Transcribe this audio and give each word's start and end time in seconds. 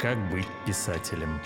Как 0.00 0.16
быть 0.30 0.46
писателем? 0.64 1.40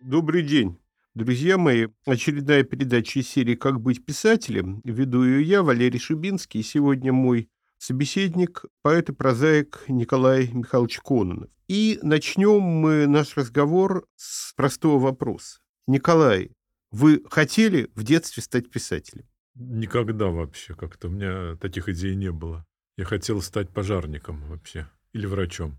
Добрый 0.00 0.42
день, 0.42 0.76
друзья 1.14 1.56
мои. 1.56 1.86
Очередная 2.04 2.64
передача 2.64 3.20
из 3.20 3.28
серии 3.28 3.54
«Как 3.54 3.80
быть 3.80 4.04
писателем». 4.04 4.80
Веду 4.82 5.22
ее 5.22 5.44
я, 5.44 5.62
Валерий 5.62 6.00
Шубинский. 6.00 6.64
Сегодня 6.64 7.12
мой 7.12 7.48
собеседник, 7.78 8.64
поэт 8.82 9.10
и 9.10 9.12
прозаик 9.12 9.84
Николай 9.86 10.48
Михайлович 10.48 10.98
Кононов. 10.98 11.48
И 11.68 12.00
начнем 12.02 12.60
мы 12.60 13.06
наш 13.06 13.36
разговор 13.36 14.04
с 14.16 14.52
простого 14.54 14.98
вопроса. 14.98 15.60
Николай, 15.86 16.50
вы 16.90 17.22
хотели 17.30 17.90
в 17.94 18.02
детстве 18.02 18.42
стать 18.42 18.70
писателем? 18.70 19.26
Никогда 19.54 20.26
вообще 20.26 20.74
как-то. 20.74 21.08
У 21.08 21.10
меня 21.10 21.56
таких 21.56 21.88
идей 21.88 22.14
не 22.14 22.32
было. 22.32 22.66
Я 22.96 23.04
хотел 23.04 23.40
стать 23.42 23.70
пожарником 23.70 24.42
вообще. 24.48 24.88
Или 25.12 25.26
врачом. 25.26 25.78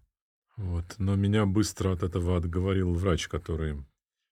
Вот. 0.58 0.86
Но 0.98 1.16
меня 1.16 1.46
быстро 1.46 1.94
от 1.94 2.04
этого 2.04 2.38
отговорил 2.38 2.94
врач, 2.94 3.28
который 3.28 3.84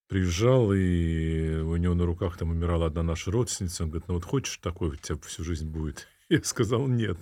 приезжал, 0.08 0.74
и 0.74 1.60
у 1.62 1.76
него 1.78 1.94
на 1.94 2.06
руках 2.06 2.38
там 2.38 2.52
умирала 2.52 2.88
одна 2.88 3.04
наша 3.04 3.32
родственница. 3.32 3.84
Он 3.84 3.90
говорит, 3.90 4.08
ну 4.08 4.16
вот 4.16 4.26
хочешь 4.26 4.58
такой 4.58 4.90
у 4.90 4.96
тебя 4.96 5.18
всю 5.20 5.44
жизнь 5.44 5.70
будет? 5.70 6.08
Я 6.30 6.44
сказал, 6.44 6.88
нет. 6.88 7.18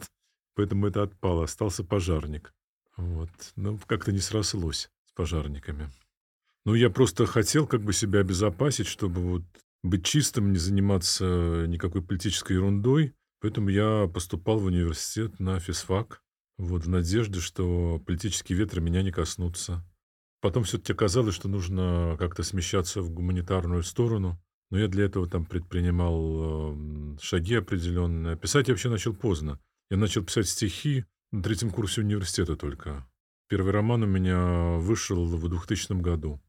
Поэтому 0.55 0.88
это 0.88 1.04
отпало. 1.04 1.44
Остался 1.44 1.84
пожарник. 1.84 2.54
Вот. 2.96 3.30
Ну, 3.55 3.80
как-то 3.86 4.12
не 4.12 4.20
срослось 4.20 4.90
с 5.05 5.12
пожарниками. 5.14 5.92
Ну, 6.67 6.76
я 6.76 6.89
просто 6.89 7.26
хотел 7.26 7.66
как 7.66 7.81
бы 7.81 7.94
себя 7.94 8.20
обезопасить, 8.20 8.88
чтобы 8.88 9.21
вот 9.21 9.43
быть 9.84 10.04
чистым, 10.04 10.51
не 10.51 10.57
заниматься 10.57 11.63
никакой 11.65 12.01
политической 12.01 12.57
ерундой. 12.57 13.13
Поэтому 13.40 13.70
я 13.70 14.09
поступал 14.13 14.59
в 14.59 14.65
университет 14.65 15.40
на 15.40 15.62
физфак, 15.62 16.21
вот, 16.57 16.84
в 16.84 16.90
надежде, 16.90 17.40
что 17.40 18.01
политические 18.05 18.57
ветры 18.57 18.82
меня 18.82 19.01
не 19.01 19.13
коснутся. 19.13 19.82
Потом 20.41 20.65
все-таки 20.65 20.91
оказалось, 20.91 21.35
что 21.35 21.48
нужно 21.48 22.18
как-то 22.20 22.43
смещаться 22.43 23.02
в 23.02 23.12
гуманитарную 23.12 23.81
сторону. 23.81 24.37
Но 24.70 24.77
я 24.77 24.90
для 24.90 25.05
этого 25.05 25.26
там 25.26 25.46
предпринимал 25.46 26.74
э, 26.76 27.18
шаги 27.21 27.55
определенные. 27.55 28.35
Писать 28.35 28.68
я 28.68 28.74
вообще 28.74 28.90
начал 28.90 29.15
поздно. 29.15 29.57
Я 29.90 29.96
начал 29.96 30.21
писать 30.21 30.49
стихи 30.49 31.05
на 31.31 31.41
третьем 31.41 31.70
курсе 31.70 32.02
университета 32.02 32.57
только. 32.57 33.07
Первый 33.48 33.71
роман 33.71 34.04
у 34.04 34.07
меня 34.07 34.77
вышел 34.79 35.24
в 35.24 35.48
2000 35.48 35.93
году. 36.02 36.41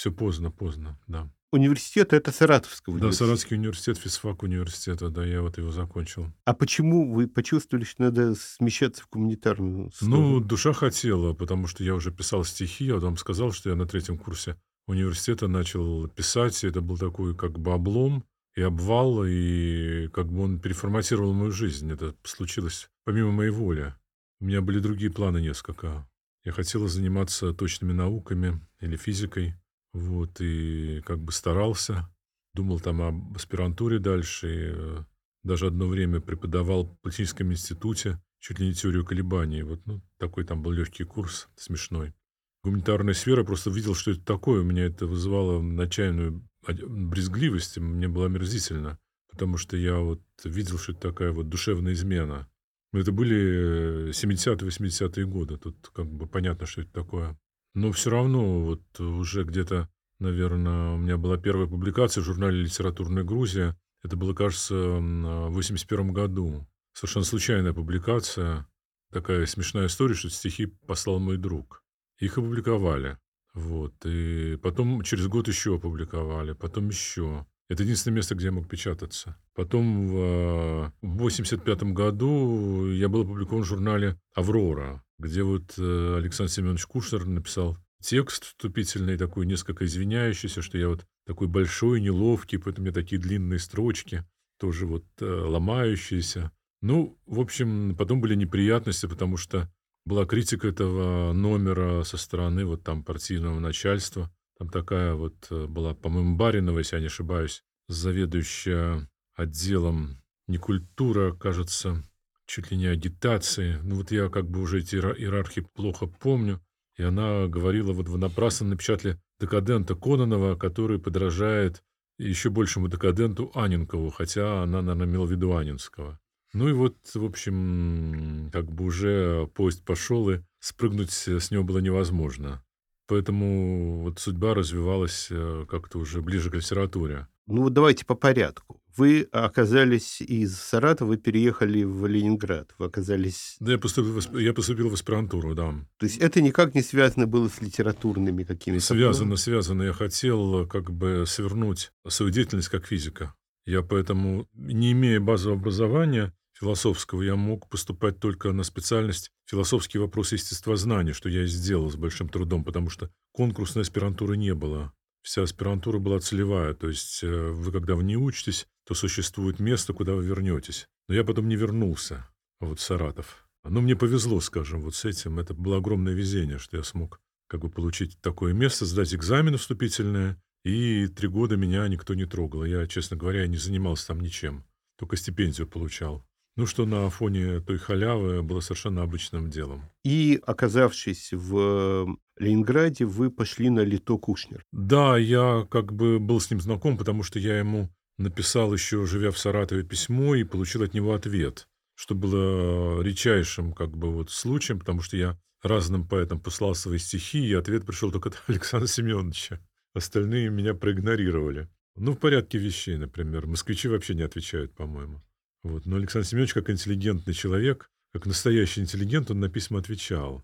Все 0.00 0.10
поздно, 0.10 0.50
поздно, 0.50 0.98
да. 1.08 1.30
Университет– 1.52 2.12
это 2.14 2.32
Саратовский 2.32 2.90
университет? 2.90 3.10
Да, 3.10 3.16
Саратовский 3.18 3.56
университет, 3.58 3.98
физфак 3.98 4.42
университета, 4.42 5.10
да, 5.10 5.26
я 5.26 5.42
вот 5.42 5.58
его 5.58 5.70
закончил. 5.70 6.32
А 6.46 6.54
почему 6.54 7.12
вы 7.12 7.28
почувствовали, 7.28 7.84
что 7.84 8.04
надо 8.04 8.34
смещаться 8.34 9.02
в 9.02 9.10
гуманитарную 9.10 9.90
сторону? 9.90 10.16
Ну, 10.16 10.40
душа 10.40 10.72
хотела, 10.72 11.34
потому 11.34 11.66
что 11.66 11.84
я 11.84 11.94
уже 11.94 12.12
писал 12.12 12.44
стихи, 12.44 12.86
я 12.86 12.96
вам 12.96 13.18
сказал, 13.18 13.52
что 13.52 13.68
я 13.68 13.76
на 13.76 13.84
третьем 13.84 14.16
курсе 14.16 14.56
университета 14.86 15.48
начал 15.48 16.08
писать, 16.08 16.64
и 16.64 16.68
это 16.68 16.80
был 16.80 16.96
такой 16.96 17.36
как 17.36 17.58
бы 17.58 17.74
облом 17.74 18.24
и 18.56 18.62
обвал, 18.62 19.26
и 19.26 20.08
как 20.14 20.32
бы 20.32 20.44
он 20.44 20.60
переформатировал 20.60 21.34
мою 21.34 21.52
жизнь. 21.52 21.92
Это 21.92 22.14
случилось 22.22 22.88
помимо 23.04 23.32
моей 23.32 23.50
воли. 23.50 23.94
У 24.40 24.46
меня 24.46 24.62
были 24.62 24.78
другие 24.78 25.12
планы 25.12 25.42
несколько. 25.42 26.08
Я 26.42 26.52
хотела 26.52 26.88
заниматься 26.88 27.52
точными 27.52 27.92
науками 27.92 28.66
или 28.80 28.96
физикой. 28.96 29.59
Вот, 29.92 30.40
и 30.40 31.02
как 31.04 31.18
бы 31.18 31.32
старался. 31.32 32.08
Думал 32.54 32.80
там 32.80 33.02
об 33.02 33.36
аспирантуре 33.36 33.98
дальше. 33.98 34.48
И 34.48 34.72
э, 34.72 35.04
даже 35.42 35.66
одно 35.66 35.86
время 35.86 36.20
преподавал 36.20 36.84
в 36.84 36.98
Политическом 37.00 37.52
институте 37.52 38.20
чуть 38.38 38.58
ли 38.58 38.66
не 38.66 38.74
теорию 38.74 39.04
колебаний. 39.04 39.62
Вот, 39.62 39.80
ну, 39.86 40.02
такой 40.18 40.44
там 40.44 40.62
был 40.62 40.72
легкий 40.72 41.04
курс, 41.04 41.48
смешной. 41.56 42.14
Гуманитарная 42.62 43.14
сфера, 43.14 43.44
просто 43.44 43.70
видел, 43.70 43.94
что 43.94 44.10
это 44.10 44.22
такое. 44.22 44.60
У 44.60 44.64
меня 44.64 44.84
это 44.84 45.06
вызывало 45.06 45.62
отчаянную 45.82 46.46
брезгливость. 46.66 47.78
Мне 47.78 48.08
было 48.08 48.26
омерзительно. 48.26 48.98
Потому 49.30 49.56
что 49.56 49.76
я 49.76 49.96
вот 49.96 50.20
видел, 50.44 50.78
что 50.78 50.92
это 50.92 51.00
такая 51.00 51.32
вот 51.32 51.48
душевная 51.48 51.92
измена. 51.92 52.48
Это 52.92 53.12
были 53.12 54.10
70-80-е 54.10 55.24
годы. 55.26 55.56
Тут 55.56 55.88
как 55.94 56.06
бы 56.06 56.26
понятно, 56.26 56.66
что 56.66 56.82
это 56.82 56.92
такое. 56.92 57.38
Но 57.74 57.92
все 57.92 58.10
равно 58.10 58.60
вот 58.60 59.00
уже 59.00 59.44
где-то, 59.44 59.88
наверное, 60.18 60.94
у 60.94 60.96
меня 60.96 61.16
была 61.16 61.36
первая 61.38 61.66
публикация 61.66 62.22
в 62.22 62.24
журнале 62.24 62.62
«Литературная 62.62 63.24
Грузия». 63.24 63.78
Это 64.02 64.16
было, 64.16 64.34
кажется, 64.34 64.74
в 64.74 65.50
81 65.50 66.12
году. 66.12 66.66
Совершенно 66.92 67.24
случайная 67.24 67.72
публикация. 67.72 68.66
Такая 69.12 69.46
смешная 69.46 69.86
история, 69.86 70.14
что 70.14 70.30
стихи 70.30 70.66
послал 70.66 71.18
мой 71.18 71.36
друг. 71.36 71.84
Их 72.18 72.38
опубликовали. 72.38 73.18
Вот. 73.54 73.94
И 74.04 74.56
потом 74.62 75.02
через 75.02 75.26
год 75.26 75.48
еще 75.48 75.76
опубликовали, 75.76 76.52
потом 76.52 76.88
еще. 76.88 77.46
Это 77.70 77.84
единственное 77.84 78.16
место, 78.16 78.34
где 78.34 78.46
я 78.46 78.52
мог 78.52 78.68
печататься. 78.68 79.36
Потом 79.54 80.08
в 80.08 80.92
1985 81.02 81.84
году 81.92 82.90
я 82.90 83.08
был 83.08 83.22
опубликован 83.22 83.62
в 83.62 83.66
журнале 83.66 84.18
«Аврора», 84.34 85.04
где 85.20 85.44
вот 85.44 85.74
э, 85.78 86.16
Александр 86.18 86.50
Семенович 86.50 86.86
Кушнер 86.86 87.26
написал 87.26 87.78
текст 88.02 88.46
вступительный, 88.46 89.16
такой 89.16 89.46
несколько 89.46 89.84
извиняющийся, 89.84 90.62
что 90.62 90.78
я 90.78 90.88
вот 90.88 91.06
такой 91.26 91.46
большой, 91.46 92.00
неловкий, 92.00 92.58
поэтому 92.58 92.82
у 92.82 92.84
меня 92.86 92.92
такие 92.92 93.20
длинные 93.20 93.60
строчки, 93.60 94.24
тоже 94.58 94.86
вот 94.86 95.04
э, 95.20 95.24
ломающиеся. 95.24 96.50
Ну, 96.82 97.20
в 97.26 97.38
общем, 97.38 97.94
потом 97.96 98.20
были 98.20 98.34
неприятности, 98.34 99.06
потому 99.06 99.36
что 99.36 99.72
была 100.04 100.26
критика 100.26 100.66
этого 100.66 101.32
номера 101.32 102.02
со 102.02 102.16
стороны 102.16 102.64
вот 102.64 102.82
там 102.82 103.04
партийного 103.04 103.60
начальства. 103.60 104.28
Там 104.60 104.68
такая 104.68 105.14
вот 105.14 105.46
э, 105.48 105.66
была, 105.66 105.94
по-моему, 105.94 106.36
Баринова, 106.36 106.80
если 106.80 106.96
я 106.96 107.00
не 107.00 107.06
ошибаюсь, 107.06 107.64
заведующая 107.88 109.08
отделом 109.34 110.20
не 110.48 110.58
культура, 110.58 111.32
кажется, 111.32 112.04
чуть 112.44 112.70
ли 112.70 112.76
не 112.76 112.88
агитации. 112.88 113.78
Ну 113.82 113.94
вот 113.94 114.10
я 114.10 114.28
как 114.28 114.50
бы 114.50 114.60
уже 114.60 114.80
эти 114.80 114.96
иерархии 114.96 115.66
плохо 115.72 116.06
помню. 116.06 116.60
И 116.98 117.02
она 117.02 117.46
говорила, 117.46 117.94
вот 117.94 118.10
вы 118.10 118.18
напрасно 118.18 118.66
напечатали 118.66 119.18
декадента 119.40 119.94
Кононова, 119.94 120.56
который 120.56 120.98
подражает 120.98 121.82
еще 122.18 122.50
большему 122.50 122.88
декаденту 122.88 123.50
Анинкову, 123.54 124.10
хотя 124.10 124.62
она, 124.62 124.82
наверное, 124.82 125.06
имела 125.06 125.24
в 125.24 125.30
виду 125.30 125.56
Анинского. 125.56 126.20
Ну 126.52 126.68
и 126.68 126.72
вот, 126.74 126.98
в 127.14 127.24
общем, 127.24 128.50
как 128.52 128.70
бы 128.70 128.84
уже 128.84 129.48
поезд 129.54 129.82
пошел, 129.86 130.28
и 130.28 130.40
спрыгнуть 130.58 131.12
с 131.12 131.50
него 131.50 131.64
было 131.64 131.78
невозможно. 131.78 132.62
Поэтому 133.10 134.02
вот 134.02 134.20
судьба 134.20 134.54
развивалась 134.54 135.26
э, 135.30 135.66
как-то 135.68 135.98
уже 135.98 136.22
ближе 136.22 136.48
к 136.48 136.54
литературе. 136.54 137.26
Ну 137.48 137.62
вот 137.62 137.72
давайте 137.72 138.06
по 138.06 138.14
порядку. 138.14 138.80
Вы 138.96 139.26
оказались 139.32 140.20
из 140.20 140.56
Саратова, 140.56 141.08
вы 141.08 141.16
переехали 141.16 141.82
в 141.82 142.06
Ленинград, 142.06 142.72
вы 142.78 142.86
оказались... 142.86 143.56
Да, 143.58 143.72
я 143.72 143.78
поступил, 143.78 144.20
в, 144.20 144.38
я 144.38 144.54
поступил 144.54 144.90
в 144.90 144.94
аспирантуру, 144.94 145.56
да. 145.56 145.74
То 145.98 146.06
есть 146.06 146.18
это 146.18 146.40
никак 146.40 146.76
не 146.76 146.82
связано 146.82 147.26
было 147.26 147.48
с 147.48 147.60
литературными 147.60 148.44
какими-то... 148.44 148.84
Связано, 148.84 149.34
связано. 149.34 149.82
Я 149.82 149.92
хотел 149.92 150.68
как 150.68 150.92
бы 150.92 151.24
свернуть 151.26 151.90
свою 152.06 152.30
деятельность 152.30 152.68
как 152.68 152.86
физика. 152.86 153.34
Я 153.66 153.82
поэтому, 153.82 154.46
не 154.54 154.92
имея 154.92 155.18
базового 155.18 155.58
образования, 155.58 156.32
философского 156.60 157.22
я 157.22 157.36
мог 157.36 157.68
поступать 157.68 158.20
только 158.20 158.52
на 158.52 158.62
специальность 158.62 159.30
философские 159.46 160.02
вопросы 160.02 160.34
естествознания, 160.34 161.12
что 161.12 161.28
я 161.28 161.44
и 161.44 161.46
сделал 161.46 161.90
с 161.90 161.96
большим 161.96 162.28
трудом, 162.28 162.64
потому 162.64 162.90
что 162.90 163.10
конкурсной 163.32 163.82
аспирантуры 163.82 164.36
не 164.36 164.54
было. 164.54 164.92
Вся 165.22 165.42
аспирантура 165.42 165.98
была 165.98 166.20
целевая, 166.20 166.74
то 166.74 166.88
есть 166.88 167.22
э, 167.22 167.50
вы 167.50 167.72
когда 167.72 167.94
в 167.94 168.02
ней 168.02 168.16
учитесь, 168.16 168.66
то 168.86 168.94
существует 168.94 169.58
место, 169.58 169.92
куда 169.92 170.14
вы 170.14 170.24
вернетесь. 170.24 170.86
Но 171.08 171.14
я 171.14 171.24
потом 171.24 171.48
не 171.48 171.56
вернулся 171.56 172.28
вот 172.60 172.78
в 172.78 172.82
Саратов. 172.82 173.46
Но 173.64 173.80
мне 173.80 173.96
повезло, 173.96 174.40
скажем, 174.40 174.80
вот 174.80 174.94
с 174.94 175.04
этим. 175.04 175.38
Это 175.38 175.52
было 175.52 175.78
огромное 175.78 176.14
везение, 176.14 176.58
что 176.58 176.76
я 176.76 176.82
смог 176.82 177.20
как 177.48 177.60
бы 177.60 177.70
получить 177.70 178.18
такое 178.20 178.54
место, 178.54 178.86
сдать 178.86 179.14
экзамен 179.14 179.58
вступительное, 179.58 180.40
и 180.64 181.08
три 181.08 181.28
года 181.28 181.56
меня 181.56 181.86
никто 181.88 182.14
не 182.14 182.24
трогал. 182.24 182.64
Я, 182.64 182.86
честно 182.86 183.16
говоря, 183.16 183.46
не 183.46 183.56
занимался 183.56 184.08
там 184.08 184.20
ничем, 184.20 184.64
только 184.96 185.16
стипендию 185.16 185.66
получал. 185.66 186.24
Ну, 186.56 186.66
что 186.66 186.84
на 186.84 187.08
фоне 187.10 187.60
той 187.60 187.78
халявы 187.78 188.42
было 188.42 188.60
совершенно 188.60 189.02
обычным 189.02 189.50
делом. 189.50 189.84
И, 190.04 190.40
оказавшись 190.46 191.32
в 191.32 192.18
Ленинграде, 192.38 193.04
вы 193.04 193.30
пошли 193.30 193.70
на 193.70 193.80
Лито 193.80 194.18
Кушнер. 194.18 194.64
Да, 194.72 195.16
я 195.16 195.66
как 195.70 195.92
бы 195.92 196.18
был 196.18 196.40
с 196.40 196.50
ним 196.50 196.60
знаком, 196.60 196.98
потому 196.98 197.22
что 197.22 197.38
я 197.38 197.58
ему 197.58 197.88
написал 198.18 198.72
еще, 198.72 199.06
живя 199.06 199.30
в 199.30 199.38
Саратове, 199.38 199.82
письмо 199.82 200.34
и 200.34 200.44
получил 200.44 200.82
от 200.82 200.94
него 200.94 201.14
ответ, 201.14 201.66
что 201.94 202.14
было 202.14 203.00
редчайшим 203.02 203.72
как 203.72 203.96
бы 203.96 204.12
вот 204.12 204.30
случаем, 204.30 204.78
потому 204.78 205.00
что 205.00 205.16
я 205.16 205.38
разным 205.62 206.06
поэтам 206.06 206.40
послал 206.40 206.74
свои 206.74 206.98
стихи, 206.98 207.46
и 207.46 207.54
ответ 207.54 207.86
пришел 207.86 208.10
только 208.10 208.30
от 208.30 208.42
Александра 208.48 208.86
Семеновича. 208.86 209.60
Остальные 209.94 210.50
меня 210.50 210.74
проигнорировали. 210.74 211.68
Ну, 211.96 212.12
в 212.12 212.18
порядке 212.18 212.58
вещей, 212.58 212.96
например. 212.96 213.46
Москвичи 213.46 213.88
вообще 213.88 214.14
не 214.14 214.22
отвечают, 214.22 214.74
по-моему. 214.74 215.22
Вот. 215.62 215.86
Но 215.86 215.96
Александр 215.96 216.26
Семенович, 216.26 216.54
как 216.54 216.70
интеллигентный 216.70 217.34
человек, 217.34 217.90
как 218.12 218.26
настоящий 218.26 218.80
интеллигент, 218.80 219.30
он 219.30 219.40
на 219.40 219.48
письма 219.48 219.78
отвечал. 219.78 220.42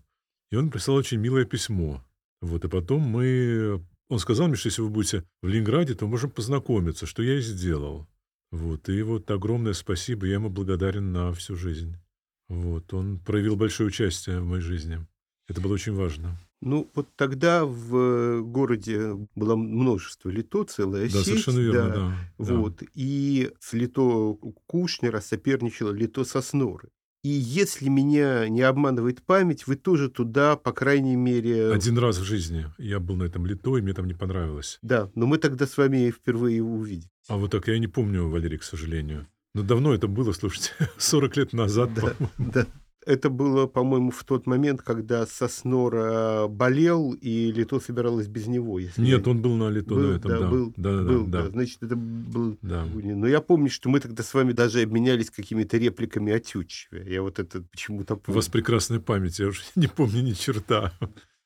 И 0.51 0.55
он 0.55 0.69
прислал 0.69 0.97
очень 0.97 1.17
милое 1.17 1.45
письмо. 1.45 2.03
Вот. 2.41 2.63
И 2.63 2.69
потом 2.69 3.01
мы... 3.01 3.83
Он 4.09 4.19
сказал 4.19 4.47
мне, 4.47 4.55
что 4.55 4.69
если 4.69 4.81
вы 4.81 4.89
будете 4.89 5.23
в 5.41 5.47
Ленинграде, 5.47 5.93
то 5.93 6.07
можем 6.07 6.31
познакомиться, 6.31 7.05
что 7.05 7.23
я 7.23 7.37
и 7.37 7.41
сделал. 7.41 8.07
Вот. 8.51 8.87
И 8.87 9.01
вот 9.01 9.29
огромное 9.31 9.73
спасибо, 9.73 10.27
я 10.27 10.35
ему 10.35 10.49
благодарен 10.49 11.11
на 11.11 11.33
всю 11.33 11.55
жизнь. 11.55 11.97
Вот. 12.47 12.93
Он 12.93 13.19
проявил 13.19 13.57
большое 13.57 13.87
участие 13.87 14.39
в 14.39 14.45
моей 14.45 14.61
жизни. 14.61 15.05
Это 15.49 15.59
было 15.59 15.73
очень 15.73 15.93
важно. 15.93 16.39
Ну, 16.61 16.89
вот 16.95 17.07
тогда 17.15 17.65
в 17.65 18.41
городе 18.41 19.13
было 19.35 19.55
множество 19.55 20.29
лито, 20.29 20.63
целая 20.63 21.03
Да, 21.03 21.09
сеть. 21.19 21.25
совершенно 21.25 21.59
верно, 21.59 21.89
да. 21.89 22.45
да. 22.45 22.53
Вот. 22.55 22.83
И 22.95 23.51
с 23.59 23.73
лито 23.73 24.37
Кушнера 24.65 25.19
соперничало 25.19 25.91
лито 25.91 26.23
Сосноры. 26.23 26.89
И 27.23 27.29
если 27.29 27.89
меня 27.89 28.47
не 28.47 28.61
обманывает 28.61 29.21
память, 29.23 29.67
вы 29.67 29.75
тоже 29.75 30.09
туда, 30.09 30.55
по 30.55 30.71
крайней 30.71 31.15
мере... 31.15 31.71
Один 31.73 31.97
раз 31.97 32.17
в 32.17 32.23
жизни 32.23 32.67
я 32.77 32.99
был 32.99 33.17
на 33.17 33.23
этом 33.23 33.45
лито, 33.45 33.77
и 33.77 33.81
мне 33.81 33.93
там 33.93 34.07
не 34.07 34.13
понравилось. 34.13 34.79
Да, 34.81 35.11
но 35.13 35.25
мы 35.27 35.37
тогда 35.37 35.67
с 35.67 35.77
вами 35.77 36.09
впервые 36.11 36.63
увидели. 36.63 37.09
А 37.27 37.37
вот 37.37 37.51
так 37.51 37.67
я 37.67 37.77
не 37.79 37.87
помню, 37.87 38.29
Валерий, 38.29 38.57
к 38.57 38.63
сожалению. 38.63 39.27
Но 39.53 39.63
давно 39.63 39.93
это 39.93 40.07
было, 40.07 40.31
слушайте, 40.31 40.71
40 40.97 41.37
лет 41.37 41.53
назад, 41.53 41.93
Да, 41.95 42.01
по-моему. 42.01 42.29
да. 42.37 42.67
Это 43.07 43.29
было, 43.29 43.67
по-моему, 43.67 44.11
в 44.11 44.23
тот 44.25 44.45
момент, 44.47 44.81
когда 44.81 45.25
Соснора 45.25 46.47
болел, 46.49 47.13
и 47.13 47.51
Лито 47.51 47.79
собиралось 47.79 48.27
без 48.27 48.47
него. 48.47 48.79
Если 48.79 49.01
Нет, 49.01 49.25
я- 49.25 49.31
он 49.31 49.41
был 49.41 49.55
на 49.55 49.69
лито 49.69 49.93
был, 49.95 49.97
на 50.11 50.15
этом, 50.17 50.31
да, 50.31 50.39
да. 50.39 50.47
был, 50.49 50.73
да, 50.75 50.91
да, 50.97 51.03
был, 51.03 51.25
да, 51.25 51.41
да. 51.43 51.49
Значит, 51.49 51.83
это 51.83 51.95
был... 51.95 52.57
да. 52.61 52.85
Но 52.93 53.27
я 53.27 53.39
помню, 53.41 53.69
что 53.69 53.89
мы 53.89 53.99
тогда 54.01 54.23
с 54.23 54.33
вами 54.33 54.51
даже 54.51 54.81
обменялись 54.81 55.29
какими-то 55.29 55.77
репликами 55.77 56.33
о 56.33 56.39
Тютчеве. 56.39 57.05
Я 57.13 57.21
вот 57.21 57.39
это 57.39 57.61
почему-то 57.61 58.15
У 58.15 58.17
помню. 58.17 58.35
вас 58.35 58.49
прекрасная 58.49 58.99
память, 58.99 59.39
я 59.39 59.47
уже 59.47 59.61
не 59.75 59.87
помню 59.87 60.21
ни 60.21 60.33
черта. 60.33 60.91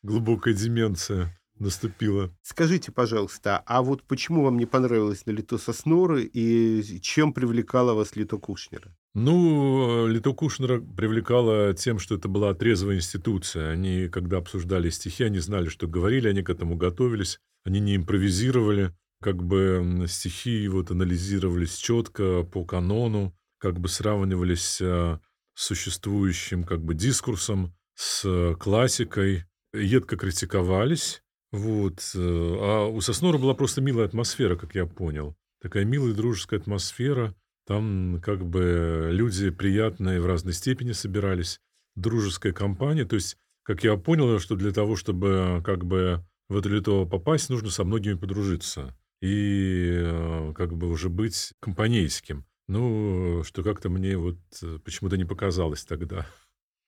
Глубокая 0.04 0.54
деменция 0.56 1.38
наступила. 1.60 2.32
Скажите, 2.42 2.92
пожалуйста, 2.92 3.62
а 3.68 3.84
вот 3.84 4.02
почему 4.04 4.44
вам 4.44 4.58
не 4.58 4.66
понравилось 4.66 5.28
на 5.28 5.32
Лито 5.32 5.60
Сосноры 5.60 6.24
и 6.24 6.82
чем 7.02 7.34
привлекала 7.34 7.94
вас 7.94 8.16
Лито 8.16 8.38
Кушнера? 8.40 8.96
Ну, 9.14 10.08
э, 10.08 10.10
Лито 10.10 10.34
Кушнера 10.34 10.80
привлекало 10.80 11.74
тем, 11.74 12.00
что 12.00 12.16
это 12.16 12.30
была 12.30 12.54
трезвая 12.54 12.96
институция. 12.96 13.72
Они, 13.72 14.08
когда 14.08 14.38
обсуждали 14.38 14.90
стихи, 14.90 15.26
они 15.26 15.40
знали, 15.40 15.68
что 15.68 15.88
говорили, 15.88 16.30
они 16.30 16.44
к 16.44 16.50
этому 16.50 16.78
готовились, 16.78 17.40
они 17.66 17.82
не 17.82 17.98
импровизировали, 17.98 18.96
как 19.22 19.44
бы 19.44 20.06
стихи 20.08 20.66
вот 20.70 20.92
анализировались 20.92 21.76
четко 21.76 22.44
по 22.44 22.64
канону, 22.64 23.36
как 23.60 23.80
бы 23.80 23.90
сравнивались 23.90 24.80
э, 24.80 25.20
с 25.56 25.66
существующим 25.66 26.64
как 26.64 26.82
бы 26.82 26.94
дискурсом, 26.94 27.76
с 27.96 28.24
э, 28.24 28.56
классикой, 28.56 29.44
едко 29.74 30.16
критиковались. 30.16 31.22
Вот. 31.52 32.00
А 32.16 32.86
у 32.86 33.02
Соснора 33.02 33.38
была 33.38 33.54
просто 33.54 33.82
милая 33.82 34.06
атмосфера, 34.06 34.56
как 34.56 34.74
я 34.74 34.86
понял. 34.86 35.36
Такая 35.62 35.84
милая 35.84 36.14
дружеская 36.14 36.62
атмосфера. 36.62 37.36
Там 37.66 38.20
как 38.24 38.46
бы 38.46 39.10
люди 39.12 39.50
приятные 39.50 40.20
в 40.20 40.26
разной 40.26 40.54
степени 40.54 40.92
собирались. 40.92 41.60
Дружеская 41.96 42.54
компания. 42.54 43.06
То 43.06 43.16
есть, 43.16 43.38
как 43.64 43.84
я 43.84 43.98
понял, 43.98 44.40
что 44.40 44.56
для 44.56 44.72
того, 44.72 44.96
чтобы 44.96 45.62
как 45.64 45.86
бы 45.86 46.26
в 46.50 46.58
это 46.58 46.70
лито 46.70 47.06
попасть, 47.06 47.50
нужно 47.50 47.70
со 47.70 47.84
многими 47.84 48.16
подружиться. 48.16 48.96
И 49.22 49.94
э, 49.94 50.54
как 50.56 50.74
бы 50.74 50.88
уже 50.90 51.10
быть 51.10 51.54
компанейским. 51.60 52.46
Ну, 52.68 53.44
что 53.44 53.64
как-то 53.64 53.90
мне 53.90 54.18
вот 54.18 54.40
э, 54.64 54.80
почему-то 54.84 55.18
не 55.18 55.26
показалось 55.26 55.84
тогда. 55.84 56.26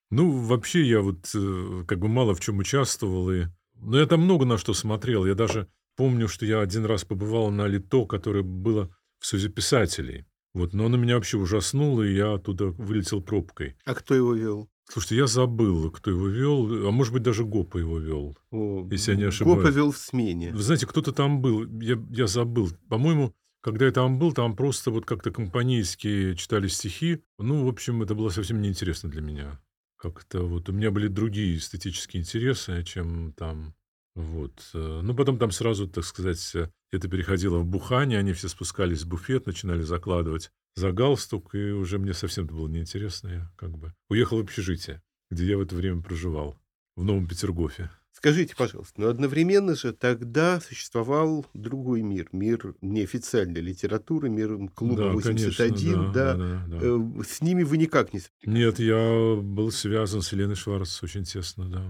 Ну, 0.10 0.32
вообще 0.32 0.84
я 0.84 1.02
вот 1.02 1.30
э, 1.36 1.84
как 1.88 2.00
бы 2.00 2.08
мало 2.08 2.34
в 2.34 2.40
чем 2.40 2.60
участвовал. 2.60 3.32
И... 3.32 3.46
Но 3.76 4.00
я 4.00 4.06
там 4.06 4.22
много 4.22 4.46
на 4.46 4.58
что 4.58 4.74
смотрел. 4.74 5.26
Я 5.26 5.36
даже 5.36 5.68
помню, 5.96 6.28
что 6.28 6.46
я 6.46 6.62
один 6.62 6.86
раз 6.86 7.04
побывал 7.04 7.52
на 7.52 7.68
лито, 7.68 8.06
которое 8.06 8.44
было 8.44 8.96
в 9.20 9.26
Союзе 9.26 9.50
писателей. 9.50 10.26
Вот, 10.54 10.74
но 10.74 10.86
оно 10.86 10.98
меня 10.98 11.16
вообще 11.16 11.38
ужаснуло, 11.38 12.04
и 12.04 12.16
я 12.16 12.34
оттуда 12.34 12.68
вылетел 12.68 13.22
пробкой. 13.22 13.76
А 13.86 13.96
кто 13.96 14.14
его 14.14 14.34
вел? 14.34 14.70
Слушайте, 14.90 15.16
я 15.16 15.28
забыл, 15.28 15.90
кто 15.92 16.12
его 16.12 16.28
вел, 16.28 16.88
а 16.88 16.92
может 16.92 17.14
быть, 17.14 17.24
даже 17.24 17.44
Гопа 17.46 17.78
его 17.78 17.98
вел. 18.00 18.38
О, 18.52 18.88
Если 18.92 19.12
я 19.12 19.18
не 19.18 19.24
Гопа 19.24 19.30
ошибаюсь. 19.36 19.76
вел 19.76 19.92
в 19.92 19.98
смене. 19.98 20.52
Вы 20.52 20.62
знаете, 20.62 20.86
кто-то 20.86 21.12
там 21.12 21.42
был, 21.42 21.66
я, 21.82 21.98
я 22.12 22.28
забыл. 22.28 22.70
По-моему, 22.90 23.34
когда 23.62 23.86
я 23.86 23.92
там 23.92 24.20
был, 24.20 24.34
там 24.34 24.56
просто 24.56 24.92
вот 24.92 25.06
как-то 25.06 25.32
компанейские 25.32 26.36
читали 26.36 26.68
стихи. 26.68 27.24
Ну, 27.40 27.66
в 27.66 27.70
общем, 27.70 28.04
это 28.04 28.14
было 28.14 28.30
совсем 28.30 28.62
неинтересно 28.62 29.10
для 29.10 29.22
меня. 29.22 29.60
Как-то 29.98 30.42
вот 30.44 30.68
у 30.70 30.74
меня 30.74 30.92
были 30.92 31.08
другие 31.08 31.58
эстетические 31.58 32.22
интересы, 32.22 32.84
чем 32.84 33.32
там. 33.34 33.74
Вот. 34.16 34.54
э, 34.74 35.00
Ну, 35.04 35.16
потом 35.16 35.38
там 35.40 35.52
сразу, 35.52 35.88
так 35.88 36.04
сказать, 36.06 36.52
э, 36.56 36.70
это 36.92 37.08
переходило 37.08 37.58
в 37.60 37.66
бухание, 37.66 38.20
они 38.20 38.34
все 38.34 38.48
спускались 38.48 39.04
в 39.04 39.08
буфет, 39.08 39.48
начинали 39.48 39.82
закладывать 39.82 40.52
за 40.76 40.92
галстук, 40.92 41.56
и 41.56 41.72
уже 41.72 41.98
мне 41.98 42.14
совсем 42.14 42.46
это 42.46 42.54
было 42.54 42.68
неинтересно. 42.68 43.28
Я 43.30 43.52
как 43.56 43.78
бы 43.78 43.94
уехал 44.10 44.38
в 44.38 44.42
общежитие, 44.42 45.02
где 45.32 45.48
я 45.48 45.58
в 45.58 45.62
это 45.62 45.76
время 45.76 46.02
проживал, 46.02 46.58
в 46.96 47.04
Новом 47.04 47.28
Петергофе. 47.28 47.90
Скажите, 48.12 48.56
пожалуйста, 48.56 49.02
но 49.02 49.08
одновременно 49.08 49.76
же 49.76 49.92
тогда 49.92 50.62
существовал 50.62 51.46
другой 51.54 52.04
мир, 52.04 52.30
мир 52.32 52.76
неофициальной 52.80 53.60
литературы, 53.60 54.30
мир 54.30 54.70
клуба 54.76 54.96
Да, 55.08 55.12
81, 55.12 55.76
конечно, 55.76 56.14
да. 56.14 56.36
да, 56.36 56.38
да, 56.38 56.64
да. 56.68 56.78
Э, 56.82 57.24
С 57.28 57.42
ними 57.42 57.64
вы 57.64 57.78
никак 57.78 58.14
не. 58.14 58.22
Нет, 58.46 58.80
я 58.80 59.36
был 59.42 59.72
связан 59.72 60.22
с 60.22 60.32
Еленой 60.32 60.56
Шварц 60.56 61.02
очень 61.04 61.24
тесно, 61.24 61.68
да. 61.68 61.84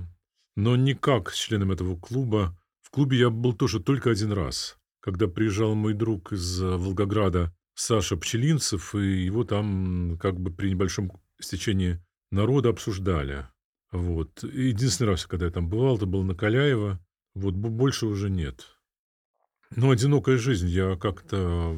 Но 0.56 0.76
никак 0.76 1.32
с 1.32 1.38
членом 1.38 1.72
этого 1.72 1.98
клуба. 1.98 2.58
В 2.82 2.92
клубе 2.92 3.18
я 3.18 3.30
был 3.30 3.54
тоже 3.54 3.80
только 3.80 4.12
один 4.12 4.32
раз, 4.32 4.78
когда 5.00 5.28
приезжал 5.28 5.74
мой 5.74 5.94
друг 5.94 6.32
из 6.32 6.62
э, 6.62 6.78
Волгограда 6.78 7.54
Саша 7.76 8.18
Пчелинцев, 8.18 8.94
и 8.94 9.24
его 9.24 9.44
там 9.44 10.18
как 10.22 10.40
бы 10.40 10.52
при 10.52 10.70
небольшом 10.70 11.12
стечении 11.40 12.00
народа 12.32 12.70
обсуждали. 12.70 13.48
Вот. 13.92 14.44
Единственный 14.44 15.08
раз, 15.10 15.26
когда 15.26 15.46
я 15.46 15.52
там 15.52 15.70
бывал, 15.70 15.98
это 15.98 16.06
был 16.06 16.24
на 16.24 16.36
Каляева. 16.36 17.00
Вот 17.36 17.56
бо- 17.56 17.70
больше 17.70 18.06
уже 18.06 18.30
нет. 18.30 18.66
Ну, 19.76 19.90
одинокая 19.90 20.38
жизнь. 20.38 20.68
Я 20.68 20.96
как-то, 20.96 21.76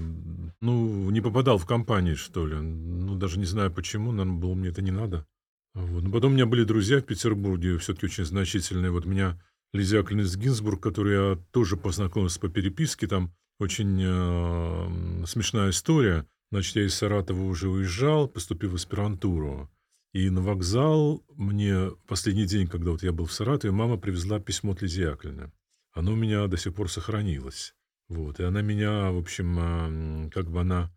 ну, 0.62 1.10
не 1.12 1.22
попадал 1.22 1.58
в 1.58 1.66
компании, 1.66 2.16
что 2.16 2.46
ли. 2.46 2.56
Ну, 2.56 3.16
даже 3.16 3.40
не 3.40 3.46
знаю 3.46 3.72
почему. 3.72 4.12
Наверное, 4.12 4.40
было 4.40 4.54
мне 4.54 4.70
это 4.70 4.82
не 4.82 4.92
надо. 4.92 5.26
Вот. 5.76 6.04
Но 6.04 6.12
потом 6.12 6.32
у 6.32 6.36
меня 6.36 6.46
были 6.46 6.64
друзья 6.64 7.00
в 7.00 7.04
Петербурге, 7.06 7.78
все-таки 7.78 8.06
очень 8.06 8.26
значительные. 8.26 8.92
Вот 8.92 9.06
меня 9.06 9.40
Лизия 9.74 10.04
Клинец 10.04 10.36
Гинзбург, 10.36 10.82
которую 10.82 11.32
я 11.32 11.44
тоже 11.52 11.76
познакомился 11.76 12.40
по 12.40 12.48
переписке, 12.48 13.08
там 13.08 13.36
очень 13.60 14.02
э, 14.02 15.26
смешная 15.28 15.72
история. 15.72 16.26
Значит, 16.50 16.78
я 16.78 16.86
из 16.86 16.96
Саратова 16.96 17.44
уже 17.44 17.68
уезжал, 17.68 18.30
поступил 18.30 18.72
в 18.72 18.76
аспирантуру. 18.76 19.70
И 20.14 20.30
на 20.30 20.42
вокзал 20.42 21.26
мне 21.36 21.92
последний 22.08 22.46
день, 22.46 22.68
когда 22.68 22.92
вот 22.92 23.04
я 23.04 23.12
был 23.12 23.26
в 23.26 23.34
Саратове, 23.34 23.74
мама 23.74 23.98
привезла 23.98 24.40
письмо 24.40 24.72
от 24.72 24.82
Лизии 24.82 25.04
Яковлевны. 25.04 25.52
Оно 25.92 26.14
у 26.14 26.16
меня 26.16 26.48
до 26.48 26.56
сих 26.56 26.74
пор 26.74 26.90
сохранилось. 26.90 27.76
Вот. 28.08 28.40
И 28.40 28.44
она 28.44 28.62
меня, 28.62 29.12
в 29.12 29.18
общем, 29.18 29.60
м, 29.60 30.30
как 30.30 30.50
бы 30.50 30.62
она 30.62 30.90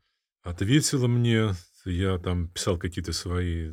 ответила 0.42 1.08
мне. 1.08 1.50
Я 1.85 2.18
там 2.18 2.49
писал 2.49 2.78
какие-то 2.78 3.12
свои 3.12 3.73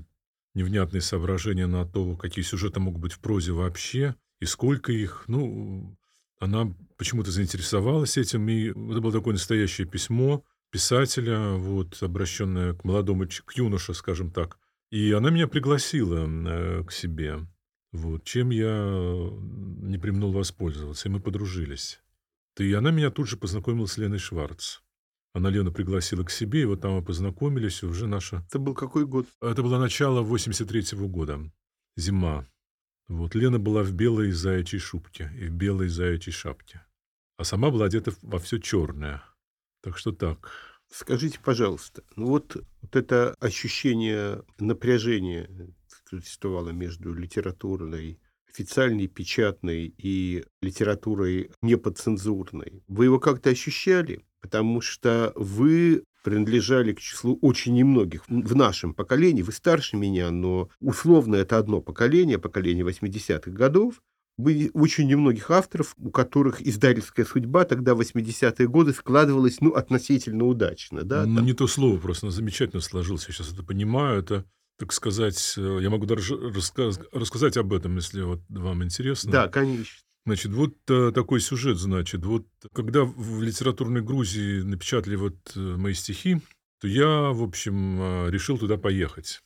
невнятные 0.55 1.01
соображения 1.01 1.67
на 1.67 1.85
то, 1.85 2.15
какие 2.15 2.43
сюжеты 2.43 2.79
могут 2.79 3.01
быть 3.01 3.13
в 3.13 3.19
прозе 3.19 3.51
вообще, 3.51 4.15
и 4.39 4.45
сколько 4.45 4.91
их. 4.91 5.25
Ну, 5.27 5.97
она 6.39 6.74
почему-то 6.97 7.31
заинтересовалась 7.31 8.17
этим, 8.17 8.47
и 8.50 8.69
это 8.69 9.01
было 9.01 9.12
такое 9.12 9.33
настоящее 9.33 9.88
письмо 9.88 10.43
писателя, 10.71 11.51
вот, 11.51 12.01
обращенное 12.01 12.74
к 12.74 12.83
молодому, 12.83 13.27
к 13.27 13.53
юноше, 13.53 13.93
скажем 13.93 14.31
так. 14.31 14.57
И 14.91 15.12
она 15.12 15.29
меня 15.29 15.47
пригласила 15.47 16.27
э, 16.27 16.83
к 16.83 16.91
себе, 16.91 17.39
вот, 17.91 18.24
чем 18.24 18.50
я 18.50 18.85
не 19.81 19.97
применил 19.97 20.31
воспользоваться, 20.31 21.07
и 21.07 21.12
мы 21.12 21.19
подружились. 21.19 22.01
И 22.57 22.74
она 22.74 22.91
меня 22.91 23.12
тут 23.12 23.27
же 23.27 23.38
познакомила 23.38 23.85
с 23.85 23.97
Леной 23.97 24.19
Шварц. 24.19 24.79
Она 25.36 25.50
Лену 25.50 25.70
пригласила 25.74 26.24
к 26.24 26.32
себе, 26.32 26.62
и 26.62 26.65
вот 26.65 26.80
там 26.80 26.94
мы 26.94 27.04
познакомились, 27.04 27.84
и 27.84 27.86
уже 27.86 28.08
наша 28.08 28.46
Это 28.48 28.58
был 28.58 28.74
какой 28.74 29.06
год? 29.06 29.27
это 29.42 29.62
было 29.63 29.77
начало 29.77 30.22
83 30.22 30.98
года, 31.10 31.51
зима. 31.98 32.48
Вот 33.10 33.36
Лена 33.36 33.60
была 33.60 33.84
в 33.84 33.92
белой 33.92 34.32
заячьей 34.32 34.80
шубке 34.80 35.30
и 35.38 35.48
в 35.48 35.51
белой 35.51 35.89
заячьей 35.89 36.32
шапке. 36.32 36.86
А 37.36 37.44
сама 37.44 37.70
была 37.70 37.88
одета 37.88 38.13
во 38.22 38.39
все 38.39 38.60
черное. 38.60 39.25
Так 39.84 39.98
что 39.98 40.13
так. 40.13 40.51
Скажите, 40.89 41.38
пожалуйста, 41.44 42.04
ну 42.15 42.27
вот, 42.27 42.56
вот 42.82 42.96
это 42.96 43.36
ощущение 43.42 44.42
напряжения 44.58 45.50
существовало 46.10 46.70
между 46.70 47.13
литературной, 47.13 48.22
официальной, 48.48 49.08
печатной 49.08 49.94
и 49.98 50.46
литературой 50.62 51.51
неподцензурной. 51.62 52.86
Вы 52.88 53.04
его 53.04 53.20
как-то 53.20 53.50
ощущали? 53.50 54.24
Потому 54.46 54.80
что 54.80 55.34
вы 55.36 56.04
принадлежали 56.24 56.94
к 56.94 57.00
числу 57.00 57.40
очень 57.42 57.74
немногих 57.74 58.24
в 58.28 58.56
нашем 58.56 58.94
поколении. 58.94 59.42
Вы 59.42 59.52
старше 59.52 59.98
меня, 59.98 60.30
но 60.30 60.70
условно 60.80 61.36
это 61.36 61.58
одно 61.58 61.82
поколение, 61.82 62.38
поколение 62.38 62.86
80-х 62.86 63.50
годов. 63.50 64.04
Были 64.38 64.70
очень 64.75 65.08
немногих 65.08 65.50
авторов, 65.50 65.96
у 65.98 66.12
которых 66.12 66.62
издательская 66.62 67.25
судьба 67.25 67.66
тогда, 67.66 67.96
в 67.96 68.02
80-е 68.02 68.68
годы, 68.68 68.94
складывалась 68.94 69.62
ну, 69.62 69.72
относительно 69.72 70.46
удачно. 70.46 71.02
Да, 71.02 71.25
ну, 71.25 71.42
не 71.42 71.54
то 71.54 71.66
слово, 71.66 71.98
просто 71.98 72.30
замечательно 72.30 72.82
сложилось. 72.82 73.25
Я 73.28 73.34
сейчас 73.34 73.52
это 73.52 73.64
понимаю. 73.64 74.20
Это 74.20 74.46
так 74.78 74.94
сказать, 74.94 75.56
э, 75.58 75.80
я 75.82 75.90
могу 75.90 76.06
даже 76.06 76.38
рассказ, 76.38 77.00
рассказать 77.12 77.58
об 77.58 77.74
этом, 77.74 77.96
если 77.96 78.22
вот 78.22 78.42
вам 78.50 78.84
интересно. 78.84 79.32
Да, 79.32 79.48
конечно. 79.48 80.06
Значит, 80.25 80.53
вот 80.53 80.75
э, 80.89 81.12
такой 81.13 81.39
сюжет, 81.39 81.77
значит, 81.77 82.25
вот 82.25 82.48
когда 82.74 83.03
в 83.03 83.44
литературной 83.44 84.01
Грузии 84.01 84.62
напечатали 84.62 85.15
вот 85.15 85.36
э, 85.55 85.60
мои 85.60 85.94
стихи, 85.94 86.41
то 86.82 86.88
я, 86.88 87.32
в 87.32 87.44
общем, 87.44 88.01
э, 88.01 88.32
решил 88.32 88.58
туда 88.58 88.77
поехать. 88.77 89.41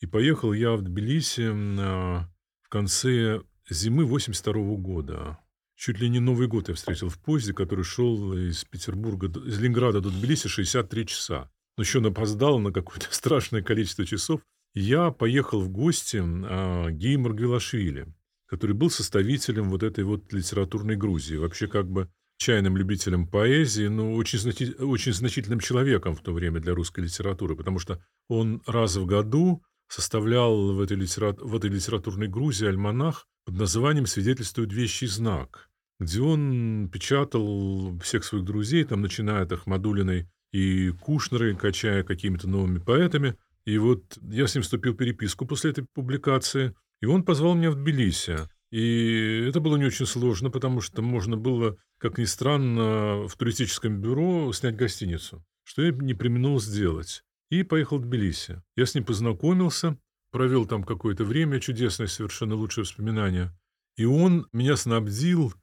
И 0.00 0.06
поехал 0.06 0.52
я 0.52 0.72
в 0.72 0.82
Тбилиси 0.82 1.48
э, 1.50 2.26
в 2.62 2.68
конце 2.68 3.40
зимы 3.70 4.04
82 4.04 4.52
-го 4.52 4.76
года. 4.76 5.38
Чуть 5.76 5.98
ли 5.98 6.10
не 6.10 6.20
Новый 6.20 6.46
год 6.46 6.68
я 6.68 6.74
встретил 6.74 7.08
в 7.08 7.18
поезде, 7.18 7.54
который 7.54 7.84
шел 7.84 8.34
из 8.34 8.64
Петербурга, 8.64 9.28
из 9.28 9.58
Ленинграда 9.58 10.02
до 10.02 10.10
Тбилиси 10.10 10.48
63 10.48 11.06
часа. 11.06 11.50
Но 11.78 11.84
еще 11.84 12.00
он 12.00 12.06
опоздал 12.06 12.58
на 12.58 12.70
какое-то 12.70 13.06
страшное 13.10 13.62
количество 13.62 14.04
часов. 14.04 14.42
Я 14.74 15.10
поехал 15.10 15.62
в 15.62 15.70
гости 15.70 16.18
э, 16.18 16.90
Геймар 16.90 17.32
Гвилашвили 17.32 18.12
который 18.48 18.72
был 18.72 18.90
составителем 18.90 19.70
вот 19.70 19.82
этой 19.82 20.04
вот 20.04 20.32
литературной 20.32 20.96
Грузии. 20.96 21.36
Вообще 21.36 21.68
как 21.68 21.88
бы 21.88 22.08
чайным 22.38 22.76
любителем 22.76 23.26
поэзии, 23.26 23.88
но 23.88 24.14
очень, 24.14 24.38
значи, 24.38 24.74
очень 24.78 25.12
значительным 25.12 25.60
человеком 25.60 26.14
в 26.14 26.22
то 26.22 26.32
время 26.32 26.60
для 26.60 26.74
русской 26.74 27.00
литературы, 27.00 27.56
потому 27.56 27.78
что 27.78 28.02
он 28.28 28.62
раз 28.66 28.96
в 28.96 29.04
году 29.06 29.62
составлял 29.88 30.72
в 30.72 30.80
этой, 30.80 30.96
литера... 30.96 31.32
в 31.32 31.54
этой 31.54 31.68
литературной 31.70 32.28
Грузии 32.28 32.68
альманах 32.68 33.26
под 33.44 33.56
названием 33.56 34.06
«Свидетельствует 34.06 34.72
вещий 34.72 35.08
знак», 35.08 35.68
где 35.98 36.20
он 36.20 36.88
печатал 36.92 37.98
всех 38.00 38.24
своих 38.24 38.44
друзей, 38.44 38.84
там, 38.84 39.02
начиная 39.02 39.42
от 39.42 39.52
Ахмадулиной 39.52 40.28
и 40.52 40.90
Кушнеры, 40.90 41.56
качая 41.56 42.04
какими-то 42.04 42.48
новыми 42.48 42.78
поэтами. 42.78 43.36
И 43.64 43.76
вот 43.78 44.16
я 44.30 44.46
с 44.46 44.54
ним 44.54 44.62
вступил 44.62 44.94
в 44.94 44.96
переписку 44.96 45.44
после 45.44 45.72
этой 45.72 45.84
публикации– 45.92 46.74
и 47.00 47.06
он 47.06 47.24
позвал 47.24 47.54
меня 47.54 47.70
в 47.70 47.76
Тбилиси. 47.76 48.48
И 48.70 49.44
это 49.48 49.60
было 49.60 49.76
не 49.76 49.86
очень 49.86 50.06
сложно, 50.06 50.50
потому 50.50 50.80
что 50.80 51.00
можно 51.00 51.36
было, 51.36 51.78
как 51.98 52.18
ни 52.18 52.24
странно, 52.24 53.26
в 53.26 53.34
туристическом 53.36 54.00
бюро 54.00 54.52
снять 54.52 54.76
гостиницу, 54.76 55.44
что 55.64 55.82
я 55.82 55.92
не 55.92 56.14
применил 56.14 56.60
сделать. 56.60 57.24
И 57.50 57.62
поехал 57.62 57.98
в 57.98 58.02
Тбилиси. 58.02 58.62
Я 58.76 58.84
с 58.84 58.94
ним 58.94 59.04
познакомился, 59.04 59.96
провел 60.30 60.66
там 60.66 60.84
какое-то 60.84 61.24
время, 61.24 61.60
чудесное, 61.60 62.08
совершенно 62.08 62.54
лучшее 62.54 62.82
воспоминание. 62.84 63.56
И 63.96 64.04
он 64.04 64.46
меня 64.52 64.76
снабдил 64.76 65.54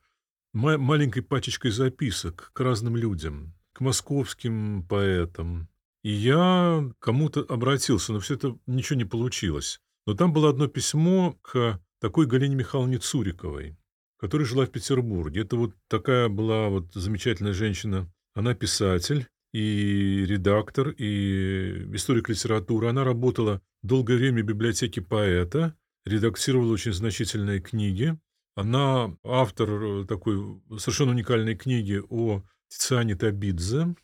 ма- 0.54 0.80
маленькой 0.80 1.22
пачечкой 1.22 1.72
записок 1.72 2.52
к 2.54 2.60
разным 2.60 2.96
людям, 2.96 3.54
к 3.74 3.82
московским 3.82 4.84
поэтам. 4.88 5.70
И 6.02 6.12
я 6.12 6.92
кому-то 7.00 7.42
обратился, 7.42 8.14
но 8.14 8.20
все 8.20 8.34
это 8.34 8.58
ничего 8.66 8.98
не 8.98 9.06
получилось. 9.06 9.80
Но 10.06 10.14
там 10.14 10.34
было 10.34 10.50
одно 10.50 10.68
письмо 10.68 11.38
к 11.42 11.80
такой 12.00 12.28
Галине 12.28 12.56
Михайловне 12.56 13.00
Цуриковой, 13.00 13.78
которая 14.18 14.48
жила 14.48 14.66
в 14.66 14.72
Петербурге. 14.72 15.42
Это 15.42 15.56
вот 15.56 15.74
такая 15.88 16.30
была 16.30 16.70
вот 16.70 16.94
замечательная 16.94 17.54
женщина. 17.54 18.12
Она 18.36 18.54
писатель 18.54 19.28
и 19.54 20.26
редактор, 20.28 20.90
и 20.90 21.88
историк 21.94 22.30
литературы. 22.30 22.90
Она 22.90 23.04
работала 23.04 23.62
долгое 23.82 24.18
время 24.18 24.44
в 24.44 24.46
библиотеке 24.46 25.02
поэта, 25.02 25.76
редактировала 26.06 26.74
очень 26.74 26.94
значительные 26.94 27.60
книги. 27.60 28.18
Она 28.56 29.16
автор 29.24 30.06
такой 30.06 30.62
совершенно 30.78 31.12
уникальной 31.12 31.56
книги 31.56 32.02
о 32.10 32.44
Тициане 32.68 33.16
Табидзе, 33.16 33.96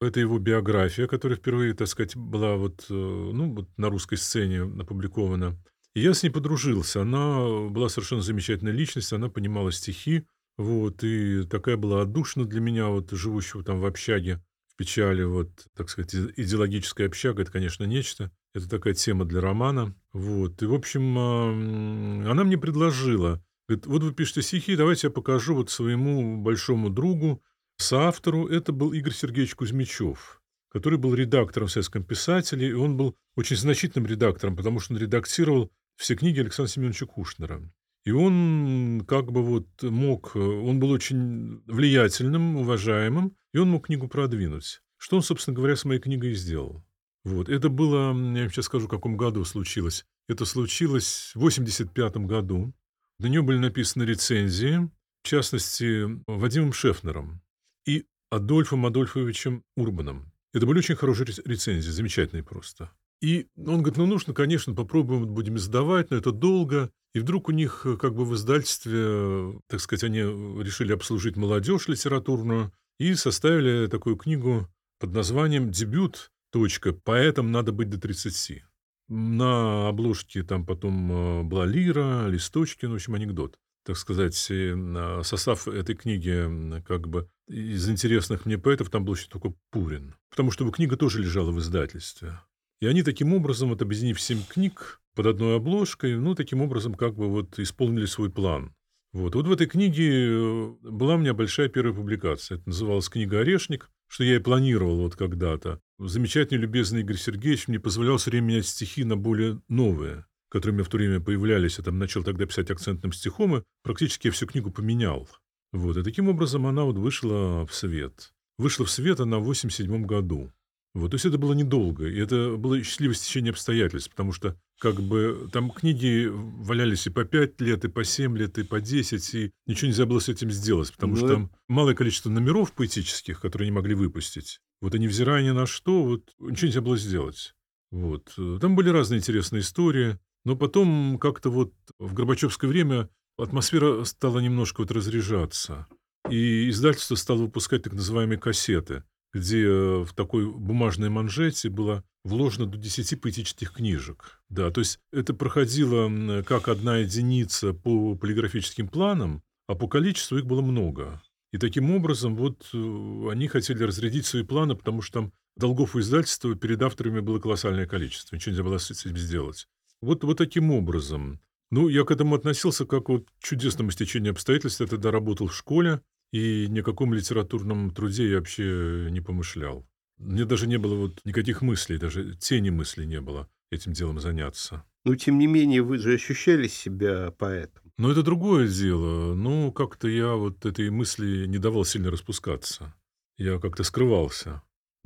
это 0.00 0.20
его 0.20 0.38
биография, 0.38 1.06
которая 1.06 1.38
впервые, 1.38 1.74
так 1.74 1.88
сказать, 1.88 2.16
была 2.16 2.56
вот, 2.56 2.86
э, 2.88 2.94
ну, 2.94 3.52
вот 3.54 3.68
на 3.76 3.88
русской 3.88 4.16
сцене 4.16 4.62
опубликована. 4.62 5.58
И 5.94 6.00
я 6.00 6.14
с 6.14 6.22
ней 6.22 6.30
подружился. 6.30 7.02
Она 7.02 7.68
была 7.68 7.88
совершенно 7.88 8.22
замечательная 8.22 8.72
личность, 8.72 9.12
она 9.12 9.28
понимала 9.28 9.72
стихи, 9.72 10.24
вот, 10.56 11.02
и 11.02 11.44
такая 11.44 11.76
была 11.76 12.02
отдушина 12.02 12.44
для 12.44 12.60
меня, 12.60 12.88
вот, 12.88 13.10
живущего 13.10 13.64
там 13.64 13.80
в 13.80 13.86
общаге, 13.86 14.40
в 14.68 14.76
печали, 14.76 15.24
вот, 15.24 15.50
так 15.76 15.90
сказать, 15.90 16.14
идеологическая 16.14 17.06
общага, 17.06 17.42
это, 17.42 17.52
конечно, 17.52 17.84
нечто. 17.84 18.30
Это 18.54 18.68
такая 18.68 18.94
тема 18.94 19.24
для 19.24 19.40
романа, 19.40 19.94
вот. 20.12 20.62
И, 20.62 20.66
в 20.66 20.74
общем, 20.74 21.18
она 21.18 22.44
мне 22.44 22.56
предложила, 22.56 23.42
говорит, 23.68 23.86
вот 23.86 24.02
вы 24.02 24.12
пишете 24.12 24.42
стихи, 24.42 24.74
давайте 24.74 25.08
я 25.08 25.10
покажу 25.10 25.54
вот 25.54 25.70
своему 25.70 26.38
большому 26.38 26.88
другу, 26.88 27.42
Соавтору 27.78 28.48
это 28.48 28.72
был 28.72 28.92
Игорь 28.92 29.14
Сергеевич 29.14 29.54
Кузьмичев, 29.54 30.42
который 30.70 30.98
был 30.98 31.14
редактором 31.14 31.68
в 31.68 31.70
«Советском 31.72 32.02
писателе», 32.02 32.68
и 32.68 32.72
он 32.72 32.96
был 32.96 33.16
очень 33.36 33.56
значительным 33.56 34.06
редактором, 34.06 34.56
потому 34.56 34.80
что 34.80 34.94
он 34.94 35.00
редактировал 35.00 35.70
все 35.96 36.16
книги 36.16 36.40
Александра 36.40 36.70
Семеновича 36.70 37.06
Кушнера. 37.06 37.62
И 38.04 38.10
он 38.10 39.04
как 39.06 39.30
бы 39.30 39.42
вот 39.42 39.68
мог, 39.82 40.34
он 40.34 40.80
был 40.80 40.90
очень 40.90 41.62
влиятельным, 41.66 42.56
уважаемым, 42.56 43.36
и 43.52 43.58
он 43.58 43.70
мог 43.70 43.86
книгу 43.86 44.08
продвинуть. 44.08 44.80
Что 44.96 45.16
он, 45.16 45.22
собственно 45.22 45.54
говоря, 45.54 45.76
с 45.76 45.84
моей 45.84 46.00
книгой 46.00 46.32
и 46.32 46.34
сделал. 46.34 46.84
Вот. 47.24 47.48
Это 47.48 47.68
было, 47.68 48.08
я 48.08 48.12
вам 48.12 48.50
сейчас 48.50 48.64
скажу, 48.64 48.86
в 48.86 48.90
каком 48.90 49.16
году 49.16 49.44
случилось. 49.44 50.04
Это 50.28 50.44
случилось 50.44 51.32
в 51.34 51.40
85 51.40 52.16
году. 52.18 52.72
На 53.18 53.26
нее 53.26 53.42
были 53.42 53.58
написаны 53.58 54.02
рецензии, 54.02 54.90
в 55.22 55.28
частности, 55.28 56.06
Вадимом 56.26 56.72
Шефнером 56.72 57.42
и 57.88 58.04
Адольфом 58.30 58.84
Адольфовичем 58.84 59.64
Урбаном. 59.74 60.30
Это 60.52 60.66
были 60.66 60.78
очень 60.78 60.94
хорошие 60.94 61.26
рецензии, 61.44 61.90
замечательные 61.90 62.44
просто. 62.44 62.90
И 63.22 63.46
он 63.56 63.78
говорит, 63.78 63.96
ну, 63.96 64.06
нужно, 64.06 64.34
конечно, 64.34 64.74
попробуем, 64.74 65.26
будем 65.26 65.56
издавать, 65.56 66.10
но 66.10 66.18
это 66.18 66.30
долго. 66.30 66.90
И 67.14 67.20
вдруг 67.20 67.48
у 67.48 67.52
них 67.52 67.82
э, 67.84 67.96
как 67.96 68.14
бы 68.14 68.24
в 68.26 68.34
издательстве, 68.34 68.92
э, 68.94 69.52
так 69.66 69.80
сказать, 69.80 70.04
они 70.04 70.20
решили 70.20 70.92
обслужить 70.92 71.36
молодежь 71.36 71.88
литературную 71.88 72.72
и 72.98 73.14
составили 73.14 73.86
такую 73.86 74.16
книгу 74.16 74.68
под 75.00 75.14
названием 75.14 75.70
«Дебют. 75.70 76.30
Точка. 76.50 76.92
Поэтам 76.92 77.50
надо 77.50 77.72
быть 77.72 77.90
до 77.90 77.96
30». 77.96 78.60
На 79.08 79.88
обложке 79.88 80.42
там 80.42 80.66
потом 80.66 81.12
э, 81.12 81.42
была 81.44 81.64
лира, 81.64 82.28
листочки, 82.28 82.84
ну, 82.84 82.92
в 82.92 82.96
общем, 82.96 83.14
анекдот 83.14 83.58
так 83.88 83.96
сказать, 83.96 84.34
состав 84.34 85.66
этой 85.66 85.96
книги 85.96 86.82
как 86.82 87.08
бы 87.08 87.26
из 87.48 87.88
интересных 87.88 88.44
мне 88.44 88.58
поэтов 88.58 88.90
там 88.90 89.06
был 89.06 89.14
еще 89.14 89.28
только 89.28 89.54
Пурин. 89.70 90.14
Потому 90.28 90.50
что 90.50 90.70
книга 90.70 90.98
тоже 90.98 91.22
лежала 91.22 91.50
в 91.52 91.58
издательстве. 91.58 92.38
И 92.82 92.86
они 92.86 93.02
таким 93.02 93.32
образом, 93.32 93.70
вот 93.70 93.80
объединив 93.80 94.20
семь 94.20 94.42
книг 94.46 95.00
под 95.14 95.24
одной 95.24 95.56
обложкой, 95.56 96.18
ну, 96.18 96.34
таким 96.34 96.60
образом 96.60 96.92
как 96.92 97.14
бы 97.14 97.28
вот 97.28 97.58
исполнили 97.58 98.04
свой 98.04 98.30
план. 98.30 98.74
Вот. 99.14 99.34
вот 99.34 99.46
в 99.46 99.52
этой 99.52 99.66
книге 99.66 100.32
э, 100.32 100.68
была 100.82 101.14
у 101.14 101.18
меня 101.18 101.32
большая 101.32 101.70
первая 101.70 101.94
публикация. 101.94 102.58
Это 102.58 102.68
называлась 102.68 103.08
«Книга 103.08 103.40
«Орешник», 103.40 103.90
что 104.06 104.22
я 104.22 104.36
и 104.36 104.38
планировал 104.38 104.98
вот 104.98 105.16
когда-то. 105.16 105.80
Замечательный, 105.98 106.60
любезный 106.60 107.00
Игорь 107.00 107.16
Сергеевич 107.16 107.68
мне 107.68 107.80
позволял 107.80 108.18
все 108.18 108.30
время 108.30 108.48
менять 108.48 108.66
стихи 108.66 109.04
на 109.04 109.16
более 109.16 109.62
новые 109.66 110.26
меня 110.54 110.84
в 110.84 110.88
то 110.88 110.96
время 110.96 111.20
появлялись, 111.20 111.78
я 111.78 111.84
там 111.84 111.98
начал 111.98 112.24
тогда 112.24 112.46
писать 112.46 112.70
акцентным 112.70 113.12
стихом, 113.12 113.56
и 113.56 113.62
практически 113.82 114.28
я 114.28 114.32
всю 114.32 114.46
книгу 114.46 114.70
поменял. 114.70 115.28
Вот, 115.72 115.96
и 115.96 116.02
таким 116.02 116.28
образом 116.28 116.66
она 116.66 116.84
вот 116.84 116.96
вышла 116.96 117.66
в 117.66 117.74
свет. 117.74 118.32
Вышла 118.58 118.86
в 118.86 118.90
свет 118.90 119.20
она 119.20 119.38
в 119.38 119.44
87 119.44 120.04
году. 120.04 120.50
Вот, 120.94 121.10
то 121.10 121.14
есть 121.16 121.26
это 121.26 121.38
было 121.38 121.52
недолго, 121.52 122.08
и 122.08 122.18
это 122.18 122.56
было 122.56 122.82
счастливое 122.82 123.14
стечение 123.14 123.50
обстоятельств, 123.50 124.10
потому 124.10 124.32
что 124.32 124.56
как 124.80 125.00
бы 125.00 125.48
там 125.52 125.70
книги 125.70 126.28
валялись 126.28 127.06
и 127.06 127.10
по 127.10 127.24
5 127.24 127.60
лет, 127.60 127.84
и 127.84 127.88
по 127.88 128.04
7 128.04 128.36
лет, 128.36 128.58
и 128.58 128.62
по 128.62 128.80
10, 128.80 129.34
и 129.34 129.52
ничего 129.66 129.88
нельзя 129.88 130.06
было 130.06 130.18
с 130.18 130.28
этим 130.28 130.50
сделать, 130.50 130.92
потому 130.92 131.12
ну, 131.12 131.18
что 131.18 131.28
там 131.28 131.50
малое 131.68 131.94
количество 131.94 132.30
номеров 132.30 132.72
поэтических, 132.72 133.40
которые 133.40 133.68
не 133.68 133.74
могли 133.74 133.94
выпустить. 133.94 134.60
Вот 134.80 134.94
и 134.94 134.98
невзирая 134.98 135.44
ни 135.44 135.50
на 135.50 135.66
что, 135.66 136.04
вот 136.04 136.34
ничего 136.38 136.68
нельзя 136.68 136.80
было 136.80 136.96
сделать. 136.96 137.54
Вот. 137.90 138.34
Там 138.60 138.76
были 138.76 138.90
разные 138.90 139.18
интересные 139.18 139.60
истории. 139.60 140.18
Но 140.48 140.56
потом 140.56 141.18
как-то 141.18 141.50
вот 141.50 141.74
в 141.98 142.14
Горбачевское 142.14 142.70
время 142.70 143.10
атмосфера 143.36 144.02
стала 144.04 144.38
немножко 144.38 144.80
вот 144.80 144.90
разряжаться. 144.90 145.86
И 146.30 146.70
издательство 146.70 147.16
стало 147.16 147.40
выпускать 147.40 147.82
так 147.82 147.92
называемые 147.92 148.38
кассеты, 148.38 149.04
где 149.34 149.68
в 149.68 150.08
такой 150.16 150.50
бумажной 150.50 151.10
манжете 151.10 151.68
было 151.68 152.02
вложено 152.24 152.64
до 152.64 152.78
10 152.78 153.20
поэтических 153.20 153.74
книжек. 153.74 154.40
Да, 154.48 154.70
то 154.70 154.80
есть 154.80 155.00
это 155.12 155.34
проходило 155.34 156.42
как 156.44 156.68
одна 156.68 156.96
единица 156.96 157.74
по 157.74 158.14
полиграфическим 158.14 158.88
планам, 158.88 159.42
а 159.66 159.74
по 159.74 159.86
количеству 159.86 160.38
их 160.38 160.46
было 160.46 160.62
много. 160.62 161.20
И 161.52 161.56
И 161.56 161.58
таким 161.58 161.90
образом 161.90 162.36
вот 162.36 162.70
э, 162.72 163.28
они 163.30 163.48
хотели 163.48 163.82
разрядить 163.82 164.24
свои 164.24 164.44
планы, 164.44 164.76
потому 164.76 165.02
что 165.02 165.20
там 165.20 165.32
долгов 165.58 165.94
у 165.94 166.00
издательства 166.00 166.54
перед 166.54 166.80
авторами 166.80 167.20
было 167.20 167.38
колоссальное 167.38 167.86
количество. 167.86 168.34
Ничего 168.34 168.52
нельзя 168.52 168.64
было 168.64 168.78
с 168.78 168.90
этим 168.90 169.14
сделать. 169.18 169.68
Вот, 170.00 170.24
вот 170.24 170.38
таким 170.38 170.70
образом. 170.70 171.40
Ну, 171.70 171.88
я 171.88 172.04
к 172.04 172.10
этому 172.10 172.34
относился 172.34 172.86
как 172.86 173.08
вот 173.08 173.28
к 173.30 173.44
чудесному 173.44 173.90
стечению 173.90 174.32
обстоятельств. 174.32 174.80
Я 174.80 174.86
тогда 174.86 175.10
работал 175.10 175.48
в 175.48 175.54
школе, 175.54 176.00
и 176.32 176.66
ни 176.68 176.80
о 176.80 176.82
каком 176.82 177.12
литературном 177.12 177.90
труде 177.90 178.28
я 178.28 178.38
вообще 178.38 179.08
не 179.10 179.20
помышлял. 179.20 179.86
Мне 180.18 180.44
даже 180.44 180.66
не 180.66 180.78
было 180.78 180.94
вот 180.94 181.20
никаких 181.24 181.62
мыслей, 181.62 181.98
даже 181.98 182.34
тени 182.36 182.70
мыслей 182.70 183.06
не 183.06 183.20
было 183.20 183.48
этим 183.70 183.92
делом 183.92 184.18
заняться. 184.18 184.84
Но, 185.04 185.14
тем 185.14 185.38
не 185.38 185.46
менее, 185.46 185.82
вы 185.82 185.98
же 185.98 186.14
ощущали 186.14 186.68
себя 186.68 187.30
поэтом. 187.30 187.92
Но 187.98 188.10
это 188.10 188.22
другое 188.22 188.68
дело. 188.68 189.34
Ну, 189.34 189.72
как-то 189.72 190.08
я 190.08 190.34
вот 190.34 190.64
этой 190.64 190.90
мысли 190.90 191.46
не 191.46 191.58
давал 191.58 191.84
сильно 191.84 192.10
распускаться. 192.10 192.94
Я 193.36 193.58
как-то 193.58 193.84
скрывался. 193.84 194.62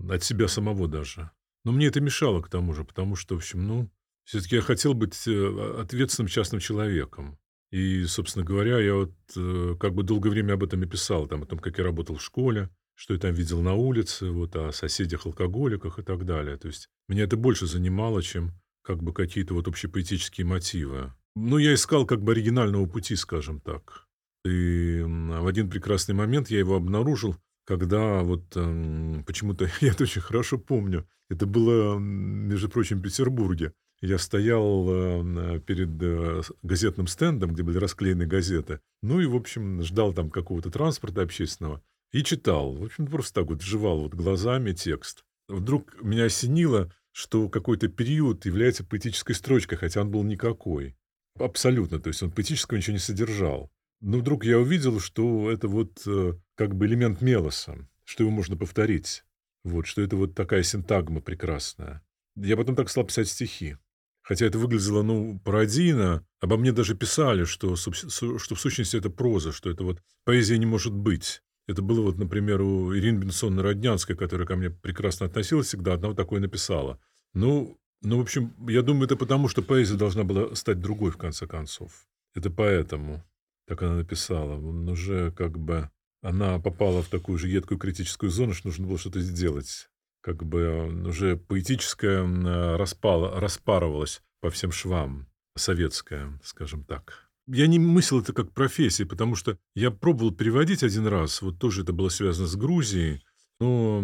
От 0.08 0.22
себя 0.22 0.49
самого 0.49 0.88
даже. 0.88 1.30
Но 1.64 1.72
мне 1.72 1.87
это 1.87 2.00
мешало 2.00 2.40
к 2.40 2.49
тому 2.49 2.72
же, 2.72 2.84
потому 2.84 3.14
что, 3.16 3.34
в 3.34 3.38
общем, 3.38 3.66
ну, 3.66 3.90
все-таки 4.25 4.57
я 4.57 4.62
хотел 4.62 4.95
быть 4.95 5.26
э, 5.26 5.81
ответственным 5.81 6.29
частным 6.29 6.61
человеком. 6.61 7.38
И, 7.71 8.05
собственно 8.05 8.45
говоря, 8.45 8.79
я 8.79 8.95
вот 8.95 9.14
э, 9.35 9.76
как 9.81 9.95
бы 9.95 10.02
долгое 10.02 10.31
время 10.31 10.55
об 10.55 10.62
этом 10.62 10.83
и 10.83 10.87
писал, 10.87 11.26
там, 11.26 11.43
о 11.43 11.47
том, 11.47 11.59
как 11.59 11.79
я 11.79 11.85
работал 11.85 12.17
в 12.17 12.23
школе, 12.23 12.69
что 12.95 13.14
я 13.14 13.21
там 13.21 13.33
видел 13.33 13.62
на 13.62 13.75
улице, 13.75 14.31
вот 14.31 14.55
о 14.57 14.73
соседях-алкоголиках 14.73 15.99
и 15.99 16.02
так 16.02 16.26
далее. 16.26 16.57
То 16.59 16.69
есть 16.69 16.88
меня 17.09 17.25
это 17.25 17.37
больше 17.37 17.67
занимало, 17.67 18.23
чем 18.23 18.52
как 18.83 19.02
бы 19.02 19.12
какие-то 19.12 19.55
вот 19.55 19.69
общепоэтические 19.69 20.47
мотивы. 20.47 21.12
Ну, 21.35 21.57
я 21.59 21.73
искал 21.73 22.05
как 22.05 22.23
бы 22.23 22.33
оригинального 22.33 22.87
пути, 22.87 23.17
скажем 23.17 23.61
так. 23.61 24.07
И 24.45 25.02
в 25.02 25.47
один 25.47 25.71
прекрасный 25.71 26.14
момент 26.14 26.50
я 26.50 26.59
его 26.59 26.76
обнаружил, 26.76 27.37
когда 27.64 28.23
вот 28.23 28.45
э, 28.55 29.23
почему-то, 29.26 29.71
я 29.81 29.93
это 29.93 30.02
очень 30.02 30.21
хорошо 30.21 30.59
помню, 30.59 31.09
это 31.31 31.47
было, 31.47 31.97
между 31.99 32.69
прочим, 32.69 32.99
в 32.99 33.02
Петербурге. 33.02 33.73
Я 34.02 34.18
стоял 34.18 34.87
э, 34.90 35.61
перед 35.61 35.90
э, 36.02 36.42
газетным 36.62 37.06
стендом, 37.06 37.54
где 37.54 37.62
были 37.62 37.78
расклеены 37.78 38.26
газеты. 38.26 38.80
Ну 39.00 39.21
и, 39.21 39.26
в 39.26 39.37
общем, 39.37 39.80
ждал 39.82 40.12
там 40.12 40.28
какого-то 40.28 40.73
транспорта 40.73 41.23
общественного. 41.23 41.80
И 42.11 42.25
читал. 42.25 42.75
В 42.75 42.85
общем, 42.85 43.06
просто 43.06 43.40
так 43.40 43.49
вот 43.49 43.62
вживал 43.62 44.00
вот 44.00 44.14
глазами 44.14 44.73
текст. 44.73 45.25
Вдруг 45.49 46.02
меня 46.02 46.25
осенило, 46.25 46.92
что 47.12 47.49
какой-то 47.49 47.87
период 47.87 48.44
является 48.44 48.85
поэтической 48.85 49.37
строчкой, 49.37 49.78
хотя 49.78 50.00
он 50.00 50.11
был 50.11 50.25
никакой. 50.25 50.97
Абсолютно. 51.38 52.00
То 52.00 52.09
есть 52.09 52.25
он 52.25 52.32
поэтического 52.32 52.78
ничего 52.78 52.94
не 52.94 52.99
содержал. 52.99 53.71
Но 54.00 54.18
вдруг 54.18 54.44
я 54.44 54.59
увидел, 54.59 54.99
что 54.99 55.49
это 55.49 55.68
вот 55.68 56.02
э, 56.09 56.32
как 56.56 56.75
бы 56.75 56.87
элемент 56.87 57.21
мелоса, 57.21 57.88
что 58.02 58.25
его 58.25 58.32
можно 58.32 58.56
повторить. 58.56 59.23
Вот, 59.62 59.87
что 59.87 60.02
это 60.02 60.16
вот 60.16 60.35
такая 60.35 60.64
синтагма 60.64 61.21
прекрасная. 61.21 62.02
Я 62.35 62.56
потом 62.56 62.75
так 62.75 62.88
стал 62.90 63.04
писать 63.04 63.28
стихи. 63.28 63.76
Хотя 64.23 64.47
это 64.47 64.59
выглядело, 64.59 65.02
ну, 65.02 65.41
пародийно. 65.45 66.25
Обо 66.41 66.57
мне 66.57 66.73
даже 66.73 66.95
писали, 66.95 67.45
что, 67.45 67.76
что 67.76 68.55
в 68.55 68.61
сущности 68.61 68.97
это 68.97 69.11
проза, 69.11 69.52
что 69.52 69.71
это 69.71 69.85
вот 69.85 70.00
поэзия 70.25 70.59
не 70.59 70.67
может 70.67 70.93
быть. 70.93 71.43
Это 71.67 71.83
было 71.83 72.02
вот, 72.02 72.19
например, 72.19 72.61
у 72.62 72.97
Ирины 72.97 73.19
Бенсонны 73.19 73.62
Роднянской, 73.62 74.17
которая 74.17 74.47
ко 74.47 74.57
мне 74.57 74.71
прекрасно 74.71 75.26
относилась 75.26 75.69
всегда, 75.69 75.95
одна 75.95 76.09
вот 76.09 76.17
такое 76.17 76.41
написала. 76.41 77.00
Ну, 77.35 77.79
ну, 78.02 78.19
в 78.19 78.21
общем, 78.21 78.52
я 78.69 78.83
думаю, 78.83 79.05
это 79.05 79.17
потому, 79.17 79.49
что 79.49 79.62
поэзия 79.62 79.95
должна 79.95 80.25
была 80.25 80.55
стать 80.55 80.81
другой, 80.81 81.12
в 81.12 81.17
конце 81.17 81.47
концов. 81.47 82.07
Это 82.35 82.50
поэтому 82.50 83.25
так 83.67 83.83
она 83.83 83.97
написала. 83.97 84.57
Он 84.57 84.88
уже 84.88 85.31
как 85.33 85.59
бы... 85.59 85.91
Она 86.21 86.61
попала 86.61 87.02
в 87.02 87.09
такую 87.09 87.37
же 87.38 87.49
едкую 87.49 87.79
критическую 87.79 88.31
зону, 88.31 88.55
что 88.55 88.69
нужно 88.69 88.87
было 88.87 88.99
что-то 88.99 89.21
сделать. 89.21 89.88
Как 90.23 90.43
бы 90.45 91.06
уже 91.06 91.37
поэтическое 91.37 92.76
распало, 92.78 93.39
распарывалось 93.39 94.23
по 94.41 94.50
всем 94.50 94.73
швам. 94.73 95.26
Советское, 95.54 96.41
скажем 96.43 96.85
так. 96.85 97.28
Я 97.47 97.67
не 97.67 97.78
мыслил 97.78 98.21
это 98.21 98.32
как 98.32 98.52
профессии, 98.52 99.04
потому 99.04 99.35
что 99.35 99.58
я 99.75 99.91
пробовал 99.91 100.32
переводить 100.32 100.82
один 100.82 101.06
раз, 101.06 101.43
вот 101.43 101.58
тоже 101.58 101.82
это 101.82 101.93
было 101.93 102.08
связано 102.08 102.47
с 102.47 102.56
Грузией, 102.56 103.23
но 103.61 104.02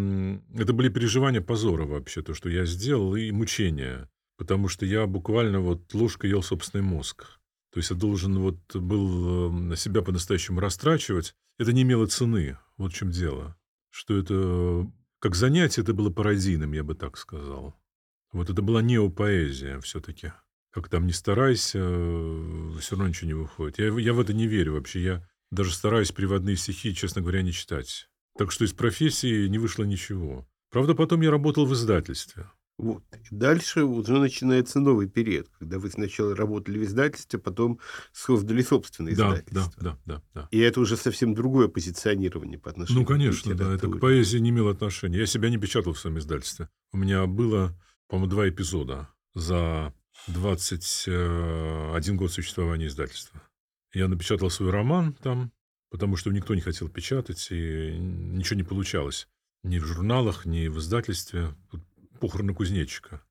это 0.54 0.72
были 0.72 0.88
переживания 0.88 1.40
позора 1.40 1.86
вообще, 1.86 2.22
то, 2.22 2.34
что 2.34 2.48
я 2.50 2.66
сделал, 2.66 3.16
и 3.16 3.30
мучения, 3.30 4.10
потому 4.36 4.68
что 4.68 4.84
я 4.84 5.06
буквально 5.06 5.60
вот 5.60 5.94
ложкой 5.94 6.30
ел 6.30 6.42
собственный 6.42 6.82
мозг. 6.84 7.26
То 7.72 7.78
есть 7.78 7.90
я 7.90 7.96
должен 7.96 8.38
вот 8.38 8.58
был 8.74 9.50
на 9.52 9.76
себя 9.76 10.02
по-настоящему 10.02 10.60
растрачивать. 10.60 11.34
Это 11.58 11.72
не 11.72 11.82
имело 11.82 12.06
цены, 12.06 12.58
вот 12.76 12.92
в 12.92 12.96
чем 12.96 13.10
дело. 13.10 13.56
Что 13.90 14.16
это, 14.16 14.90
как 15.20 15.34
занятие, 15.34 15.82
это 15.82 15.94
было 15.94 16.10
пародийным, 16.10 16.72
я 16.72 16.84
бы 16.84 16.94
так 16.94 17.16
сказал. 17.16 17.74
Вот 18.32 18.50
это 18.50 18.62
была 18.62 18.82
неопоэзия 18.82 19.80
все-таки 19.80 20.32
как 20.70 20.88
там 20.88 21.06
не 21.06 21.12
старайся, 21.12 21.78
э, 21.80 22.72
все 22.80 22.94
равно 22.94 23.08
ничего 23.08 23.28
не 23.28 23.34
выходит. 23.34 23.78
Я, 23.78 23.86
я 23.98 24.12
в 24.12 24.20
это 24.20 24.32
не 24.32 24.46
верю 24.46 24.74
вообще. 24.74 25.02
Я 25.02 25.28
даже 25.50 25.72
стараюсь 25.72 26.12
приводные 26.12 26.56
стихи, 26.56 26.94
честно 26.94 27.22
говоря, 27.22 27.42
не 27.42 27.52
читать. 27.52 28.08
Так 28.36 28.52
что 28.52 28.64
из 28.64 28.72
профессии 28.72 29.48
не 29.48 29.58
вышло 29.58 29.84
ничего. 29.84 30.46
Правда, 30.70 30.94
потом 30.94 31.22
я 31.22 31.30
работал 31.30 31.66
в 31.66 31.72
издательстве. 31.72 32.50
Вот. 32.78 33.02
Дальше 33.32 33.82
уже 33.82 34.18
начинается 34.18 34.78
новый 34.78 35.08
период, 35.08 35.48
когда 35.58 35.80
вы 35.80 35.90
сначала 35.90 36.36
работали 36.36 36.78
в 36.78 36.84
издательстве, 36.84 37.40
потом 37.40 37.80
создали 38.12 38.62
собственное 38.62 39.16
да, 39.16 39.30
издательство. 39.30 39.82
Да, 39.82 39.98
да, 40.04 40.14
да, 40.14 40.22
да. 40.34 40.48
И 40.52 40.58
это 40.60 40.80
уже 40.80 40.96
совсем 40.96 41.34
другое 41.34 41.66
позиционирование 41.66 42.56
по 42.56 42.70
отношению 42.70 43.00
Ну, 43.02 43.06
конечно, 43.06 43.52
к 43.52 43.56
да. 43.56 43.74
Это 43.74 43.88
к 43.88 43.98
поэзии 43.98 44.38
не 44.38 44.50
имело 44.50 44.70
отношения. 44.70 45.18
Я 45.18 45.26
себя 45.26 45.50
не 45.50 45.58
печатал 45.58 45.92
в 45.92 45.98
своем 45.98 46.18
издательстве. 46.18 46.68
У 46.92 46.98
меня 46.98 47.26
было, 47.26 47.76
по-моему, 48.06 48.30
два 48.30 48.48
эпизода 48.48 49.08
за 49.34 49.92
21 50.28 52.16
год 52.16 52.30
существования 52.30 52.86
издательства. 52.86 53.42
Я 53.92 54.06
напечатал 54.06 54.50
свой 54.50 54.70
роман 54.70 55.14
там, 55.14 55.50
потому 55.90 56.16
что 56.16 56.30
никто 56.30 56.54
не 56.54 56.60
хотел 56.60 56.88
печатать, 56.88 57.48
и 57.50 57.96
ничего 57.98 58.56
не 58.56 58.62
получалось. 58.62 59.26
Ни 59.64 59.80
в 59.80 59.84
журналах, 59.84 60.46
ни 60.46 60.68
в 60.68 60.78
издательстве. 60.78 61.54
Похороны 62.18 62.54
кузнечика. 62.54 63.22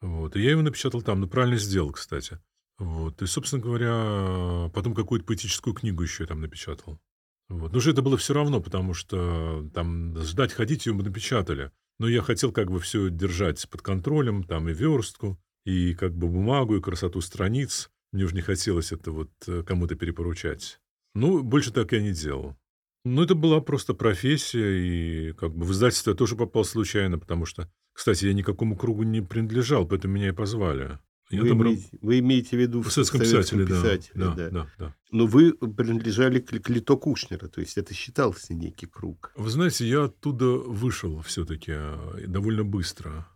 Вот. 0.00 0.36
И 0.36 0.42
я 0.42 0.50
его 0.50 0.62
напечатал 0.62 1.02
там. 1.02 1.20
Ну, 1.20 1.28
правильно 1.28 1.58
сделал, 1.58 1.92
кстати. 1.92 2.38
Вот. 2.78 3.22
И, 3.22 3.26
собственно 3.26 3.62
говоря, 3.62 4.70
потом 4.74 4.94
какую-то 4.94 5.26
поэтическую 5.26 5.74
книгу 5.74 6.02
еще 6.02 6.24
я 6.24 6.28
там 6.28 6.40
напечатал. 6.40 7.00
Вот. 7.48 7.72
Но 7.72 7.80
же 7.80 7.92
это 7.92 8.02
было 8.02 8.16
все 8.16 8.34
равно, 8.34 8.60
потому 8.60 8.94
что 8.94 9.68
там 9.74 10.16
ждать 10.18 10.52
ходить 10.52 10.86
ее 10.86 10.92
мы 10.92 11.02
напечатали. 11.02 11.70
Но 11.98 12.08
я 12.08 12.22
хотел 12.22 12.52
как 12.52 12.70
бы 12.70 12.80
все 12.80 13.10
держать 13.10 13.68
под 13.68 13.82
контролем, 13.82 14.42
там 14.44 14.68
и 14.68 14.72
верстку, 14.72 15.38
и 15.64 15.94
как 15.94 16.14
бы 16.14 16.28
бумагу, 16.28 16.76
и 16.76 16.80
красоту 16.80 17.20
страниц. 17.20 17.90
Мне 18.12 18.24
уже 18.24 18.34
не 18.34 18.40
хотелось 18.40 18.92
это 18.92 19.10
вот 19.10 19.30
э, 19.46 19.62
кому-то 19.62 19.94
перепоручать. 19.94 20.80
Ну, 21.14 21.42
больше 21.42 21.72
так 21.72 21.92
я 21.92 22.02
не 22.02 22.12
делал. 22.12 22.56
Ну, 23.04 23.22
это 23.22 23.34
была 23.34 23.60
просто 23.60 23.94
профессия, 23.94 24.78
и 24.78 25.32
как 25.32 25.54
бы 25.54 25.64
в 25.64 25.72
издательство 25.72 26.10
я 26.10 26.16
тоже 26.16 26.36
попал 26.36 26.64
случайно, 26.64 27.18
потому 27.18 27.46
что, 27.46 27.70
кстати, 27.92 28.26
я 28.26 28.32
никакому 28.32 28.76
кругу 28.76 29.02
не 29.02 29.20
принадлежал, 29.20 29.86
поэтому 29.86 30.14
меня 30.14 30.28
и 30.28 30.32
позвали. 30.32 30.98
вы, 31.30 31.48
там... 31.48 31.62
имеете, 31.62 31.98
вы 32.00 32.18
имеете 32.18 32.56
в 32.56 32.60
виду 32.60 32.82
в 32.82 32.92
советском 32.92 33.20
писателе, 33.20 33.66
писателе 33.66 34.14
да, 34.14 34.34
да, 34.34 34.50
да, 34.50 34.66
да. 34.78 34.94
Но 35.10 35.26
вы 35.26 35.52
принадлежали 35.52 36.40
к, 36.40 36.58
к 36.58 36.68
Лито 36.68 36.96
Кушнера, 36.96 37.48
то 37.48 37.60
есть 37.60 37.78
это 37.78 37.94
считался 37.94 38.54
некий 38.54 38.86
круг. 38.86 39.32
Вы 39.36 39.50
знаете, 39.50 39.86
я 39.86 40.04
оттуда 40.04 40.46
вышел 40.46 41.20
все-таки 41.20 41.72
э, 41.74 42.26
довольно 42.26 42.64
быстро. 42.64 43.26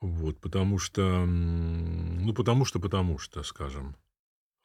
Вот, 0.00 0.40
потому 0.40 0.78
что, 0.78 1.24
ну, 1.24 2.34
потому 2.34 2.64
что, 2.64 2.80
потому 2.80 3.18
что, 3.18 3.44
скажем. 3.44 3.96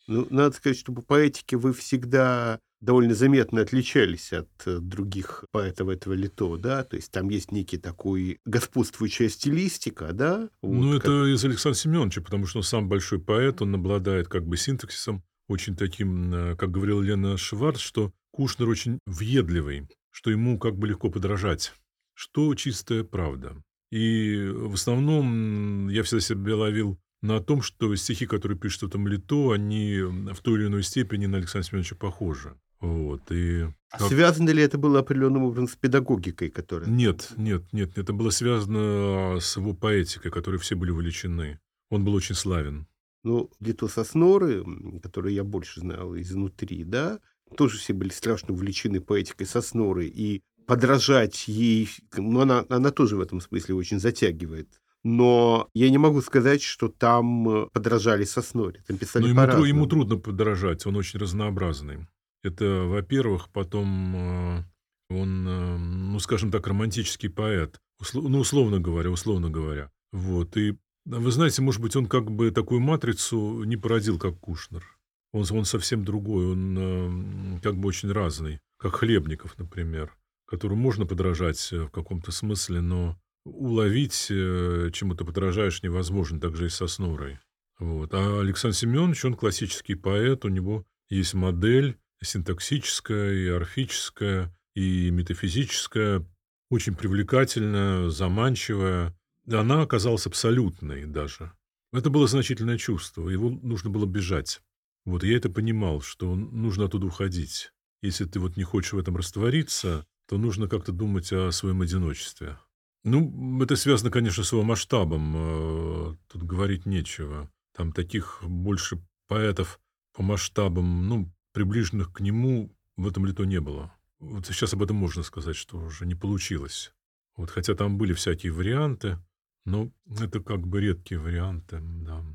Ну, 0.08 0.28
надо 0.30 0.56
сказать, 0.56 0.78
что 0.78 0.94
по 0.94 1.02
поэтике 1.02 1.58
вы 1.58 1.74
всегда 1.74 2.60
довольно 2.80 3.14
заметно 3.14 3.62
отличались 3.62 4.32
от 4.34 4.50
э, 4.66 4.80
других 4.80 5.44
поэтов 5.52 5.90
этого 5.90 6.14
лито, 6.14 6.58
да? 6.58 6.84
То 6.84 6.96
есть 6.96 7.12
там 7.12 7.30
есть 7.30 7.52
некий 7.52 7.78
такой 7.78 8.40
господствующая 8.46 9.30
стилистика, 9.30 10.14
да? 10.14 10.50
Вот, 10.62 10.74
ну, 10.74 10.94
как... 10.94 11.04
это 11.04 11.26
из 11.34 11.44
Александра 11.44 11.78
Семеновича, 11.78 12.22
потому 12.22 12.46
что 12.46 12.60
он 12.60 12.64
сам 12.64 12.88
большой 12.88 13.20
поэт, 13.20 13.62
он 13.62 13.76
обладает 13.76 14.28
как 14.28 14.46
бы 14.46 14.58
синтаксисом, 14.58 15.24
очень 15.48 15.76
таким, 15.76 16.34
э, 16.34 16.56
как 16.56 16.72
говорила 16.72 17.02
Лена 17.02 17.38
Шварц, 17.38 17.80
что 17.80 18.14
Кушнер 18.32 18.70
очень 18.70 19.00
въедливый, 19.06 19.88
что 20.12 20.30
ему 20.30 20.60
как 20.60 20.78
бы 20.78 20.88
легко 20.88 21.10
подражать, 21.10 21.74
что 22.14 22.54
чистая 22.56 23.04
правда. 23.04 23.56
И 23.92 24.48
в 24.54 24.74
основном 24.74 25.88
я 25.88 26.04
всегда 26.04 26.22
себя 26.22 26.56
ловил 26.56 27.00
на 27.22 27.42
том, 27.42 27.62
что 27.62 27.96
стихи, 27.96 28.26
которые 28.26 28.58
пишет 28.58 28.84
этом 28.84 29.08
Лито, 29.08 29.52
они 29.52 30.02
в 30.02 30.40
той 30.42 30.60
или 30.60 30.68
иной 30.68 30.84
степени 30.84 31.26
на 31.26 31.38
Александра 31.38 31.68
Семеновича 31.68 31.96
похожи. 31.96 32.56
Вот, 32.80 33.32
и... 33.32 33.64
А 33.90 33.98
как... 33.98 34.10
связано 34.10 34.52
ли 34.52 34.62
это 34.62 34.78
было 34.78 35.00
определенным 35.00 35.44
образом 35.44 35.68
с 35.68 35.76
педагогикой, 35.76 36.50
которая... 36.50 36.88
Нет, 36.88 37.32
нет, 37.36 37.64
нет, 37.72 37.98
это 37.98 38.14
было 38.14 38.30
связано 38.30 39.40
с 39.40 39.58
его 39.58 39.74
поэтикой, 39.74 40.30
которой 40.30 40.58
все 40.58 40.76
были 40.76 40.92
увлечены. 40.92 41.60
Он 41.90 42.06
был 42.06 42.14
очень 42.14 42.36
славен. 42.36 42.88
Ну, 43.24 43.50
Лито 43.60 43.88
Сосноры, 43.88 44.64
который 45.02 45.34
я 45.34 45.44
больше 45.44 45.80
знал 45.80 46.16
изнутри, 46.18 46.84
да, 46.84 47.20
тоже 47.56 47.78
все 47.78 47.94
были 47.94 48.10
страшно 48.10 48.54
увлечены 48.54 49.02
поэтикой 49.02 49.48
Сосноры, 49.48 50.06
и 50.06 50.44
подражать 50.68 51.48
ей, 51.48 51.90
ну, 52.16 52.42
она, 52.42 52.66
она 52.70 52.92
тоже 52.92 53.16
в 53.16 53.22
этом 53.22 53.42
смысле 53.42 53.76
очень 53.76 54.00
затягивает. 54.00 54.82
Но 55.04 55.70
я 55.74 55.90
не 55.90 55.98
могу 55.98 56.22
сказать, 56.22 56.62
что 56.62 56.90
там 56.90 57.50
э, 57.50 57.68
подражали 57.72 58.24
Сосноре. 58.24 58.84
Там 58.88 58.98
писали 58.98 59.32
Но 59.32 59.44
ему, 59.44 59.66
ему 59.66 59.88
трудно 59.88 60.18
подражать, 60.18 60.86
он 60.86 60.96
очень 60.96 61.20
разнообразный. 61.20 62.08
Это, 62.44 62.84
во-первых, 62.84 63.50
потом 63.50 64.16
э, 64.16 64.64
он, 65.10 65.48
э, 65.48 65.78
ну, 65.78 66.20
скажем 66.20 66.52
так, 66.52 66.68
романтический 66.68 67.30
поэт. 67.30 67.80
Ну, 68.14 68.40
условно 68.40 68.80
говоря, 68.80 69.10
условно 69.10 69.50
говоря. 69.50 69.92
Вот. 70.12 70.58
И 70.58 70.78
вы 71.06 71.32
знаете, 71.32 71.62
может 71.62 71.82
быть, 71.82 71.96
он 71.96 72.08
как 72.08 72.30
бы 72.30 72.52
такую 72.52 72.82
матрицу 72.82 73.64
не 73.64 73.78
породил, 73.78 74.20
как 74.20 74.40
Кушнер. 74.40 74.86
Он, 75.34 75.46
он 75.52 75.66
совсем 75.66 76.04
другой, 76.04 76.52
он 76.52 77.60
как 77.62 77.78
бы 77.78 77.88
очень 77.88 78.12
разный, 78.12 78.60
как 78.78 78.96
Хлебников, 78.96 79.58
например, 79.58 80.16
которому 80.46 80.82
можно 80.82 81.06
подражать 81.06 81.72
в 81.72 81.90
каком-то 81.90 82.32
смысле, 82.32 82.82
но 82.82 83.18
уловить, 83.54 84.28
э, 84.30 84.90
чему 84.94 85.16
ты 85.16 85.26
подражаешь, 85.26 85.84
невозможно, 85.84 86.40
так 86.40 86.56
же 86.56 86.68
и 86.68 86.70
со 86.70 86.88
Снорой. 86.88 87.40
Вот. 87.80 88.14
А 88.14 88.40
Александр 88.40 88.76
Семенович, 88.76 89.26
он 89.26 89.36
классический 89.36 89.96
поэт, 89.96 90.46
у 90.46 90.50
него 90.50 90.86
есть 91.10 91.34
модель 91.34 91.98
синтаксическая, 92.22 93.34
и 93.34 93.48
орфическая, 93.48 94.56
и 94.76 95.10
метафизическая, 95.12 96.26
очень 96.70 96.96
привлекательная, 96.96 98.10
заманчивая. 98.10 99.16
Она 99.50 99.82
оказалась 99.82 100.26
абсолютной 100.26 101.06
даже. 101.06 101.54
Это 101.94 102.10
было 102.10 102.28
значительное 102.28 102.78
чувство, 102.78 103.30
его 103.30 103.50
нужно 103.50 103.90
было 103.90 104.06
бежать. 104.06 104.62
Вот 105.06 105.24
я 105.24 105.38
это 105.38 105.50
понимал, 105.50 106.02
что 106.02 106.36
нужно 106.36 106.86
оттуда 106.86 107.06
уходить. 107.06 107.72
Если 108.02 108.26
ты 108.26 108.40
вот 108.40 108.58
не 108.58 108.64
хочешь 108.64 108.94
в 108.94 109.00
этом 109.00 109.16
раствориться, 109.16 110.06
то 110.28 110.38
нужно 110.38 110.68
как-то 110.68 110.92
думать 110.92 111.32
о 111.32 111.52
своем 111.52 111.82
одиночестве. 111.82 112.60
Ну, 113.08 113.64
это 113.64 113.78
связано, 113.78 114.12
конечно, 114.12 114.44
с 114.44 114.52
его 114.52 114.64
масштабом. 114.64 115.34
Э, 115.38 116.16
тут 116.28 116.44
говорить 116.44 116.86
нечего. 116.86 117.50
Там 117.74 117.94
таких 117.94 118.40
больше 118.44 119.02
поэтов 119.30 119.80
по 120.14 120.24
масштабам, 120.24 121.08
ну, 121.08 121.32
приближенных 121.54 122.12
к 122.12 122.20
нему, 122.20 122.70
в 122.98 123.08
этом 123.08 123.26
лито 123.26 123.46
не 123.46 123.62
было. 123.62 123.94
Вот 124.20 124.46
сейчас 124.48 124.74
об 124.74 124.84
этом 124.84 124.98
можно 124.98 125.24
сказать, 125.24 125.56
что 125.56 125.78
уже 125.78 126.06
не 126.06 126.16
получилось. 126.16 126.92
Вот, 127.38 127.50
хотя 127.50 127.76
там 127.76 127.98
были 127.98 128.12
всякие 128.12 128.52
варианты, 128.52 129.20
но 129.64 129.90
это 130.20 130.42
как 130.42 130.68
бы 130.68 130.82
редкие 130.82 131.22
варианты, 131.22 131.80
да. 131.82 132.26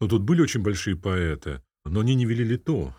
Но 0.00 0.08
тут 0.08 0.22
были 0.22 0.40
очень 0.40 0.62
большие 0.62 0.96
поэты, 0.96 1.62
но 1.84 2.00
они 2.00 2.16
не 2.16 2.26
вели 2.26 2.44
лито. 2.44 2.96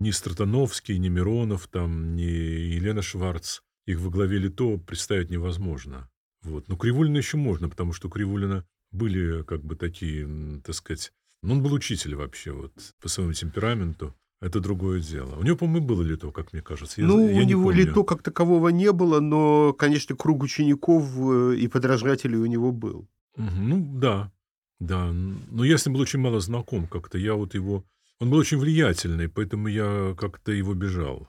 Ни 0.00 0.10
Стратановский, 0.10 0.96
ни 0.96 1.08
Миронов, 1.08 1.68
там, 1.68 2.16
ни 2.16 2.22
Елена 2.22 3.02
Шварц. 3.02 3.60
Их 3.84 4.00
во 4.00 4.08
главе 4.08 4.38
лито 4.38 4.78
представить 4.78 5.28
невозможно. 5.28 6.08
Вот. 6.42 6.68
Но 6.68 6.76
Кривулина 6.76 7.16
еще 7.16 7.36
можно, 7.36 7.68
потому 7.68 7.92
что 7.92 8.08
у 8.08 8.10
Кривулина 8.10 8.64
были 8.92 9.42
как 9.42 9.62
бы 9.62 9.76
такие, 9.76 10.60
так 10.64 10.74
сказать... 10.74 11.12
Ну, 11.42 11.54
он 11.54 11.62
был 11.62 11.72
учитель 11.74 12.16
вообще, 12.16 12.52
вот, 12.52 12.72
по 13.00 13.08
своему 13.08 13.32
темпераменту. 13.32 14.14
Это 14.40 14.60
другое 14.60 15.00
дело. 15.00 15.36
У 15.36 15.42
него, 15.42 15.56
по-моему, 15.56 15.86
было 15.86 16.02
лито, 16.02 16.30
как 16.30 16.52
мне 16.52 16.60
кажется. 16.60 17.00
Я, 17.00 17.06
ну, 17.06 17.28
я 17.28 17.40
у 17.40 17.44
него 17.44 17.64
помню. 17.64 17.86
лито 17.86 18.02
как 18.04 18.22
такового 18.22 18.68
не 18.68 18.92
было, 18.92 19.20
но, 19.20 19.72
конечно, 19.72 20.14
круг 20.14 20.42
учеников 20.42 21.04
э, 21.18 21.56
и 21.56 21.68
подражателей 21.68 22.36
у 22.36 22.46
него 22.46 22.72
был. 22.72 23.08
Ну, 23.36 23.86
да, 23.98 24.30
да. 24.78 25.10
Но 25.12 25.64
я 25.64 25.78
с 25.78 25.86
ним 25.86 25.94
был 25.94 26.02
очень 26.02 26.20
мало 26.20 26.40
знаком 26.40 26.86
как-то. 26.86 27.18
Я 27.18 27.34
вот 27.34 27.54
его... 27.54 27.84
Он 28.18 28.30
был 28.30 28.38
очень 28.38 28.58
влиятельный, 28.58 29.28
поэтому 29.28 29.68
я 29.68 30.14
как-то 30.18 30.52
его 30.52 30.74
бежал. 30.74 31.28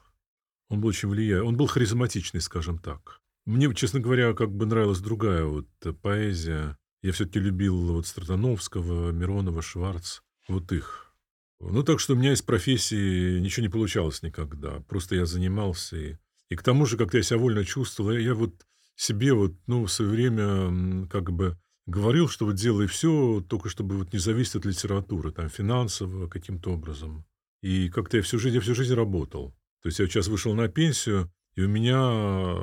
Он 0.69 0.81
был 0.81 0.89
очень 0.89 1.09
влиятельный. 1.09 1.47
Он 1.47 1.57
был 1.57 1.67
харизматичный, 1.67 2.41
скажем 2.41 2.77
так. 2.77 3.21
Мне, 3.47 3.73
честно 3.73 4.01
говоря, 4.01 4.33
как 4.33 4.51
бы 4.51 4.65
нравилась 4.65 4.99
другая 4.99 5.45
вот 5.45 5.69
э, 5.85 5.93
поэзия. 5.93 6.77
Я 7.01 7.13
все-таки 7.13 7.39
любил 7.39 7.93
вот 7.93 8.05
Стратановского, 8.05 9.11
Миронова, 9.13 9.61
Шварц. 9.61 10.19
Вот 10.49 10.69
их. 10.73 11.15
Ну, 11.61 11.81
так 11.81 12.01
что 12.01 12.11
у 12.11 12.17
меня 12.17 12.33
из 12.33 12.41
профессии 12.41 13.39
ничего 13.39 13.65
не 13.65 13.71
получалось 13.71 14.21
никогда. 14.21 14.81
Просто 14.89 15.15
я 15.15 15.25
занимался. 15.25 15.95
И, 15.95 16.17
и 16.49 16.57
к 16.57 16.61
тому 16.61 16.85
же, 16.85 16.97
как-то 16.97 17.15
я 17.15 17.23
себя 17.23 17.39
вольно 17.39 17.63
чувствовал. 17.63 18.11
Я, 18.11 18.19
я 18.19 18.33
вот 18.35 18.65
себе 18.97 19.33
вот, 19.33 19.53
ну, 19.65 19.85
в 19.85 19.91
свое 19.93 20.11
время 20.11 21.07
как 21.07 21.31
бы 21.31 21.57
говорил, 21.85 22.27
что 22.27 22.47
вот 22.47 22.55
делай 22.55 22.87
все, 22.87 23.41
только 23.47 23.69
чтобы 23.69 23.97
вот 23.97 24.11
не 24.11 24.19
зависеть 24.19 24.57
от 24.57 24.65
литературы, 24.65 25.31
там, 25.31 25.47
финансово, 25.47 26.27
каким-то 26.27 26.71
образом. 26.71 27.25
И 27.61 27.87
как-то 27.87 28.17
я 28.17 28.23
всю 28.23 28.39
жизнь, 28.39 28.55
я 28.55 28.61
всю 28.61 28.75
жизнь 28.75 28.93
работал. 28.93 29.55
То 29.83 29.87
есть 29.87 29.99
я 29.99 30.05
сейчас 30.05 30.27
вышел 30.27 30.53
на 30.53 30.67
пенсию, 30.67 31.31
и 31.57 31.63
у 31.63 31.67
меня, 31.67 32.55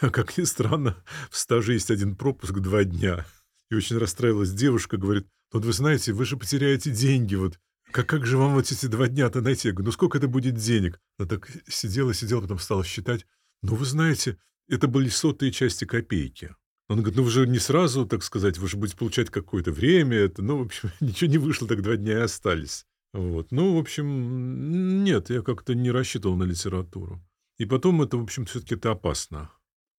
как 0.10 0.36
ни 0.36 0.42
странно, 0.42 0.96
в 1.30 1.38
стаже 1.38 1.74
есть 1.74 1.90
один 1.90 2.16
пропуск 2.16 2.52
два 2.58 2.84
дня. 2.84 3.24
И 3.70 3.76
очень 3.76 3.96
расстраивалась 3.96 4.52
девушка, 4.52 4.96
говорит, 4.96 5.28
вот 5.52 5.64
вы 5.64 5.72
знаете, 5.72 6.12
вы 6.12 6.24
же 6.24 6.36
потеряете 6.36 6.90
деньги, 6.90 7.36
вот 7.36 7.58
как, 7.92 8.08
как 8.08 8.26
же 8.26 8.36
вам 8.36 8.54
вот 8.54 8.70
эти 8.70 8.86
два 8.86 9.08
дня-то 9.08 9.40
найти? 9.40 9.68
Я 9.68 9.74
говорю, 9.74 9.86
ну 9.86 9.92
сколько 9.92 10.18
это 10.18 10.28
будет 10.28 10.56
денег? 10.56 11.00
Она 11.18 11.28
так 11.28 11.48
сидела, 11.68 12.12
сидела, 12.12 12.40
потом 12.40 12.58
стала 12.58 12.84
считать. 12.84 13.24
Ну 13.62 13.76
вы 13.76 13.84
знаете, 13.84 14.36
это 14.68 14.88
были 14.88 15.08
сотые 15.08 15.52
части 15.52 15.84
копейки. 15.84 16.54
Он 16.88 16.98
говорит, 16.98 17.16
ну 17.16 17.22
вы 17.22 17.30
же 17.30 17.46
не 17.46 17.60
сразу, 17.60 18.04
так 18.04 18.24
сказать, 18.24 18.58
вы 18.58 18.68
же 18.68 18.76
будете 18.76 18.96
получать 18.96 19.30
какое-то 19.30 19.70
время. 19.70 20.16
Это, 20.16 20.42
ну, 20.42 20.58
в 20.58 20.62
общем, 20.62 20.90
ничего 21.00 21.30
не 21.30 21.38
вышло, 21.38 21.68
так 21.68 21.82
два 21.82 21.96
дня 21.96 22.14
и 22.14 22.22
остались. 22.22 22.84
Вот. 23.12 23.52
Ну, 23.52 23.76
в 23.76 23.78
общем, 23.78 25.04
нет, 25.04 25.30
я 25.30 25.42
как-то 25.42 25.74
не 25.74 25.92
рассчитывал 25.92 26.36
на 26.36 26.44
литературу. 26.44 27.20
И 27.60 27.66
потом 27.66 28.00
это, 28.00 28.16
в 28.16 28.22
общем, 28.22 28.46
все-таки 28.46 28.74
это 28.74 28.92
опасно, 28.92 29.50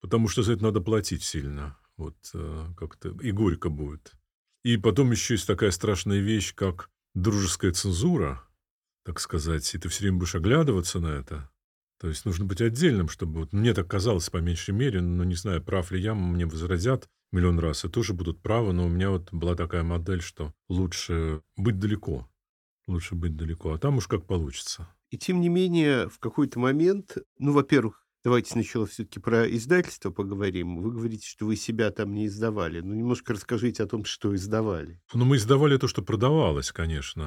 потому 0.01 0.27
что 0.27 0.41
за 0.41 0.53
это 0.53 0.63
надо 0.63 0.81
платить 0.81 1.21
сильно. 1.21 1.77
Вот 1.95 2.17
э, 2.33 2.65
как-то 2.75 3.09
и 3.21 3.31
горько 3.31 3.69
будет. 3.69 4.13
И 4.63 4.77
потом 4.77 5.11
еще 5.11 5.35
есть 5.35 5.45
такая 5.45 5.69
страшная 5.69 6.21
вещь, 6.21 6.55
как 6.55 6.89
дружеская 7.13 7.71
цензура, 7.71 8.43
так 9.05 9.19
сказать, 9.19 9.75
и 9.75 9.77
ты 9.77 9.89
все 9.89 10.05
время 10.05 10.17
будешь 10.17 10.33
оглядываться 10.33 10.99
на 10.99 11.09
это. 11.09 11.51
То 11.99 12.07
есть 12.07 12.25
нужно 12.25 12.45
быть 12.45 12.61
отдельным, 12.61 13.07
чтобы... 13.07 13.41
Вот 13.41 13.53
мне 13.53 13.75
так 13.75 13.87
казалось, 13.87 14.31
по 14.31 14.37
меньшей 14.37 14.73
мере, 14.73 14.99
но 14.99 15.23
не 15.23 15.35
знаю, 15.35 15.63
прав 15.63 15.91
ли 15.91 16.01
я, 16.01 16.15
мне 16.15 16.47
возразят 16.47 17.07
миллион 17.31 17.59
раз, 17.59 17.85
и 17.85 17.89
тоже 17.89 18.13
будут 18.13 18.41
правы, 18.41 18.73
но 18.73 18.87
у 18.87 18.89
меня 18.89 19.11
вот 19.11 19.31
была 19.31 19.53
такая 19.53 19.83
модель, 19.83 20.23
что 20.23 20.51
лучше 20.67 21.43
быть 21.57 21.77
далеко. 21.77 22.27
Лучше 22.87 23.13
быть 23.13 23.35
далеко, 23.37 23.73
а 23.73 23.77
там 23.77 23.97
уж 23.97 24.07
как 24.07 24.25
получится. 24.25 24.89
И 25.11 25.17
тем 25.17 25.41
не 25.41 25.49
менее, 25.49 26.07
в 26.07 26.19
какой-то 26.19 26.57
момент, 26.59 27.17
ну, 27.37 27.51
во-первых, 27.51 28.05
давайте 28.23 28.51
сначала 28.51 28.85
все-таки 28.87 29.19
про 29.19 29.45
издательство 29.45 30.09
поговорим. 30.09 30.81
Вы 30.81 30.91
говорите, 30.91 31.27
что 31.27 31.45
вы 31.45 31.57
себя 31.57 31.91
там 31.91 32.13
не 32.13 32.27
издавали. 32.27 32.79
Ну, 32.79 32.93
немножко 32.93 33.33
расскажите 33.33 33.83
о 33.83 33.87
том, 33.87 34.05
что 34.05 34.33
издавали. 34.33 35.01
Ну, 35.13 35.25
мы 35.25 35.35
издавали 35.35 35.77
то, 35.77 35.87
что 35.87 36.01
продавалось, 36.01 36.71
конечно, 36.71 37.25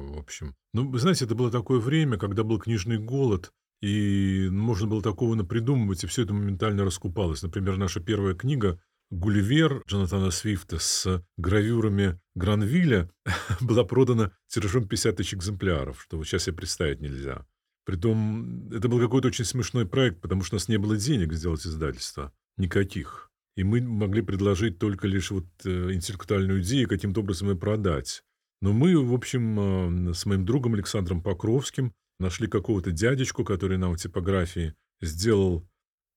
в 0.00 0.18
общем. 0.18 0.56
Ну, 0.72 0.90
вы 0.90 0.98
знаете, 0.98 1.24
это 1.24 1.36
было 1.36 1.50
такое 1.50 1.78
время, 1.78 2.18
когда 2.18 2.42
был 2.42 2.58
книжный 2.58 2.98
голод, 2.98 3.52
и 3.80 4.48
можно 4.50 4.88
было 4.88 5.00
такого 5.00 5.34
напридумывать, 5.36 6.02
и 6.02 6.08
все 6.08 6.22
это 6.22 6.34
моментально 6.34 6.84
раскупалось. 6.84 7.42
Например, 7.42 7.76
наша 7.76 8.00
первая 8.00 8.34
книга 8.34 8.80
Гулливер 9.12 9.82
Джонатана 9.86 10.30
Свифта 10.30 10.78
с 10.78 11.22
гравюрами 11.36 12.18
Гранвилля 12.34 13.10
была 13.60 13.84
продана 13.84 14.32
тиражом 14.48 14.88
50 14.88 15.16
тысяч 15.16 15.34
экземпляров, 15.34 16.00
что 16.00 16.16
вот 16.16 16.26
сейчас 16.26 16.44
себе 16.44 16.56
представить 16.56 17.02
нельзя. 17.02 17.46
Притом, 17.84 18.70
это 18.72 18.88
был 18.88 18.98
какой-то 18.98 19.28
очень 19.28 19.44
смешной 19.44 19.86
проект, 19.86 20.22
потому 20.22 20.42
что 20.42 20.54
у 20.54 20.56
нас 20.56 20.68
не 20.68 20.78
было 20.78 20.96
денег 20.96 21.34
сделать 21.34 21.66
издательство. 21.66 22.32
Никаких. 22.56 23.30
И 23.54 23.64
мы 23.64 23.82
могли 23.82 24.22
предложить 24.22 24.78
только 24.78 25.06
лишь 25.06 25.30
вот 25.30 25.44
э, 25.66 25.92
интеллектуальную 25.92 26.62
идею, 26.62 26.88
каким-то 26.88 27.20
образом 27.20 27.50
ее 27.50 27.56
продать. 27.56 28.22
Но 28.62 28.72
мы, 28.72 28.96
в 28.96 29.12
общем, 29.12 30.10
э, 30.10 30.14
с 30.14 30.24
моим 30.24 30.46
другом 30.46 30.72
Александром 30.72 31.20
Покровским 31.20 31.92
нашли 32.18 32.46
какого-то 32.46 32.92
дядечку, 32.92 33.44
который 33.44 33.76
нам 33.76 33.92
в 33.92 33.98
типографии 33.98 34.74
сделал 35.02 35.68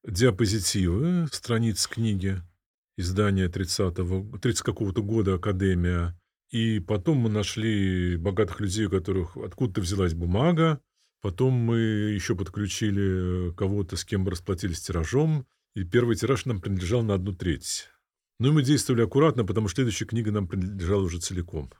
диапозитивы 0.08 1.28
страниц 1.30 1.88
книги, 1.88 2.42
издание 2.98 3.48
30-го, 3.48 4.38
30 4.38 4.62
какого-то 4.62 5.04
года 5.04 5.36
«Академия». 5.36 6.18
И 6.52 6.80
потом 6.80 7.18
мы 7.18 7.30
нашли 7.30 8.18
богатых 8.18 8.60
людей, 8.60 8.86
у 8.86 8.90
которых 8.90 9.36
откуда-то 9.36 9.82
взялась 9.82 10.14
бумага. 10.14 10.80
Потом 11.22 11.54
мы 11.54 11.78
еще 11.78 12.36
подключили 12.36 13.54
кого-то, 13.56 13.98
с 13.98 14.06
кем 14.06 14.22
мы 14.22 14.32
расплатились 14.32 14.82
тиражом. 14.82 15.48
И 15.76 15.84
первый 15.84 16.16
тираж 16.16 16.46
нам 16.46 16.62
принадлежал 16.62 17.04
на 17.04 17.16
одну 17.16 17.34
треть. 17.34 17.90
Ну 18.40 18.50
и 18.50 18.52
мы 18.52 18.64
действовали 18.64 19.04
аккуратно, 19.04 19.44
потому 19.44 19.68
что 19.68 19.78
следующая 19.78 20.06
книга 20.06 20.32
нам 20.32 20.48
принадлежала 20.48 21.04
уже 21.04 21.20
целиком. 21.20 21.72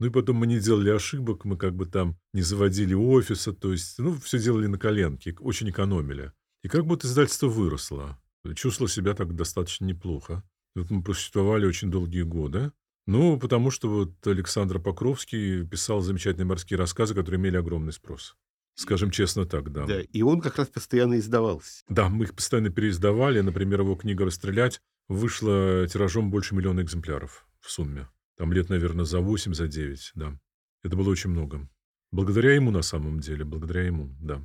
Ну 0.00 0.06
и 0.06 0.10
потом 0.10 0.36
мы 0.36 0.46
не 0.46 0.58
делали 0.58 0.90
ошибок, 0.90 1.44
мы 1.44 1.56
как 1.56 1.74
бы 1.74 1.86
там 1.86 2.18
не 2.32 2.42
заводили 2.42 2.94
офиса, 2.94 3.52
то 3.52 3.72
есть, 3.72 3.98
ну, 3.98 4.14
все 4.14 4.38
делали 4.38 4.66
на 4.66 4.78
коленке, 4.78 5.34
очень 5.38 5.70
экономили. 5.70 6.32
И 6.62 6.68
как 6.68 6.86
будто 6.86 7.06
издательство 7.06 7.48
выросло. 7.48 8.18
Чувствовал 8.54 8.88
себя 8.88 9.14
так 9.14 9.34
достаточно 9.34 9.86
неплохо. 9.86 10.42
Вот 10.74 10.90
мы 10.90 11.02
просуществовали 11.02 11.66
очень 11.66 11.90
долгие 11.90 12.22
годы. 12.22 12.72
Ну, 13.06 13.38
потому 13.38 13.70
что 13.70 13.88
вот 13.88 14.26
Александр 14.26 14.80
Покровский 14.80 15.66
писал 15.66 16.00
замечательные 16.00 16.46
морские 16.46 16.78
рассказы, 16.78 17.14
которые 17.14 17.38
имели 17.38 17.56
огромный 17.56 17.92
спрос. 17.92 18.36
Скажем 18.76 19.10
честно 19.10 19.44
так, 19.46 19.70
да. 19.72 19.86
Да, 19.86 20.00
и 20.00 20.22
он 20.22 20.40
как 20.40 20.56
раз 20.56 20.68
постоянно 20.68 21.18
издавался. 21.18 21.84
Да, 21.88 22.08
мы 22.08 22.24
их 22.24 22.34
постоянно 22.34 22.70
переиздавали. 22.70 23.40
Например, 23.40 23.80
его 23.82 23.94
книга 23.94 24.24
«Расстрелять» 24.24 24.80
вышла 25.06 25.86
тиражом 25.86 26.30
больше 26.30 26.54
миллиона 26.54 26.80
экземпляров 26.80 27.46
в 27.60 27.70
сумме. 27.70 28.08
Там 28.36 28.52
лет, 28.52 28.70
наверное, 28.70 29.04
за 29.04 29.20
8, 29.20 29.54
за 29.54 29.68
9, 29.68 30.12
да. 30.14 30.38
Это 30.82 30.96
было 30.96 31.10
очень 31.10 31.30
много. 31.30 31.68
Благодаря 32.10 32.54
ему 32.54 32.70
на 32.70 32.82
самом 32.82 33.20
деле, 33.20 33.44
благодаря 33.44 33.82
ему, 33.82 34.16
да. 34.20 34.44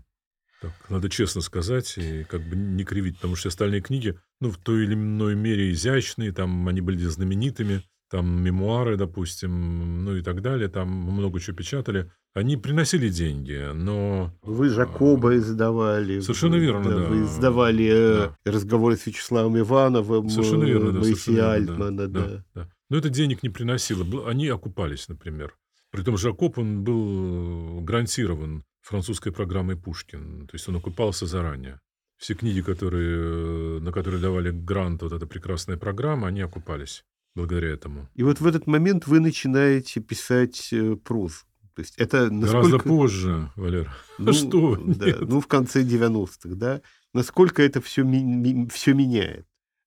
Так, 0.61 0.73
надо 0.89 1.09
честно 1.09 1.41
сказать 1.41 1.97
и 1.97 2.25
как 2.25 2.41
бы 2.41 2.55
не 2.55 2.83
кривить, 2.83 3.15
потому 3.15 3.35
что 3.35 3.47
остальные 3.47 3.81
книги, 3.81 4.19
ну, 4.41 4.51
в 4.51 4.57
той 4.57 4.83
или 4.83 4.93
иной 4.93 5.35
мере 5.35 5.71
изящные, 5.71 6.33
там 6.33 6.67
они 6.67 6.81
были 6.81 6.97
знаменитыми, 6.97 7.81
там 8.09 8.43
мемуары, 8.43 8.97
допустим, 8.97 10.03
ну 10.03 10.15
и 10.15 10.21
так 10.21 10.41
далее, 10.41 10.67
там 10.67 10.89
много 10.89 11.39
чего 11.39 11.55
печатали. 11.55 12.11
Они 12.33 12.57
приносили 12.57 13.09
деньги, 13.09 13.71
но... 13.73 14.33
Вы 14.43 14.69
Жакоба 14.69 15.35
издавали. 15.37 16.19
Совершенно 16.19 16.55
верно, 16.55 16.89
да. 16.89 17.05
Вы 17.05 17.23
издавали 17.23 17.89
э, 17.91 18.31
да. 18.45 18.51
разговоры 18.51 18.97
с 18.97 19.05
Вячеславом 19.05 19.57
Ивановым, 19.57 20.29
совершенно 20.29 20.63
верно, 20.63 20.91
да, 20.91 20.99
Моисея 20.99 21.51
Альтмана. 21.51 22.07
Да, 22.07 22.25
да. 22.27 22.43
Да, 22.53 22.69
Но 22.89 22.97
это 22.97 23.09
денег 23.09 23.43
не 23.43 23.49
приносило. 23.49 24.29
Они 24.29 24.47
окупались, 24.47 25.07
например. 25.07 25.55
Притом 25.91 26.17
Жакоб, 26.17 26.59
он 26.59 26.83
был 26.83 27.81
гарантирован 27.81 28.63
французской 28.89 29.32
программой 29.32 29.75
Пушкин. 29.75 30.47
То 30.47 30.56
есть 30.56 30.67
он 30.67 30.75
окупался 30.75 31.25
заранее. 31.25 31.80
Все 32.17 32.34
книги, 32.34 32.62
которые, 32.62 33.80
на 33.80 33.91
которые 33.91 34.21
давали 34.21 34.52
грант, 34.52 35.02
вот 35.04 35.13
эта 35.13 35.25
прекрасная 35.28 35.78
программа, 35.78 36.28
они 36.28 36.41
окупались 36.41 37.06
благодаря 37.36 37.69
этому. 37.69 38.10
И 38.15 38.23
вот 38.23 38.41
в 38.41 38.47
этот 38.47 38.67
момент 38.67 39.08
вы 39.08 39.19
начинаете 39.19 40.02
писать 40.02 40.73
э, 40.73 40.95
прозу. 40.95 41.45
То 41.75 41.82
есть 41.82 41.95
это 41.97 42.30
насколько... 42.30 42.67
Гораздо 42.67 42.89
позже, 42.89 43.52
Валер. 43.56 43.89
Ну, 44.17 44.34
Что? 44.34 44.75
Да, 44.75 45.17
ну, 45.21 45.39
в 45.39 45.47
конце 45.47 45.84
90-х, 45.84 46.56
да. 46.56 46.82
Насколько 47.13 47.63
это 47.63 47.80
все, 47.80 48.04
ми- 48.04 48.67
все 48.69 48.93
меняет? 48.93 49.45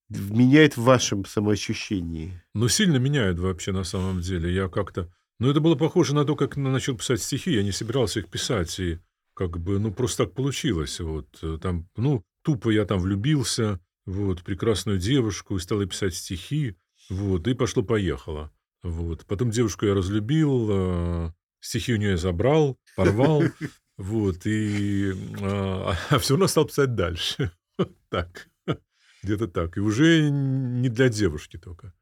Меняет 0.09 0.77
в 0.77 0.83
вашем 0.83 1.25
самоощущении? 1.25 2.41
Ну, 2.55 2.69
сильно 2.69 2.97
меняет 2.97 3.39
вообще 3.39 3.73
на 3.73 3.85
самом 3.85 4.21
деле. 4.21 4.55
Я 4.55 4.69
как-то... 4.69 5.13
Ну, 5.43 5.51
это 5.51 5.59
было 5.59 5.75
похоже 5.75 6.15
на 6.15 6.25
то, 6.25 6.37
как 6.37 6.57
начал 6.57 6.97
писать 6.97 7.21
стихи. 7.21 7.51
Я 7.55 7.65
не 7.65 7.73
собирался 7.73 8.21
их 8.21 8.29
писать. 8.29 8.79
И 8.79 9.01
как 9.35 9.59
бы, 9.59 9.81
ну, 9.81 9.93
просто 9.93 10.25
так 10.25 10.35
получилось. 10.35 11.01
Вот 11.01 11.37
э, 11.43 11.59
там, 11.61 11.89
ну, 11.97 12.23
тупо 12.43 12.71
я 12.71 12.85
там 12.85 13.01
влюбился, 13.01 13.81
вот, 14.07 14.45
прекрасную 14.45 14.99
девушку, 14.99 15.57
и 15.57 15.59
стал 15.59 15.85
писать 15.85 16.15
стихи. 16.15 16.77
Вот, 17.11 17.49
и 17.49 17.55
пошло-поехало. 17.55 18.53
Вот. 18.85 19.27
Потом 19.27 19.51
девушку 19.51 19.85
я 19.85 19.95
разлюбил, 19.95 20.69
а, 20.71 21.35
стихи 21.59 21.93
у 21.95 21.97
нее 21.97 22.17
забрал, 22.17 22.79
порвал, 22.95 23.43
вот, 23.97 24.47
и... 24.47 25.13
А, 25.41 25.97
а 26.11 26.19
все 26.21 26.35
равно 26.35 26.47
стал 26.47 26.67
писать 26.67 26.95
дальше. 26.95 27.51
так. 28.11 28.49
Где-то 29.25 29.49
так. 29.49 29.77
И 29.77 29.81
уже 29.81 30.31
не 30.31 30.89
для 30.89 31.09
девушки 31.09 31.57
только. 31.57 31.93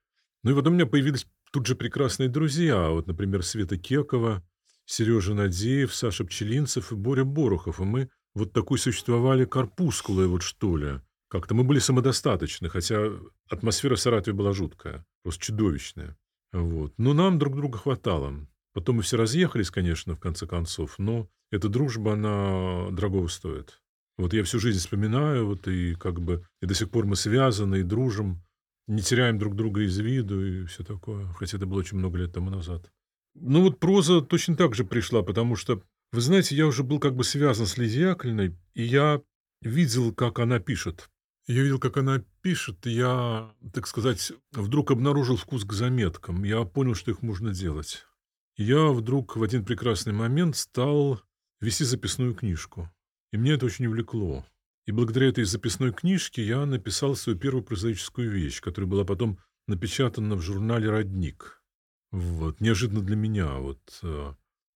Ну 0.42 0.52
и 0.52 0.54
потом 0.54 0.72
у 0.72 0.76
меня 0.76 0.86
появились 0.86 1.26
тут 1.52 1.66
же 1.66 1.74
прекрасные 1.74 2.28
друзья. 2.28 2.88
Вот, 2.88 3.06
например, 3.06 3.42
Света 3.42 3.76
Кекова, 3.76 4.42
Сережа 4.86 5.34
Надеев, 5.34 5.94
Саша 5.94 6.24
Пчелинцев 6.24 6.92
и 6.92 6.94
Боря 6.94 7.24
Борухов. 7.24 7.80
И 7.80 7.84
мы 7.84 8.10
вот 8.34 8.52
такой 8.52 8.78
существовали 8.78 9.44
корпускулой, 9.44 10.26
вот 10.26 10.42
что 10.42 10.76
ли. 10.76 11.00
Как-то 11.28 11.54
мы 11.54 11.62
были 11.62 11.78
самодостаточны, 11.78 12.68
хотя 12.68 13.12
атмосфера 13.48 13.94
в 13.94 14.00
Саратове 14.00 14.36
была 14.36 14.52
жуткая, 14.52 15.04
просто 15.22 15.44
чудовищная. 15.44 16.16
Вот. 16.52 16.92
Но 16.96 17.12
нам 17.12 17.38
друг 17.38 17.54
друга 17.54 17.78
хватало. 17.78 18.34
Потом 18.72 18.96
мы 18.96 19.02
все 19.02 19.16
разъехались, 19.16 19.70
конечно, 19.70 20.14
в 20.14 20.20
конце 20.20 20.46
концов, 20.46 20.98
но 20.98 21.28
эта 21.50 21.68
дружба, 21.68 22.14
она 22.14 22.88
дорогого 22.90 23.28
стоит. 23.28 23.80
Вот 24.16 24.32
я 24.32 24.44
всю 24.44 24.58
жизнь 24.58 24.78
вспоминаю, 24.78 25.46
вот 25.46 25.66
и 25.66 25.94
как 25.94 26.20
бы 26.20 26.44
и 26.60 26.66
до 26.66 26.74
сих 26.74 26.90
пор 26.90 27.06
мы 27.06 27.16
связаны 27.16 27.80
и 27.80 27.84
дружим, 27.84 28.42
не 28.90 29.02
теряем 29.02 29.38
друг 29.38 29.54
друга 29.54 29.82
из 29.82 29.96
виду 29.98 30.44
и 30.44 30.64
все 30.66 30.82
такое, 30.82 31.26
хотя 31.34 31.56
это 31.56 31.66
было 31.66 31.78
очень 31.78 31.98
много 31.98 32.18
лет 32.18 32.32
тому 32.32 32.50
назад. 32.50 32.90
Ну 33.34 33.62
вот 33.62 33.78
проза 33.78 34.20
точно 34.20 34.56
так 34.56 34.74
же 34.74 34.84
пришла, 34.84 35.22
потому 35.22 35.54
что, 35.54 35.82
вы 36.10 36.20
знаете, 36.20 36.56
я 36.56 36.66
уже 36.66 36.82
был 36.82 36.98
как 36.98 37.14
бы 37.14 37.22
связан 37.22 37.66
с 37.66 37.78
Лидией 37.78 38.08
Яковлевной, 38.08 38.56
и 38.74 38.82
я 38.82 39.22
видел, 39.62 40.12
как 40.12 40.40
она 40.40 40.58
пишет. 40.58 41.08
Я 41.46 41.62
видел, 41.62 41.78
как 41.78 41.98
она 41.98 42.24
пишет, 42.42 42.84
я, 42.84 43.54
так 43.72 43.86
сказать, 43.86 44.32
вдруг 44.52 44.90
обнаружил 44.90 45.36
вкус 45.36 45.64
к 45.64 45.72
заметкам. 45.72 46.42
Я 46.42 46.64
понял, 46.64 46.94
что 46.94 47.12
их 47.12 47.22
можно 47.22 47.54
делать. 47.54 48.04
Я 48.56 48.88
вдруг 48.88 49.36
в 49.36 49.42
один 49.42 49.64
прекрасный 49.64 50.12
момент 50.12 50.56
стал 50.56 51.22
вести 51.60 51.84
записную 51.84 52.34
книжку. 52.34 52.90
И 53.32 53.36
мне 53.36 53.52
это 53.52 53.66
очень 53.66 53.86
увлекло. 53.86 54.44
И 54.86 54.92
благодаря 54.92 55.28
этой 55.28 55.44
записной 55.44 55.92
книжке 55.92 56.44
я 56.44 56.64
написал 56.66 57.14
свою 57.14 57.38
первую 57.38 57.62
прозаическую 57.62 58.30
вещь, 58.30 58.60
которая 58.60 58.90
была 58.90 59.04
потом 59.04 59.38
напечатана 59.66 60.36
в 60.36 60.42
журнале 60.42 60.90
«Родник». 60.90 61.62
Вот, 62.10 62.60
неожиданно 62.60 63.02
для 63.02 63.16
меня. 63.16 63.54
Вот. 63.54 63.78
Э. 64.02 64.34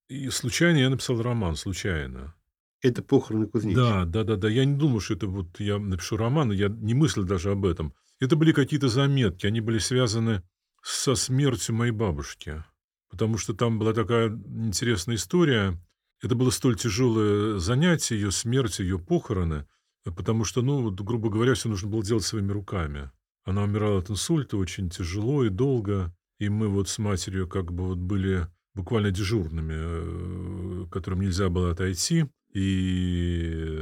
И 0.09 0.29
случайно 0.31 0.79
я 0.79 0.91
написал 0.91 1.21
роман, 1.21 1.57
случайно. 1.57 2.35
Это 2.81 3.03
похороны 3.03 3.47
Кузнечика. 3.47 3.81
Да, 3.81 4.05
да, 4.05 4.25
да, 4.25 4.37
да. 4.37 4.49
Я 4.49 4.65
не 4.65 4.77
думал, 4.77 5.01
что 5.01 5.15
это 5.15 5.27
вот 5.27 5.59
я 5.59 5.79
напишу 5.79 6.17
роман, 6.17 6.53
я 6.53 6.69
не 6.69 6.95
мыслил 6.95 7.25
даже 7.25 7.51
об 7.51 7.65
этом. 7.65 7.95
Это 8.21 8.37
были 8.37 8.53
какие-то 8.53 8.89
заметки, 8.89 9.47
они 9.47 9.61
были 9.61 9.79
связаны 9.79 10.43
со 10.83 11.15
смертью 11.15 11.75
моей 11.75 11.93
бабушки. 11.93 12.63
Потому 13.09 13.39
что 13.39 13.55
там 13.55 13.79
была 13.79 13.95
такая 13.95 14.29
интересная 14.29 15.17
история. 15.17 15.81
Это 16.21 16.35
было 16.35 16.51
столь 16.51 16.77
тяжелое 16.77 17.59
занятие, 17.59 18.17
ее 18.17 18.31
смерть, 18.31 18.79
ее 18.81 18.99
похороны, 18.99 19.67
потому 20.11 20.45
что, 20.45 20.63
ну, 20.63 20.91
грубо 20.91 21.31
говоря, 21.31 21.55
все 21.55 21.69
нужно 21.69 21.89
было 21.89 22.05
делать 22.05 22.25
своими 22.25 22.53
руками. 22.53 23.11
Она 23.45 23.63
умирала 23.63 23.99
от 23.99 24.11
инсульта 24.11 24.57
очень 24.57 24.91
тяжело 24.91 25.45
и 25.45 25.51
долго, 25.51 26.15
и 26.39 26.49
мы 26.49 26.69
вот 26.69 26.89
с 26.89 26.99
матерью 26.99 27.49
как 27.49 27.73
бы 27.73 27.85
вот 27.85 27.99
были 27.99 28.47
буквально 28.75 29.11
дежурными, 29.11 29.75
э, 29.77 30.87
которым 30.91 31.21
нельзя 31.21 31.49
было 31.49 31.71
отойти. 31.71 32.27
И 32.53 33.75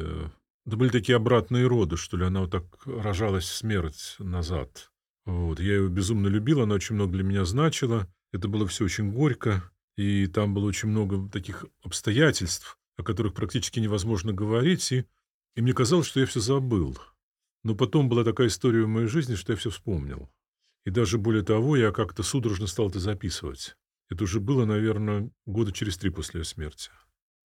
это 0.67 0.77
были 0.77 0.91
такие 0.91 1.17
обратные 1.17 1.67
роды, 1.67 1.97
что 1.97 2.17
ли. 2.17 2.25
Она 2.25 2.41
вот 2.41 2.51
так 2.51 2.65
рожалась 2.87 3.45
в 3.45 3.55
смерть 3.55 4.17
назад. 4.19 4.91
Вот. 5.25 5.61
Я 5.61 5.77
ее 5.77 5.89
безумно 5.89 6.29
любил, 6.29 6.61
она 6.61 6.75
очень 6.75 6.95
много 6.95 7.13
для 7.13 7.25
меня 7.25 7.45
значила. 7.45 8.07
Это 8.33 8.49
было 8.49 8.67
все 8.67 8.85
очень 8.85 9.13
горько. 9.13 9.63
И 9.97 10.27
там 10.27 10.55
было 10.55 10.67
очень 10.67 10.89
много 10.89 11.29
таких 11.29 11.67
обстоятельств, 11.83 12.79
о 12.97 13.03
которых 13.03 13.35
практически 13.35 13.79
невозможно 13.79 14.33
говорить. 14.33 14.91
И, 14.93 15.05
и 15.55 15.61
мне 15.61 15.73
казалось, 15.73 16.07
что 16.07 16.21
я 16.21 16.27
все 16.27 16.41
забыл. 16.41 16.99
Но 17.65 17.75
потом 17.75 18.09
была 18.09 18.25
такая 18.25 18.49
история 18.49 18.85
в 18.85 18.89
моей 18.89 19.07
жизни, 19.07 19.35
что 19.35 19.53
я 19.53 19.57
все 19.57 19.71
вспомнил. 19.71 20.31
И 20.85 20.91
даже 20.91 21.19
более 21.19 21.45
того, 21.45 21.77
я 21.77 21.93
как-то 21.93 22.23
судорожно 22.23 22.67
стал 22.67 22.89
это 22.89 22.99
записывать. 22.99 23.77
Это 24.11 24.25
уже 24.25 24.41
было, 24.41 24.65
наверное, 24.65 25.31
года 25.47 25.73
через 25.73 25.97
три 25.97 26.11
после 26.11 26.41
ее 26.41 26.45
смерти. 26.45 26.91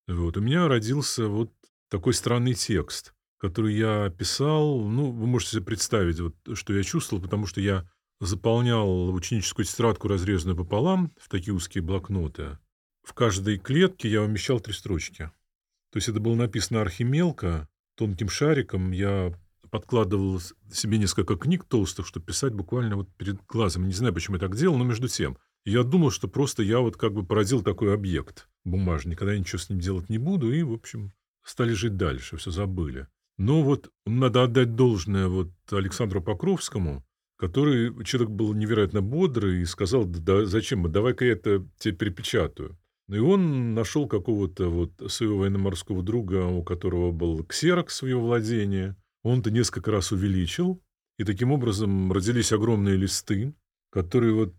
Вот. 0.07 0.37
У 0.37 0.41
меня 0.41 0.67
родился 0.67 1.27
вот 1.27 1.53
такой 1.89 2.13
странный 2.13 2.55
текст, 2.55 3.13
который 3.37 3.75
я 3.75 4.09
писал. 4.09 4.79
Ну, 4.87 5.11
вы 5.11 5.27
можете 5.27 5.51
себе 5.51 5.63
представить, 5.63 6.19
вот, 6.19 6.35
что 6.53 6.73
я 6.73 6.83
чувствовал, 6.83 7.21
потому 7.21 7.45
что 7.45 7.61
я 7.61 7.87
заполнял 8.19 9.13
ученическую 9.13 9.65
тетрадку, 9.65 10.07
разрезанную 10.07 10.57
пополам, 10.57 11.13
в 11.17 11.29
такие 11.29 11.53
узкие 11.53 11.83
блокноты. 11.83 12.57
В 13.03 13.13
каждой 13.13 13.59
клетке 13.59 14.09
я 14.09 14.23
умещал 14.23 14.59
три 14.59 14.73
строчки. 14.73 15.31
То 15.91 15.97
есть 15.97 16.09
это 16.09 16.19
было 16.19 16.35
написано 16.35 16.81
архимелко, 16.81 17.69
тонким 17.97 18.29
шариком. 18.29 18.91
Я 18.91 19.33
подкладывал 19.69 20.39
себе 20.71 20.97
несколько 20.97 21.35
книг 21.35 21.65
толстых, 21.65 22.07
чтобы 22.07 22.27
писать 22.27 22.53
буквально 22.53 22.95
вот 22.95 23.09
перед 23.17 23.45
глазом. 23.45 23.87
Не 23.87 23.93
знаю, 23.93 24.13
почему 24.13 24.37
я 24.37 24.39
так 24.39 24.55
делал, 24.55 24.77
но 24.77 24.85
между 24.85 25.07
тем. 25.07 25.37
Я 25.65 25.83
думал, 25.83 26.11
что 26.11 26.29
просто 26.29 26.63
я 26.63 26.79
вот 26.79 26.95
как 26.95 27.13
бы 27.13 27.25
породил 27.25 27.61
такой 27.61 27.93
объект 27.93 28.47
бумажный, 28.63 29.11
никогда 29.11 29.37
ничего 29.37 29.59
с 29.59 29.69
ним 29.69 29.79
делать 29.79 30.09
не 30.09 30.17
буду, 30.17 30.53
и, 30.53 30.63
в 30.63 30.71
общем, 30.71 31.11
стали 31.43 31.73
жить 31.73 31.97
дальше, 31.97 32.37
все 32.37 32.51
забыли. 32.51 33.07
Но 33.37 33.61
вот 33.61 33.91
надо 34.05 34.43
отдать 34.43 34.75
должное 34.75 35.27
вот 35.27 35.51
Александру 35.69 36.21
Покровскому, 36.21 37.05
который 37.37 38.03
человек 38.05 38.31
был 38.31 38.53
невероятно 38.53 39.01
бодрый 39.01 39.61
и 39.61 39.65
сказал, 39.65 40.05
да 40.05 40.45
зачем, 40.45 40.89
давай-ка 40.89 41.25
я 41.25 41.33
это 41.33 41.67
тебе 41.77 41.95
перепечатаю. 41.95 42.77
Ну 43.07 43.15
и 43.15 43.19
он 43.19 43.73
нашел 43.73 44.07
какого-то 44.07 44.69
вот 44.69 45.11
своего 45.11 45.39
военно-морского 45.39 46.03
друга, 46.03 46.45
у 46.45 46.63
которого 46.63 47.11
был 47.11 47.43
ксерокс 47.43 48.01
в 48.01 48.07
его 48.07 48.21
владении. 48.21 48.95
Он-то 49.23 49.49
несколько 49.49 49.91
раз 49.91 50.11
увеличил, 50.11 50.81
и 51.17 51.23
таким 51.23 51.51
образом 51.51 52.11
родились 52.11 52.51
огромные 52.51 52.97
листы, 52.97 53.53
которые 53.89 54.33
вот 54.33 54.53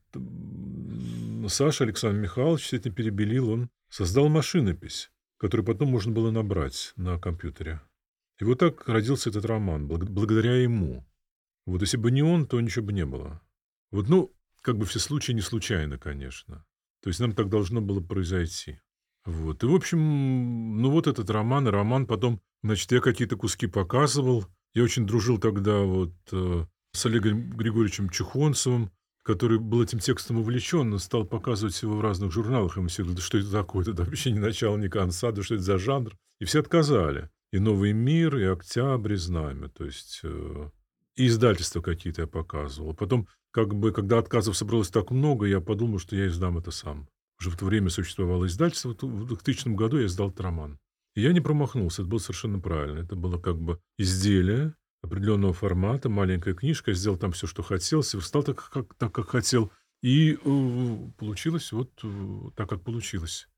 Саша 1.51 1.85
Александр 1.85 2.21
Михайлович 2.21 2.69
с 2.69 2.73
этим 2.73 2.95
перебелил, 2.95 3.51
он 3.51 3.71
создал 3.89 4.29
машинопись, 4.29 5.11
которую 5.37 5.67
потом 5.67 5.91
можно 5.91 6.13
было 6.13 6.31
набрать 6.31 6.93
на 6.97 7.19
компьютере. 7.19 7.81
И 8.41 8.45
вот 8.45 8.59
так 8.59 8.89
родился 8.89 9.31
этот 9.31 9.45
роман, 9.45 9.87
благодаря 9.87 10.57
ему. 10.57 11.07
Вот 11.67 11.83
если 11.83 11.97
бы 11.97 12.11
не 12.11 12.23
он, 12.23 12.47
то 12.47 12.61
ничего 12.61 12.87
бы 12.87 12.93
не 12.93 13.05
было. 13.05 13.43
Вот, 13.91 14.09
ну, 14.09 14.33
как 14.63 14.79
бы 14.79 14.87
все 14.87 14.99
случаи 14.99 15.33
не 15.33 15.41
случайно, 15.41 15.99
конечно. 15.99 16.65
То 17.09 17.11
есть 17.11 17.21
нам 17.21 17.33
так 17.33 17.49
должно 17.49 17.81
было 17.81 18.03
произойти. 18.03 18.81
Вот. 19.25 19.65
И, 19.65 19.67
в 19.67 19.75
общем, 19.75 20.77
ну 20.83 20.91
вот 20.91 21.07
этот 21.07 21.31
роман, 21.31 21.67
и 21.67 21.71
роман 21.71 22.07
потом, 22.07 22.39
значит, 22.63 22.93
я 22.93 23.01
какие-то 23.01 23.35
куски 23.35 23.67
показывал. 23.67 24.45
Я 24.75 24.83
очень 24.83 25.07
дружил 25.07 25.39
тогда 25.39 25.81
вот 25.85 26.13
э, 26.33 26.67
с 26.93 27.07
Олегом 27.07 27.49
Григорьевичем 27.53 28.11
Чухонцевым, 28.11 28.91
который 29.23 29.59
был 29.59 29.83
этим 29.83 30.01
текстом 30.01 30.37
увлечен, 30.37 30.99
стал 30.99 31.25
показывать 31.25 31.81
его 31.81 31.97
в 31.97 32.03
разных 32.03 32.31
журналах. 32.31 32.77
Ему 32.77 32.89
все 32.89 33.05
говорят, 33.05 33.21
да 33.21 33.23
что 33.23 33.39
это 33.39 33.53
такое? 33.53 33.87
Это 33.87 34.05
вообще 34.05 34.31
ни 34.31 34.39
начало, 34.39 34.77
ни 34.77 34.89
конца, 34.89 35.33
да 35.33 35.43
что 35.43 35.55
это 35.55 35.65
за 35.65 35.79
жанр? 35.79 36.15
И 36.41 36.45
все 36.45 36.61
отказали. 36.61 37.31
И 37.53 37.59
«Новый 37.59 37.95
мир», 37.95 38.37
и 38.37 38.45
«Октябрь», 38.45 39.15
и 39.15 39.17
«Знамя». 39.17 39.69
То 39.71 39.87
есть 39.87 40.21
э, 40.25 40.69
и 41.17 41.27
издательства 41.27 41.81
какие-то 41.81 42.21
я 42.21 42.27
показывал. 42.27 42.93
Потом, 42.93 43.29
как 43.51 43.75
бы, 43.75 43.93
когда 43.93 44.19
отказов 44.19 44.57
собралось 44.57 44.91
так 44.91 45.11
много, 45.11 45.47
я 45.47 45.61
подумал, 45.61 45.99
что 45.99 46.17
я 46.17 46.27
издам 46.29 46.59
это 46.59 46.71
сам. 46.71 47.09
Уже 47.41 47.51
в 47.51 47.57
то 47.57 47.67
время 47.67 47.89
существовало 47.89 48.47
издательство. 48.47 48.91
В 48.91 49.27
2000 49.27 49.69
году 49.69 49.99
я 49.99 50.07
издал 50.07 50.29
этот 50.29 50.41
роман. 50.41 50.79
И 51.15 51.23
я 51.23 51.33
не 51.33 51.41
промахнулся, 51.41 52.03
это 52.03 52.11
было 52.11 52.19
совершенно 52.19 52.59
правильно. 52.59 53.01
Это 53.01 53.17
было 53.17 53.39
как 53.39 53.61
бы 53.61 53.81
изделие 53.97 54.75
определенного 55.03 55.53
формата, 55.53 56.09
маленькая 56.09 56.55
книжка, 56.55 56.91
я 56.91 56.97
сделал 56.97 57.17
там 57.17 57.33
все, 57.33 57.47
что 57.47 57.63
хотел, 57.63 58.03
стал 58.03 58.43
так, 58.43 58.71
как, 58.71 58.95
так, 58.95 59.13
как 59.13 59.29
хотел. 59.29 59.71
И 60.03 60.33
э, 60.33 60.97
получилось 61.17 61.73
вот 61.73 61.91
э, 62.03 62.51
так, 62.55 62.69
как 62.69 62.83
получилось. 62.83 63.49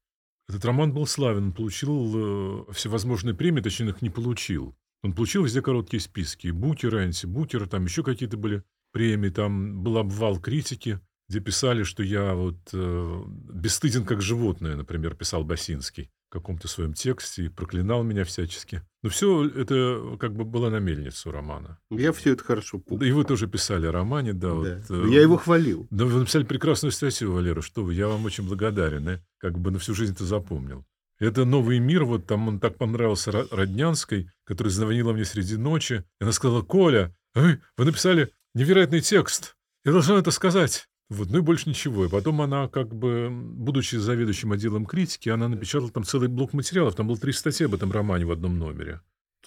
Этот 0.49 0.65
роман 0.65 0.93
был 0.93 1.07
славен, 1.07 1.45
он 1.45 1.53
получил 1.53 2.69
э, 2.69 2.73
всевозможные 2.73 3.35
премии, 3.35 3.61
точнее, 3.61 3.91
их 3.91 4.03
не 4.03 4.11
получил. 4.11 4.75
Он 5.03 5.13
получил 5.13 5.45
везде 5.45 5.63
короткие 5.63 6.01
списки. 6.01 6.49
Букер, 6.49 6.97
антибукер, 6.97 7.69
там 7.69 7.85
еще 7.85 8.03
какие-то 8.03 8.37
были 8.37 8.65
премии. 8.93 9.31
Там 9.31 9.83
был 9.83 9.99
обвал 9.99 10.39
критики, 10.39 11.01
где 11.29 11.41
писали, 11.41 11.85
что 11.85 12.03
я 12.03 12.35
вот 12.35 12.59
э, 12.73 13.23
бесстыден 13.53 14.05
как 14.05 14.21
животное, 14.21 14.75
например, 14.75 15.15
писал 15.15 15.45
Басинский 15.45 16.11
в 16.29 16.33
каком-то 16.33 16.69
своем 16.69 16.93
тексте 16.93 17.47
и 17.47 17.49
проклинал 17.49 18.03
меня 18.03 18.25
всячески. 18.25 18.83
Но 19.03 19.11
все 19.11 19.49
это 19.49 20.17
как 20.19 20.35
бы 20.35 20.45
было 20.45 20.71
на 20.71 20.79
мельницу 20.79 21.31
романа. 21.31 21.79
Я 21.91 22.13
все 22.13 22.33
это 22.33 22.45
хорошо 22.45 22.79
помню. 22.79 23.07
И 23.07 23.13
вы 23.13 23.25
тоже 23.25 23.47
писали 23.47 23.87
о 23.87 23.93
романе, 23.93 24.33
да. 24.33 24.51
да. 24.51 24.55
Вот, 24.89 24.91
э, 24.91 25.11
я 25.11 25.23
его 25.23 25.37
хвалил. 25.37 25.87
Да, 25.91 26.05
вы 26.05 26.19
написали 26.19 26.45
прекрасную 26.45 26.93
статью, 26.93 27.33
Валера, 27.33 27.63
что 27.63 27.85
вы, 27.85 27.95
я 27.95 28.09
вам 28.09 28.25
очень 28.25 28.47
благодарен. 28.47 29.09
Я 29.09 29.21
как 29.39 29.59
бы 29.59 29.71
на 29.71 29.79
всю 29.79 29.95
жизнь 29.95 30.15
это 30.15 30.25
запомнил. 30.25 30.85
Это 31.21 31.45
«Новый 31.45 31.79
мир», 31.81 32.05
вот 32.05 32.27
там 32.27 32.49
он 32.49 32.59
так 32.59 32.79
понравился 32.79 33.31
Роднянской, 33.51 34.31
которая 34.45 34.73
звонила 34.73 35.13
мне 35.13 35.27
среди 35.27 35.57
ночи. 35.57 36.05
И 36.19 36.25
она 36.25 36.33
сказала, 36.33 36.63
«Коля, 36.63 37.15
вы, 37.35 37.61
вы 37.77 37.85
написали 37.85 38.33
невероятный 38.55 39.01
текст. 39.01 39.57
Я 39.85 39.93
должна 39.93 40.19
это 40.19 40.31
сказать». 40.31 40.87
Вот, 41.11 41.29
ну 41.29 41.39
и 41.39 41.41
больше 41.41 41.69
ничего. 41.69 42.05
И 42.05 42.09
потом 42.09 42.41
она, 42.41 42.69
как 42.69 42.95
бы, 42.95 43.29
будучи 43.31 43.97
заведующим 43.97 44.53
отделом 44.53 44.87
критики, 44.87 45.29
она 45.29 45.49
напечатала 45.49 45.91
там 45.91 46.05
целый 46.05 46.29
блок 46.29 46.53
материалов. 46.53 46.95
Там 46.95 47.09
было 47.09 47.19
три 47.19 47.33
статьи 47.33 47.67
об 47.67 47.75
этом 47.75 47.91
романе 47.91 48.27
в 48.27 48.31
одном 48.31 48.61
номере. 48.61 49.01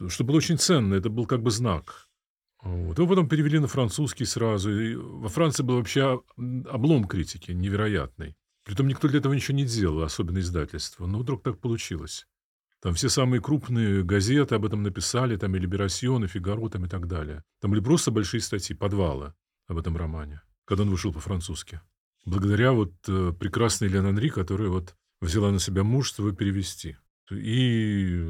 Что 0.10 0.26
было 0.26 0.36
очень 0.36 0.58
ценно, 0.58 0.96
это 0.96 1.10
был 1.10 1.26
как 1.26 1.42
бы 1.42 1.52
знак. 1.52 2.10
Вот. 2.62 2.98
Его 2.98 3.08
потом 3.08 3.30
перевели 3.30 3.60
на 3.60 3.68
французский 3.68 4.26
сразу. 4.26 4.72
И 4.78 4.96
во 4.96 5.30
Франции 5.30 5.64
был 5.64 5.78
вообще 5.78 6.22
облом 6.70 7.06
критики 7.06 7.52
невероятный. 7.52 8.36
Притом 8.66 8.88
никто 8.88 9.08
для 9.08 9.20
этого 9.20 9.34
ничего 9.34 9.56
не 9.56 9.66
делал, 9.66 10.04
особенно 10.04 10.40
издательство. 10.40 11.06
Но 11.06 11.20
вдруг 11.20 11.44
так 11.44 11.60
получилось. 11.60 12.28
Там 12.84 12.96
все 12.96 13.08
самые 13.08 13.40
крупные 13.40 14.04
газеты 14.04 14.56
об 14.56 14.66
этом 14.66 14.84
написали, 14.84 15.38
там 15.38 15.56
и 15.56 15.60
«Либерасьон», 15.60 16.26
и 16.26 16.28
«Фигаро», 16.28 16.68
там 16.68 16.86
и 16.86 16.90
так 16.90 17.08
далее. 17.08 17.42
Там 17.62 17.72
были 17.72 17.80
просто 17.80 18.12
большие 18.12 18.42
статьи, 18.42 18.76
подвалы 18.76 19.34
об 19.68 19.78
этом 19.78 19.96
романе, 19.96 20.42
когда 20.66 20.84
он 20.84 20.90
вышел 20.90 21.14
по-французски. 21.14 21.80
Благодаря 22.26 22.74
вот 22.74 22.92
э, 23.08 23.32
прекрасной 23.40 23.88
Лен 23.88 24.06
Анри, 24.06 24.28
которая 24.28 24.68
вот 24.68 24.96
взяла 25.22 25.52
на 25.52 25.60
себя 25.60 25.86
мужество 25.86 26.34
перевести. 26.34 26.98
И 27.32 28.22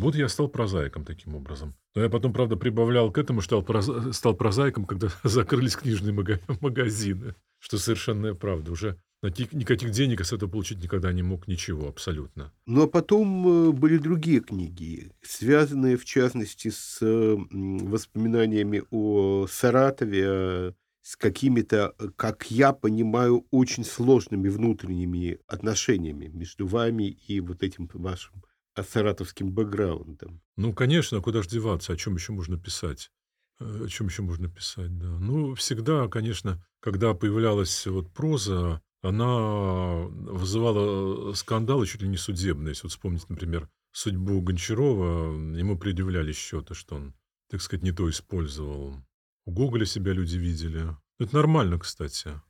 вот 0.00 0.14
я 0.14 0.28
стал 0.28 0.48
прозаиком 0.48 1.06
таким 1.06 1.34
образом. 1.34 1.74
Но 1.94 2.02
я 2.02 2.10
потом, 2.10 2.34
правда, 2.34 2.56
прибавлял 2.56 3.10
к 3.10 3.16
этому, 3.16 3.40
что 3.40 3.64
стал 4.12 4.34
прозаиком, 4.34 4.84
когда 4.84 5.08
закрылись 5.24 5.76
книжные 5.76 6.12
магазины. 6.60 7.34
Что 7.58 7.78
совершенная 7.78 8.34
правда. 8.34 8.70
Уже 8.70 9.00
Никаких 9.22 9.90
денег 9.90 10.24
с 10.24 10.32
этого 10.32 10.48
получить 10.48 10.82
никогда 10.82 11.12
не 11.12 11.22
мог 11.22 11.48
ничего 11.48 11.88
абсолютно. 11.88 12.52
Ну, 12.66 12.84
а 12.84 12.86
потом 12.86 13.68
э, 13.68 13.72
были 13.72 13.98
другие 13.98 14.40
книги, 14.40 15.10
связанные, 15.22 15.96
в 15.96 16.04
частности, 16.04 16.70
с 16.70 17.00
воспоминаниями 17.00 18.84
о 18.90 19.48
Саратове, 19.48 20.24
э, 20.24 20.72
с 21.02 21.16
какими-то, 21.16 21.94
э, 21.98 22.08
как 22.14 22.50
я 22.50 22.72
понимаю, 22.72 23.44
очень 23.50 23.84
сложными 23.84 24.48
внутренними 24.48 25.40
отношениями 25.48 26.26
между 26.26 26.68
вами 26.68 27.04
и 27.04 27.40
вот 27.40 27.64
этим 27.64 27.90
вашим 27.92 28.44
саратовским 28.80 29.50
бэкграундом. 29.50 30.40
Ну, 30.56 30.72
конечно, 30.72 31.20
куда 31.20 31.42
же 31.42 31.48
деваться, 31.48 31.92
о 31.92 31.96
чем 31.96 32.14
еще 32.14 32.32
можно 32.32 32.56
писать? 32.56 33.10
О 33.58 33.88
чем 33.88 34.06
еще 34.06 34.22
можно 34.22 34.48
писать, 34.48 34.96
да. 34.96 35.08
Ну, 35.18 35.54
всегда, 35.54 36.06
конечно, 36.06 36.64
когда 36.80 37.14
появлялась 37.14 37.86
вот 37.86 38.12
проза, 38.12 38.80
она 39.02 40.06
вызывала 40.08 41.32
скандалы 41.34 41.86
чуть 41.86 42.02
ли 42.02 42.08
не 42.08 42.16
судебные. 42.16 42.70
Если 42.72 42.84
вот 42.84 42.92
вспомнить, 42.92 43.28
например, 43.28 43.68
судьбу 43.92 44.40
Гончарова, 44.40 45.34
ему 45.56 45.78
предъявляли 45.78 46.32
счеты, 46.32 46.74
что 46.74 46.96
он, 46.96 47.14
так 47.50 47.62
сказать, 47.62 47.84
не 47.84 47.92
то 47.92 48.08
использовал. 48.10 48.96
У 49.44 49.52
Гоголя 49.52 49.86
себя 49.86 50.12
люди 50.12 50.36
видели. 50.36 50.96
Это 51.18 51.34
нормально, 51.34 51.78
кстати. 51.78 52.40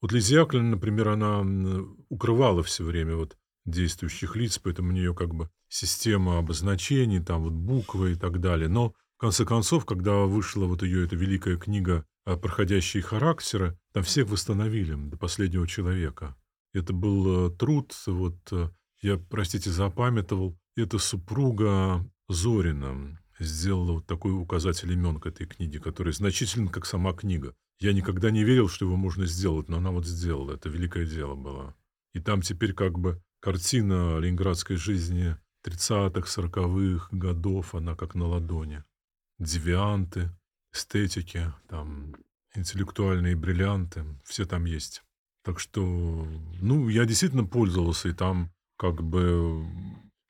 Вот 0.00 0.12
Яковлевна, 0.12 0.70
например, 0.70 1.08
она 1.08 1.44
укрывала 2.08 2.62
все 2.62 2.84
время 2.84 3.16
вот 3.16 3.36
действующих 3.66 4.36
лиц, 4.36 4.58
поэтому 4.58 4.88
у 4.88 4.92
нее 4.92 5.14
как 5.14 5.34
бы 5.34 5.50
система 5.68 6.38
обозначений, 6.38 7.22
там 7.22 7.44
вот 7.44 7.52
буквы 7.52 8.12
и 8.12 8.14
так 8.14 8.40
далее. 8.40 8.68
Но 8.68 8.94
в 9.16 9.20
конце 9.20 9.44
концов, 9.44 9.84
когда 9.84 10.24
вышла 10.24 10.64
вот 10.64 10.82
ее 10.82 11.04
эта 11.04 11.16
великая 11.16 11.58
книга 11.58 12.06
проходящие 12.36 13.02
характеры, 13.02 13.78
там 13.92 14.02
всех 14.02 14.28
восстановили 14.28 14.94
до 14.94 15.16
последнего 15.16 15.66
человека. 15.66 16.36
Это 16.72 16.92
был 16.92 17.48
э, 17.48 17.56
труд, 17.56 17.94
вот 18.06 18.36
э, 18.52 18.70
я, 19.02 19.16
простите, 19.16 19.70
запамятовал, 19.70 20.56
это 20.76 20.98
супруга 20.98 22.06
Зорина 22.28 23.18
сделала 23.38 23.92
вот 23.92 24.06
такой 24.06 24.32
указатель 24.32 24.92
имен 24.92 25.18
к 25.18 25.26
этой 25.26 25.46
книге, 25.46 25.80
который 25.80 26.12
значителен, 26.12 26.68
как 26.68 26.86
сама 26.86 27.12
книга. 27.12 27.54
Я 27.80 27.92
никогда 27.92 28.30
не 28.30 28.44
верил, 28.44 28.68
что 28.68 28.84
его 28.84 28.96
можно 28.96 29.26
сделать, 29.26 29.68
но 29.68 29.78
она 29.78 29.90
вот 29.90 30.06
сделала. 30.06 30.52
Это 30.52 30.68
великое 30.68 31.06
дело 31.06 31.34
было. 31.34 31.74
И 32.12 32.20
там 32.20 32.42
теперь 32.42 32.74
как 32.74 32.98
бы 32.98 33.22
картина 33.40 34.18
ленинградской 34.18 34.76
жизни 34.76 35.36
30-х, 35.64 36.28
40-х 36.42 37.08
годов, 37.10 37.74
она 37.74 37.96
как 37.96 38.14
на 38.14 38.26
ладони. 38.26 38.84
Девианты, 39.38 40.30
эстетики, 40.72 41.52
там, 41.68 42.14
интеллектуальные 42.54 43.36
бриллианты, 43.36 44.04
все 44.24 44.44
там 44.46 44.64
есть. 44.64 45.02
Так 45.42 45.58
что, 45.58 46.26
ну, 46.60 46.88
я 46.88 47.04
действительно 47.04 47.44
пользовался, 47.44 48.08
и 48.08 48.12
там 48.12 48.52
как 48.76 49.02
бы... 49.02 49.64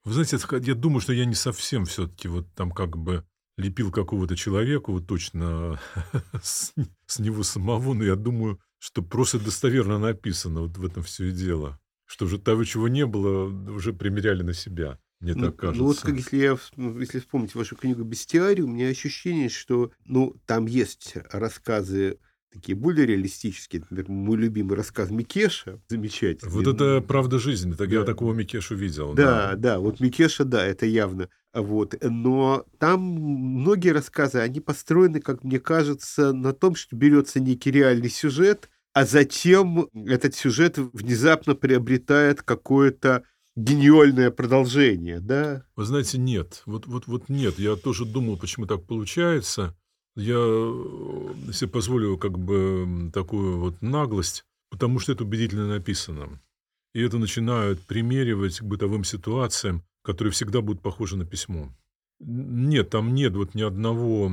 Вы 0.05 0.13
знаете, 0.13 0.39
я 0.63 0.75
думаю, 0.75 1.01
что 1.01 1.13
я 1.13 1.25
не 1.25 1.35
совсем 1.35 1.85
все-таки 1.85 2.29
вот 2.29 2.47
там 2.55 2.71
как 2.71 2.97
бы 2.97 3.25
лепил 3.57 3.91
какого-то 3.93 4.37
человека, 4.37 4.91
вот 4.91 5.07
точно 5.07 5.79
с, 6.43 6.73
с 7.07 7.19
него 7.19 7.43
самого, 7.43 7.93
но 7.95 8.05
я 8.05 8.17
думаю, 8.17 8.61
что 8.79 9.03
просто 9.03 9.39
достоверно 9.39 9.99
написано, 9.99 10.63
вот 10.63 10.79
в 10.79 10.85
этом 10.85 11.03
все 11.03 11.27
и 11.27 11.33
дело. 11.33 11.79
Что 12.07 12.27
же 12.27 12.39
того, 12.39 12.65
чего 12.65 12.89
не 12.89 13.07
было, 13.07 13.45
уже 13.73 13.93
примеряли 13.93 14.43
на 14.43 14.53
себя. 14.53 14.99
Мне 15.21 15.35
ну, 15.35 15.47
так 15.47 15.57
кажется. 15.57 15.83
Ну 15.83 15.89
вот 15.89 15.99
как 16.01 16.17
если 16.17 16.37
я, 16.39 16.57
ну, 16.77 16.99
если 16.99 17.21
вспомнить 17.21 17.55
вашу 17.55 17.77
книгу 17.77 18.03
«Бестиарий», 18.03 18.63
у 18.63 18.69
меня 18.69 18.89
ощущение, 18.89 19.49
что 19.49 19.93
ну, 20.07 20.35
там 20.47 20.67
есть 20.67 21.15
рассказы 21.31 22.19
такие 22.53 22.77
более 22.77 23.07
реалистические. 23.07 23.83
Например, 23.83 24.11
мой 24.11 24.37
любимый 24.37 24.77
рассказ 24.77 25.11
Микеша, 25.11 25.81
замечательный. 25.89 26.51
Вот 26.51 26.67
это 26.67 27.01
правда 27.01 27.39
жизни. 27.39 27.73
Так 27.73 27.89
да. 27.89 27.97
Я 27.97 28.05
такого 28.05 28.35
Микешу 28.35 28.75
видел. 28.75 29.15
Да, 29.15 29.51
да, 29.51 29.57
да, 29.57 29.79
вот 29.79 30.01
Микеша, 30.01 30.45
да, 30.45 30.65
это 30.67 30.87
явно. 30.87 31.29
Вот. 31.53 31.95
Но 32.03 32.65
там 32.79 33.01
многие 33.01 33.91
рассказы, 33.91 34.39
они 34.39 34.61
построены, 34.61 35.21
как 35.21 35.45
мне 35.45 35.61
кажется, 35.61 36.33
на 36.33 36.53
том, 36.53 36.75
что 36.75 36.97
берется 36.97 37.41
некий 37.41 37.71
реальный 37.71 38.11
сюжет, 38.11 38.69
а 38.93 39.05
затем 39.05 39.89
этот 39.95 40.35
сюжет 40.35 40.79
внезапно 40.79 41.55
приобретает 41.55 42.43
какое-то 42.43 43.25
гениальное 43.63 44.31
продолжение, 44.31 45.21
да? 45.21 45.65
Вы 45.77 45.85
знаете, 45.85 46.19
нет. 46.19 46.63
Вот, 46.67 46.87
вот, 46.87 47.07
вот 47.07 47.29
нет. 47.29 47.59
Я 47.59 47.77
тоже 47.77 48.05
думал, 48.05 48.37
почему 48.37 48.67
так 48.67 48.85
получается. 48.85 49.77
Я 50.17 50.37
э, 50.37 51.53
себе 51.53 51.71
позволю 51.71 52.19
как 52.19 52.39
бы 52.39 53.11
такую 53.13 53.59
вот 53.59 53.81
наглость, 53.81 54.45
потому 54.71 54.99
что 54.99 55.13
это 55.13 55.25
убедительно 55.25 55.69
написано. 55.69 56.41
И 56.95 57.01
это 57.01 57.19
начинают 57.19 57.81
примеривать 57.83 58.59
к 58.59 58.65
бытовым 58.65 59.05
ситуациям, 59.05 59.85
которые 60.03 60.33
всегда 60.33 60.61
будут 60.61 60.83
похожи 60.83 61.17
на 61.17 61.25
письмо. 61.25 61.73
Нет, 62.19 62.91
там 62.91 63.15
нет 63.15 63.35
вот 63.35 63.55
ни 63.55 63.63
одного 63.63 64.29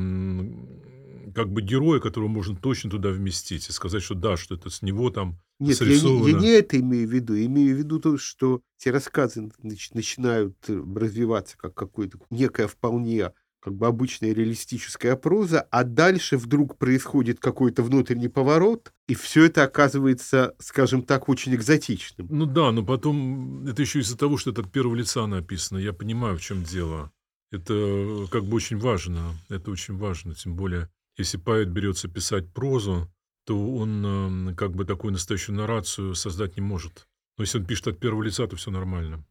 как 1.33 1.51
бы 1.51 1.61
героя, 1.61 1.99
которого 1.99 2.27
можно 2.27 2.55
точно 2.55 2.89
туда 2.89 3.09
вместить 3.09 3.69
и 3.69 3.71
сказать, 3.71 4.03
что 4.03 4.15
да, 4.15 4.37
что 4.37 4.55
это 4.55 4.69
с 4.69 4.81
него 4.81 5.09
там 5.09 5.39
Нет, 5.59 5.79
я 5.81 5.87
не, 5.87 5.93
срисовано. 5.93 6.27
я 6.27 6.39
не 6.39 6.49
это 6.49 6.79
имею 6.79 7.07
в 7.07 7.11
виду. 7.11 7.33
Я 7.33 7.45
имею 7.45 7.75
в 7.75 7.79
виду 7.79 7.99
то, 7.99 8.17
что 8.17 8.61
эти 8.79 8.89
рассказы 8.89 9.49
нач- 9.63 9.91
начинают 9.93 10.57
э, 10.67 10.83
развиваться 10.95 11.57
как 11.57 11.73
какое-то 11.73 12.19
некое 12.29 12.67
вполне 12.67 13.31
как 13.59 13.75
бы 13.75 13.87
обычная 13.87 14.33
реалистическая 14.33 15.15
проза, 15.17 15.61
а 15.71 15.83
дальше 15.83 16.37
вдруг 16.37 16.77
происходит 16.77 17.39
какой-то 17.39 17.83
внутренний 17.83 18.29
поворот, 18.29 18.93
и 19.07 19.15
все 19.15 19.45
это 19.45 19.63
оказывается, 19.63 20.55
скажем 20.59 21.01
так, 21.01 21.27
очень 21.27 21.53
экзотичным. 21.53 22.27
Ну 22.29 22.45
да, 22.45 22.71
но 22.71 22.85
потом 22.85 23.67
это 23.67 23.81
еще 23.81 23.99
из-за 23.99 24.17
того, 24.17 24.37
что 24.37 24.51
это 24.51 24.61
от 24.61 24.71
первого 24.71 24.95
лица 24.95 25.27
написано. 25.27 25.79
Я 25.79 25.91
понимаю, 25.91 26.37
в 26.37 26.41
чем 26.41 26.63
дело. 26.63 27.11
Это 27.51 27.73
э, 27.73 28.25
как 28.31 28.45
бы 28.45 28.55
очень 28.55 28.77
важно. 28.77 29.33
Это 29.49 29.71
очень 29.71 29.97
важно. 29.97 30.35
Тем 30.35 30.55
более, 30.55 30.89
если 31.17 31.37
поэт 31.37 31.69
берется 31.69 32.07
писать 32.07 32.53
прозу, 32.53 33.11
то 33.45 33.75
он 33.75 34.49
э, 34.49 34.55
как 34.55 34.75
бы 34.75 34.85
такую 34.85 35.13
настоящую 35.13 35.55
нарацию 35.55 36.15
создать 36.15 36.57
не 36.57 36.61
может. 36.61 37.07
Но 37.37 37.43
если 37.43 37.59
он 37.59 37.65
пишет 37.65 37.87
от 37.87 37.99
первого 37.99 38.23
лица, 38.23 38.47
то 38.47 38.55
все 38.55 38.71
нормально. 38.71 39.25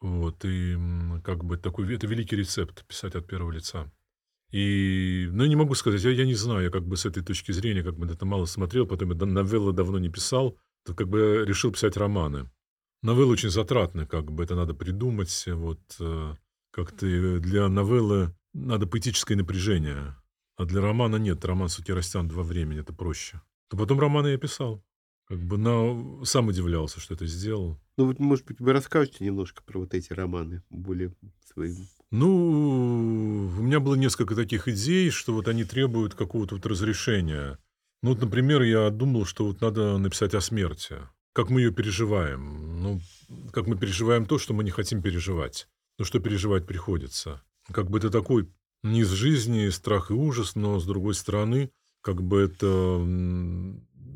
Вот, 0.00 0.44
и 0.44 0.76
как 1.22 1.44
бы 1.44 1.56
такой, 1.58 1.94
это 1.94 2.06
великий 2.06 2.36
рецепт 2.36 2.86
писать 2.86 3.14
от 3.14 3.26
первого 3.26 3.52
лица. 3.52 3.90
И, 4.50 5.28
ну, 5.30 5.44
я 5.44 5.48
не 5.48 5.56
могу 5.56 5.74
сказать, 5.74 6.02
я, 6.02 6.10
я 6.10 6.24
не 6.24 6.34
знаю, 6.34 6.64
я 6.64 6.70
как 6.70 6.84
бы 6.84 6.96
с 6.96 7.06
этой 7.06 7.22
точки 7.22 7.52
зрения, 7.52 7.82
как 7.82 7.96
бы 7.96 8.06
это 8.06 8.24
мало 8.26 8.46
смотрел, 8.46 8.86
потом 8.86 9.12
я 9.12 9.26
новеллы 9.26 9.72
давно 9.72 9.98
не 9.98 10.08
писал, 10.08 10.58
то 10.84 10.94
как 10.94 11.08
бы 11.08 11.44
решил 11.46 11.70
писать 11.70 11.96
романы. 11.96 12.50
Новеллы 13.02 13.32
очень 13.32 13.50
затратны, 13.50 14.06
как 14.06 14.32
бы 14.32 14.42
это 14.42 14.56
надо 14.56 14.74
придумать, 14.74 15.44
вот, 15.46 15.80
э, 16.00 16.34
как-то 16.72 17.06
э, 17.06 17.38
для 17.38 17.68
новеллы 17.68 18.34
надо 18.52 18.86
поэтическое 18.86 19.36
напряжение, 19.36 20.16
а 20.60 20.66
для 20.66 20.82
романа 20.82 21.16
нет, 21.16 21.42
роман 21.46 21.70
растянут 21.88 22.34
во 22.34 22.42
времени, 22.42 22.80
это 22.80 22.92
проще. 22.92 23.40
То 23.70 23.78
потом 23.78 23.98
романы 23.98 24.28
я 24.28 24.36
писал, 24.36 24.84
как 25.26 25.38
бы 25.38 25.56
на, 25.56 26.22
сам 26.26 26.48
удивлялся, 26.48 27.00
что 27.00 27.14
это 27.14 27.26
сделал. 27.26 27.80
Ну 27.96 28.08
вот, 28.08 28.18
может 28.18 28.44
быть, 28.44 28.60
вы 28.60 28.74
расскажете 28.74 29.24
немножко 29.24 29.62
про 29.62 29.78
вот 29.78 29.94
эти 29.94 30.12
романы 30.12 30.62
более 30.68 31.14
своим. 31.50 31.76
Ну, 32.10 32.28
у 33.58 33.62
меня 33.62 33.80
было 33.80 33.94
несколько 33.94 34.34
таких 34.34 34.68
идей, 34.68 35.08
что 35.08 35.32
вот 35.32 35.48
они 35.48 35.64
требуют 35.64 36.14
какого-то 36.14 36.56
вот 36.56 36.66
разрешения. 36.66 37.58
Ну, 38.02 38.10
вот, 38.10 38.20
например, 38.20 38.60
я 38.60 38.90
думал, 38.90 39.24
что 39.24 39.46
вот 39.46 39.62
надо 39.62 39.96
написать 39.96 40.34
о 40.34 40.42
смерти. 40.42 40.96
Как 41.32 41.48
мы 41.48 41.62
ее 41.62 41.72
переживаем. 41.72 42.82
Ну, 42.82 43.00
как 43.54 43.66
мы 43.66 43.78
переживаем 43.78 44.26
то, 44.26 44.36
что 44.36 44.52
мы 44.52 44.62
не 44.62 44.70
хотим 44.70 45.00
переживать. 45.00 45.68
Но 45.98 46.04
что 46.04 46.20
переживать 46.20 46.66
приходится. 46.66 47.42
Как 47.72 47.88
бы 47.88 47.96
это 47.96 48.10
такой 48.10 48.52
не 48.82 49.00
из 49.00 49.10
жизни, 49.10 49.68
страх 49.68 50.10
и 50.10 50.14
ужас, 50.14 50.54
но, 50.54 50.78
с 50.78 50.86
другой 50.86 51.14
стороны, 51.14 51.70
как 52.02 52.22
бы 52.22 52.40
это 52.40 52.96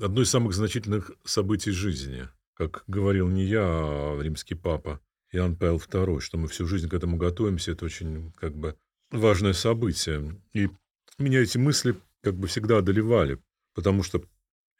одно 0.02 0.22
из 0.22 0.30
самых 0.30 0.54
значительных 0.54 1.10
событий 1.24 1.70
жизни. 1.70 2.28
Как 2.54 2.84
говорил 2.86 3.28
не 3.28 3.44
я, 3.44 3.62
а 3.64 4.20
римский 4.20 4.54
папа. 4.54 5.00
Иоанн 5.32 5.56
Павел 5.56 5.78
II, 5.78 6.20
что 6.20 6.38
мы 6.38 6.46
всю 6.48 6.66
жизнь 6.66 6.88
к 6.88 6.94
этому 6.94 7.16
готовимся, 7.16 7.72
это 7.72 7.84
очень 7.84 8.32
как 8.36 8.54
бы 8.54 8.76
важное 9.10 9.52
событие. 9.52 10.40
И 10.52 10.70
меня 11.18 11.40
эти 11.40 11.58
мысли 11.58 11.96
как 12.22 12.36
бы 12.36 12.46
всегда 12.46 12.78
одолевали, 12.78 13.40
потому 13.74 14.02
что 14.02 14.22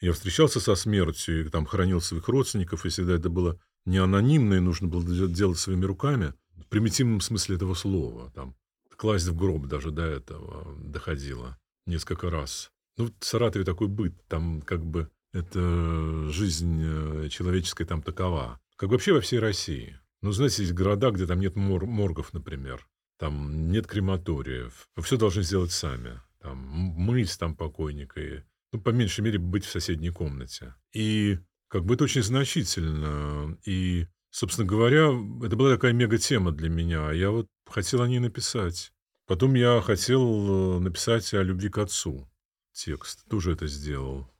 я 0.01 0.12
встречался 0.12 0.61
со 0.61 0.74
смертью, 0.74 1.47
и 1.47 1.49
там 1.49 1.66
хоронил 1.66 2.01
своих 2.01 2.28
родственников, 2.28 2.87
и 2.87 2.89
всегда 2.89 3.14
это 3.14 3.28
было 3.30 3.59
не 3.85 3.99
анонимно, 3.99 4.55
и 4.55 4.61
нужно 4.61 4.87
было 4.89 5.05
дел- 5.05 5.28
делать 5.28 5.59
своими 5.59 5.85
руками, 5.85 6.35
в 6.57 6.66
примитивном 6.66 7.20
смысле 7.20 7.57
этого 7.57 7.74
слова, 7.74 8.30
там, 8.35 8.57
класть 9.05 9.26
в 9.26 9.36
гроб 9.36 9.66
даже 9.66 9.90
до 9.90 10.07
этого 10.07 10.74
доходило 10.78 11.59
несколько 11.84 12.30
раз. 12.30 12.70
Ну, 12.96 13.11
в 13.20 13.22
Саратове 13.22 13.62
такой 13.62 13.86
быт, 13.86 14.14
там 14.28 14.62
как 14.62 14.82
бы 14.82 15.11
это 15.34 16.30
жизнь 16.30 16.80
э, 16.82 17.28
человеческая 17.28 17.84
там 17.84 18.00
такова. 18.00 18.59
Как 18.76 18.88
вообще 18.88 19.12
во 19.12 19.20
всей 19.20 19.40
России. 19.40 20.00
Ну, 20.22 20.32
знаете, 20.32 20.62
есть 20.62 20.72
города, 20.72 21.11
где 21.11 21.26
там 21.26 21.38
нет 21.38 21.55
мор- 21.55 21.84
моргов, 21.84 22.32
например. 22.32 22.88
Там 23.18 23.70
нет 23.70 23.86
крематориев. 23.86 24.88
Все 25.02 25.18
должны 25.18 25.42
сделать 25.42 25.72
сами. 25.72 26.18
Там 26.40 26.57
мыть 26.57 27.38
там 27.38 27.55
покойника. 27.57 28.22
И, 28.22 28.40
ну, 28.72 28.80
по 28.80 28.88
меньшей 28.88 29.20
мере, 29.20 29.38
быть 29.38 29.66
в 29.66 29.70
соседней 29.70 30.12
комнате. 30.12 30.76
И 30.94 31.40
как 31.68 31.84
бы 31.84 31.92
это 31.92 32.05
очень 32.05 32.22
значительно. 32.22 33.59
И, 33.66 34.07
собственно 34.30 34.66
говоря, 34.66 35.11
это 35.44 35.57
была 35.57 35.74
такая 35.74 35.92
мега-тема 35.92 36.52
для 36.52 36.70
меня. 36.70 37.12
Я 37.12 37.30
вот 37.32 37.48
хотел 37.68 38.00
о 38.00 38.09
ней 38.09 38.18
написать. 38.18 38.93
Потом 39.26 39.54
я 39.54 39.80
хотел 39.80 40.76
э, 40.76 40.80
написать 40.80 41.32
о 41.32 41.42
любви 41.42 41.70
к 41.70 41.78
отцу 41.78 42.28
текст. 42.72 43.24
Тоже 43.28 43.52
это 43.52 43.66
сделал. 43.66 44.30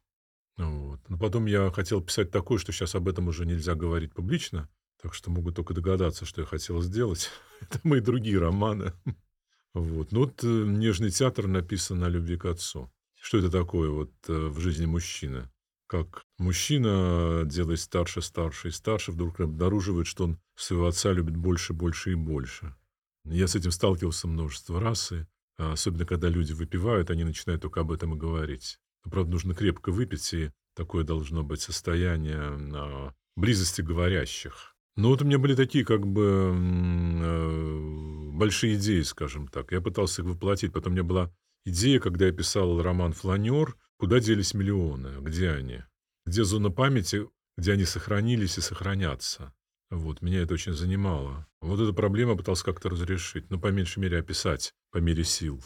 Вот. 0.57 1.01
Но 1.09 1.19
потом 1.19 1.47
я 1.47 1.71
хотел 1.71 2.03
писать 2.03 2.31
такое, 2.31 2.59
что 2.59 2.73
сейчас 2.73 2.95
об 2.95 3.09
этом 3.09 3.29
уже 3.29 3.47
нельзя 3.47 3.75
говорить 3.75 4.13
публично, 4.13 4.69
так 5.01 5.15
что 5.15 5.31
могут 5.31 5.57
только 5.57 5.75
догадаться, 5.75 6.27
что 6.27 6.43
я 6.43 6.47
хотел 6.47 6.83
сделать. 6.83 7.31
Это 7.61 7.81
мои 7.83 8.01
другие 8.01 8.39
романы. 8.39 8.93
Вот. 9.73 10.13
Ну 10.13 10.21
вот 10.21 10.45
э, 10.45 10.47
«Нежный 10.47 11.11
театр» 11.11 11.47
написан 11.47 12.05
о 12.05 12.09
любви 12.09 12.37
к 12.37 12.45
отцу. 12.45 12.93
Что 13.21 13.39
это 13.39 13.51
такое 13.51 13.89
вот 13.89 14.13
э, 14.29 14.33
в 14.33 14.61
жизни 14.61 14.85
мужчины? 14.85 15.51
Как 15.87 16.25
мужчина, 16.39 17.43
делаясь 17.47 17.81
старше, 17.81 18.21
старше 18.21 18.69
и 18.69 18.71
старше, 18.71 19.13
вдруг 19.13 19.41
обнаруживает, 19.41 20.07
что 20.07 20.25
он 20.25 20.39
своего 20.55 20.87
отца 20.87 21.11
любит 21.11 21.37
больше, 21.37 21.73
больше 21.73 22.13
и 22.13 22.15
больше. 22.15 22.75
Я 23.25 23.47
с 23.49 23.55
этим 23.55 23.71
сталкивался 23.71 24.29
множество 24.29 24.81
раз, 24.81 25.13
и 25.13 25.27
а, 25.57 25.73
особенно 25.73 26.05
когда 26.05 26.29
люди 26.29 26.53
выпивают, 26.53 27.11
они 27.11 27.25
начинают 27.25 27.63
только 27.63 27.81
об 27.81 27.93
этом 27.93 28.15
и 28.15 28.19
говорить. 28.19 28.79
Но, 29.05 29.11
правда, 29.11 29.33
нужно 29.33 29.55
крепко 29.55 29.91
выпить, 29.91 30.33
и 30.35 30.51
такое 30.75 31.05
должно 31.05 31.43
быть 31.43 31.61
состояние 31.61 32.41
а, 32.41 33.13
близости 33.37 33.81
говорящих. 33.81 34.75
Но 34.97 35.09
вот 35.09 35.23
у 35.23 35.25
меня 35.25 35.39
были 35.39 35.57
такие 35.57 35.85
как 35.85 36.07
бы 36.07 36.53
э, 36.55 38.31
большие 38.33 38.77
идеи, 38.77 39.03
скажем 39.03 39.49
так. 39.49 39.73
Я 39.73 39.81
пытался 39.81 40.23
их 40.23 40.29
воплотить. 40.29 40.73
Потом 40.73 40.93
у 40.93 40.95
меня 40.95 41.03
была 41.03 41.35
идея, 41.65 41.99
когда 41.99 42.27
я 42.27 42.33
писал 42.33 42.81
роман 42.81 43.13
«Фланер», 43.13 43.77
куда 43.97 44.21
делись 44.21 44.55
миллионы, 44.55 45.21
где 45.21 45.51
они? 45.51 45.83
Где 46.27 46.45
зона 46.45 46.71
памяти, 46.71 47.29
где 47.57 47.73
они 47.73 47.85
сохранились 47.85 48.57
и 48.59 48.61
сохранятся? 48.61 49.53
Вот, 49.95 50.23
меня 50.23 50.41
это 50.41 50.55
очень 50.55 50.73
занимало. 50.73 51.47
Вот 51.61 51.79
эту 51.79 51.95
проблему 51.95 52.37
пытался 52.37 52.65
как-то 52.65 52.89
разрешить, 52.89 53.49
ну, 53.49 53.61
по 53.61 53.69
меньшей 53.69 54.01
мере, 54.01 54.19
описать 54.19 54.75
по 54.91 54.99
мере 54.99 55.23
сил. 55.23 55.63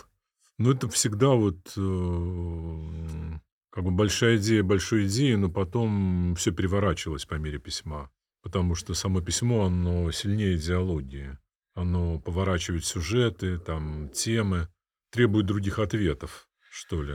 Но 0.58 0.72
это 0.72 0.88
всегда 0.90 1.28
вот 1.28 1.56
э, 1.76 3.38
как 3.70 3.84
бы 3.84 3.90
большая 3.90 4.36
идея 4.36 4.62
большой 4.62 5.06
идеи, 5.06 5.34
но 5.34 5.48
потом 5.48 6.34
все 6.36 6.52
переворачивалось 6.52 7.24
по 7.24 7.34
мере 7.34 7.58
письма. 7.58 8.10
Потому 8.42 8.74
что 8.74 8.92
само 8.92 9.22
письмо, 9.22 9.64
оно 9.64 10.10
сильнее 10.10 10.56
идеологии. 10.56 11.38
Оно 11.74 12.18
поворачивает 12.20 12.84
сюжеты, 12.84 13.58
там, 13.58 14.10
темы, 14.10 14.68
требует 15.10 15.46
других 15.46 15.78
ответов, 15.78 16.48
что 16.70 17.02
ли. 17.02 17.14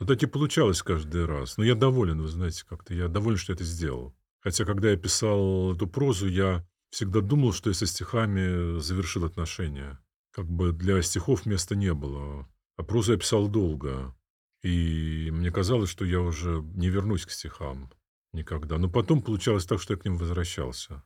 Вот 0.00 0.08
так 0.08 0.20
и 0.22 0.26
получалось 0.26 0.82
каждый 0.82 1.24
раз. 1.24 1.56
Но 1.56 1.62
я 1.62 1.76
доволен, 1.76 2.20
вы 2.20 2.28
знаете, 2.28 2.64
как-то. 2.66 2.94
Я 2.94 3.06
доволен, 3.06 3.38
что 3.38 3.52
это 3.52 3.62
сделал. 3.62 4.17
Хотя, 4.40 4.64
когда 4.64 4.90
я 4.90 4.96
писал 4.96 5.74
эту 5.74 5.86
прозу, 5.86 6.28
я 6.28 6.66
всегда 6.90 7.20
думал, 7.20 7.52
что 7.52 7.70
я 7.70 7.74
со 7.74 7.86
стихами 7.86 8.78
завершил 8.78 9.24
отношения. 9.24 9.98
Как 10.32 10.46
бы 10.46 10.72
для 10.72 11.02
стихов 11.02 11.46
места 11.46 11.74
не 11.74 11.92
было. 11.92 12.48
А 12.76 12.82
прозу 12.82 13.12
я 13.12 13.18
писал 13.18 13.48
долго. 13.48 14.14
И 14.62 15.30
мне 15.32 15.50
казалось, 15.50 15.90
что 15.90 16.04
я 16.04 16.20
уже 16.20 16.62
не 16.74 16.88
вернусь 16.88 17.26
к 17.26 17.30
стихам 17.30 17.90
никогда. 18.32 18.78
Но 18.78 18.88
потом 18.88 19.22
получалось 19.22 19.66
так, 19.66 19.80
что 19.80 19.94
я 19.94 19.98
к 19.98 20.04
ним 20.04 20.16
возвращался. 20.16 21.02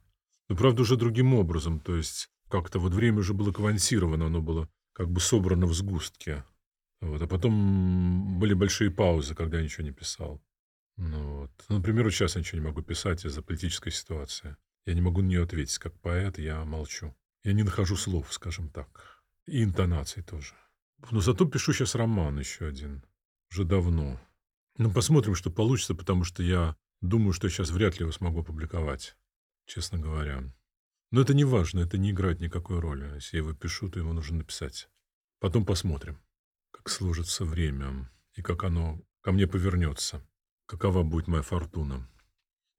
Но, 0.49 0.57
правда, 0.57 0.83
уже 0.83 0.97
другим 0.97 1.35
образом. 1.35 1.81
То 1.81 1.97
есть 1.97 2.29
как-то 2.51 2.79
вот 2.79 2.93
время 2.93 3.21
уже 3.21 3.33
было 3.33 3.53
квантировано, 3.53 4.27
оно 4.27 4.43
было 4.43 4.69
как 4.93 5.11
бы 5.11 5.21
собрано 5.21 5.67
в 5.67 5.73
сгустке. 5.73 6.45
Вот. 7.01 7.23
А 7.23 7.27
потом 7.27 8.39
были 8.39 8.55
большие 8.55 8.91
паузы, 8.91 9.35
когда 9.35 9.59
я 9.59 9.65
ничего 9.65 9.85
не 9.85 9.93
писал. 9.93 10.43
Ну, 11.03 11.39
вот. 11.39 11.51
Ну, 11.69 11.79
Например, 11.79 12.11
сейчас 12.13 12.37
я 12.37 12.41
ничего 12.41 12.61
не 12.61 12.67
могу 12.67 12.81
писать 12.81 13.25
из-за 13.25 13.43
политической 13.43 13.91
ситуации. 13.91 14.57
Я 14.87 14.95
не 14.95 15.01
могу 15.01 15.21
на 15.21 15.27
нее 15.27 15.43
ответить. 15.43 15.79
Как 15.79 15.99
поэт 16.01 16.39
я 16.39 16.65
молчу. 16.65 17.15
Я 17.43 17.53
не 17.55 17.65
нахожу 17.65 17.97
слов, 17.97 18.33
скажем 18.33 18.69
так. 18.69 19.23
И 19.47 19.65
интонаций 19.65 20.23
тоже. 20.23 20.55
Но 21.11 21.21
зато 21.21 21.45
пишу 21.45 21.73
сейчас 21.73 21.97
роман 21.97 22.39
еще 22.39 22.67
один. 22.67 23.05
Уже 23.51 23.65
давно. 23.65 24.21
Ну, 24.79 24.93
посмотрим, 24.93 25.35
что 25.35 25.51
получится, 25.51 25.97
потому 25.97 26.23
что 26.23 26.45
я 26.45 26.77
думаю, 27.01 27.33
что 27.33 27.49
сейчас 27.49 27.71
вряд 27.71 27.99
ли 27.99 28.05
его 28.05 28.13
смогу 28.13 28.43
опубликовать, 28.43 29.17
честно 29.67 29.99
говоря. 29.99 30.45
Но 31.11 31.21
это 31.21 31.35
не 31.35 31.45
важно, 31.45 31.81
это 31.81 31.99
не 31.99 32.13
играет 32.13 32.39
никакой 32.39 32.79
роли. 32.79 33.13
Если 33.17 33.39
я 33.39 33.43
его 33.43 33.55
пишу, 33.55 33.91
то 33.91 33.99
его 33.99 34.13
нужно 34.13 34.39
написать. 34.39 34.89
Потом 35.41 35.67
посмотрим, 35.67 36.23
как 36.71 36.89
сложится 36.89 37.45
время 37.45 38.09
и 38.35 38.43
как 38.43 38.63
оно 38.63 39.03
ко 39.21 39.33
мне 39.33 39.49
повернется. 39.49 40.25
Какова 40.67 41.03
будет 41.03 41.29
моя 41.29 41.43
фортуна. 41.43 42.09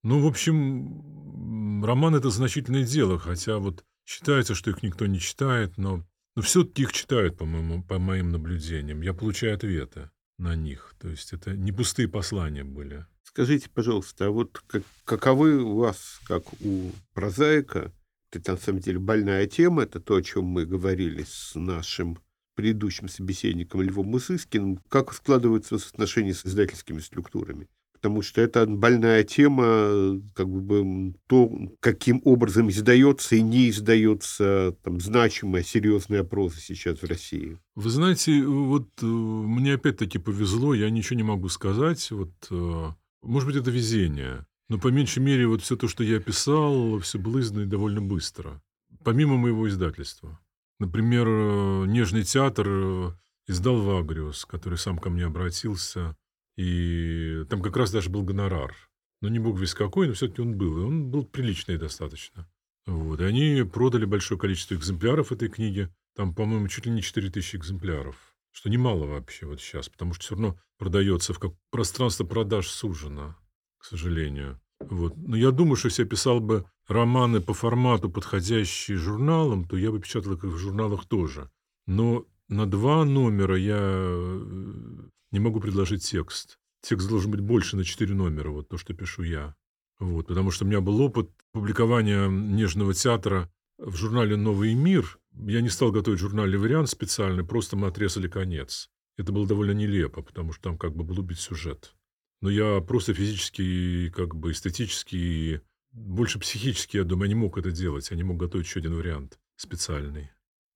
Ну, 0.04 0.20
в 0.20 0.28
общем, 0.28 1.84
роман– 1.84 2.16
это 2.16 2.30
значительное 2.30 2.84
дело, 2.84 3.20
хотя 3.20 3.58
вот 3.58 3.86
считается, 4.06 4.56
что 4.56 4.70
их 4.70 4.84
никто 4.84 5.06
не 5.06 5.20
читает, 5.20 5.78
но, 5.78 6.06
но 6.36 6.42
все-таки 6.42 6.84
их 6.84 6.94
читают, 6.94 7.38
по, 7.38 7.46
моему, 7.46 7.84
по 7.84 8.00
моим 8.00 8.30
наблюдениям. 8.30 9.02
Я 9.02 9.14
получаю 9.14 9.56
ответы. 9.56 10.10
на 10.38 10.56
них. 10.56 10.96
То 11.00 11.10
есть 11.10 11.34
это 11.34 11.56
не 11.56 11.72
пустые 11.72 12.08
послания 12.08 12.64
были. 12.64 13.06
Скажите, 13.24 13.70
пожалуйста, 13.70 14.26
а 14.26 14.30
вот 14.30 14.62
как, 14.68 14.84
каковы 15.06 15.58
у 15.64 15.78
вас, 15.78 16.20
как 16.26 16.44
у 16.62 16.92
прозаика, 17.14 17.92
это 18.32 18.52
на 18.52 18.58
самом 18.58 18.80
деле 18.80 19.00
больная 19.00 19.48
тема, 19.48 19.84
это 19.84 20.00
то, 20.00 20.16
о 20.16 20.22
чем 20.22 20.46
мы 20.46 20.66
говорили 20.66 21.24
с 21.24 21.54
нашим 21.56 22.20
предыдущим 22.56 23.08
собеседником 23.08 23.82
Львом 23.82 24.08
Мысыскиным, 24.08 24.80
как 24.90 25.14
складываются 25.14 25.76
отношения 25.76 26.34
с 26.34 26.46
издательскими 26.46 27.00
структурами? 27.00 27.68
потому 28.04 28.22
что 28.22 28.42
это 28.42 28.66
больная 28.66 29.24
тема, 29.24 30.22
как 30.34 30.50
бы 30.50 31.14
то, 31.28 31.50
каким 31.80 32.22
образом 32.26 32.70
издается 32.70 33.38
и 33.38 33.42
не 33.42 33.70
издается 33.70 34.76
там, 34.84 35.00
значимая, 35.00 35.64
серьезная 35.64 36.26
проза 36.26 36.60
сейчас 36.60 37.00
в 37.02 37.06
России. 37.06 37.58
Вы 37.76 37.90
знаете, 37.90 38.44
вот 38.44 38.90
э, 39.02 39.06
мне 39.06 39.76
опять-таки 39.76 40.20
повезло, 40.20 40.74
я 40.74 40.90
ничего 40.90 41.16
не 41.16 41.24
могу 41.24 41.48
сказать. 41.48 42.12
Вот, 42.12 42.34
э, 42.52 42.88
может 43.22 43.48
быть, 43.48 43.56
это 43.56 43.72
везение. 43.72 44.46
Но 44.68 44.80
по 44.80 44.90
меньшей 44.90 45.24
мере 45.24 45.48
вот 45.48 45.62
все 45.62 45.78
то, 45.78 45.88
что 45.88 46.04
я 46.04 46.20
писал, 46.20 47.00
все 47.00 47.18
было 47.18 47.40
издано 47.40 47.68
довольно 47.68 48.02
быстро. 48.02 48.62
Помимо 49.06 49.38
моего 49.38 49.70
издательства. 49.70 50.42
Например, 50.80 51.28
э, 51.28 51.86
«Нежный 51.88 52.24
театр» 52.24 53.18
издал 53.48 53.82
Вагриус, 53.82 54.46
который 54.46 54.78
сам 54.78 54.98
ко 54.98 55.10
мне 55.10 55.26
обратился 55.26 56.16
и 56.56 57.46
там 57.50 57.62
как 57.62 57.78
раз 57.78 57.92
даже 57.92 58.10
был 58.10 58.24
гонорар. 58.24 58.76
Но 59.22 59.30
не 59.30 59.40
бог 59.40 59.60
весь 59.60 59.74
какой, 59.74 60.08
но 60.08 60.14
все-таки 60.14 60.42
он 60.42 60.58
был. 60.58 60.78
И 60.80 60.84
он 60.84 61.10
был 61.10 61.26
приличный 61.26 61.78
достаточно. 61.78 62.50
Вот. 62.86 63.22
И 63.22 63.24
они 63.24 63.64
продали 63.64 64.06
большое 64.06 64.40
количество 64.40 64.76
экземпляров 64.76 65.32
этой 65.32 65.50
книги. 65.50 65.90
Там, 66.16 66.36
по-моему, 66.36 66.68
чуть 66.68 66.86
ли 66.86 66.92
не 66.92 67.02
4000 67.02 67.56
экземпляров. 67.56 68.36
Что 68.52 68.70
немало 68.70 69.06
вообще 69.08 69.48
вот 69.48 69.62
сейчас, 69.62 69.90
потому 69.90 70.14
что 70.14 70.24
все 70.24 70.36
равно 70.36 70.60
продается 70.78 71.34
в 71.34 71.40
как 71.40 71.54
пространство 71.72 72.24
продаж 72.24 72.68
сужено, 72.68 73.36
к 73.78 73.86
сожалению. 73.86 74.62
Вот. 74.90 75.16
Но 75.18 75.36
я 75.36 75.52
думаю, 75.52 75.76
что 75.76 75.88
если 75.88 76.04
я 76.04 76.10
писал 76.10 76.40
бы 76.40 76.66
романы 76.88 77.42
по 77.42 77.54
формату, 77.54 78.10
подходящие 78.10 78.98
журналам, 78.98 79.66
то 79.66 79.78
я 79.78 79.92
бы 79.92 80.00
печатал 80.00 80.34
их 80.34 80.44
в 80.44 80.58
журналах 80.58 81.06
тоже. 81.06 81.50
Но 81.88 82.26
на 82.50 82.66
два 82.66 83.06
номера 83.06 83.58
я 83.58 83.80
э, 83.80 85.10
не 85.32 85.40
могу 85.40 85.60
предложить 85.60 86.04
текст. 86.04 86.60
Текст 86.82 87.10
должен 87.10 87.32
быть 87.32 87.40
больше 87.40 87.78
на 87.78 87.84
4 87.84 88.14
номера, 88.14 88.50
вот 88.50 88.68
то, 88.68 88.78
что 88.78 88.94
пишу 88.94 89.24
я. 89.24 89.56
Вот, 90.00 90.28
потому 90.28 90.52
что 90.52 90.66
у 90.66 90.68
меня 90.68 90.82
был 90.82 91.00
опыт 91.02 91.30
публикования 91.54 92.28
«Нежного 92.28 92.94
театра» 92.94 93.50
в 93.78 93.96
журнале 93.96 94.36
«Новый 94.36 94.74
мир». 94.74 95.20
Я 95.32 95.62
не 95.62 95.70
стал 95.70 95.92
готовить 95.92 96.20
журнальный 96.20 96.58
вариант 96.58 96.90
специальный, 96.90 97.46
просто 97.46 97.78
мы 97.78 97.88
отрезали 97.88 98.28
конец. 98.28 98.90
Это 99.18 99.32
было 99.32 99.48
довольно 99.48 99.72
нелепо, 99.72 100.22
потому 100.22 100.52
что 100.52 100.64
там 100.64 100.78
как 100.78 100.96
бы 100.96 101.04
был 101.04 101.20
убит 101.20 101.40
сюжет. 101.40 101.96
Но 102.44 102.50
я 102.50 102.82
просто 102.82 103.14
физически, 103.14 104.10
как 104.10 104.36
бы 104.36 104.52
эстетически, 104.52 105.62
больше 105.94 106.40
психически, 106.40 106.98
я 106.98 107.06
думаю, 107.06 107.30
не 107.30 107.36
мог 107.36 107.58
это 107.58 107.72
делать. 107.72 108.12
Я 108.12 108.18
не 108.18 108.24
мог 108.24 108.36
готовить 108.36 108.68
еще 108.68 108.82
один 108.82 108.96
вариант 108.96 109.40
специальный. 109.56 110.30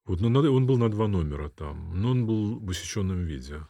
Вот, 0.05 0.21
но 0.21 0.27
он 0.39 0.65
был 0.65 0.77
на 0.77 0.89
два 0.89 1.09
номера 1.09 1.49
там, 1.49 2.01
но 2.01 2.11
он 2.11 2.25
был 2.25 2.59
в 2.59 2.69
усеченном 2.69 3.25
виде 3.25 3.67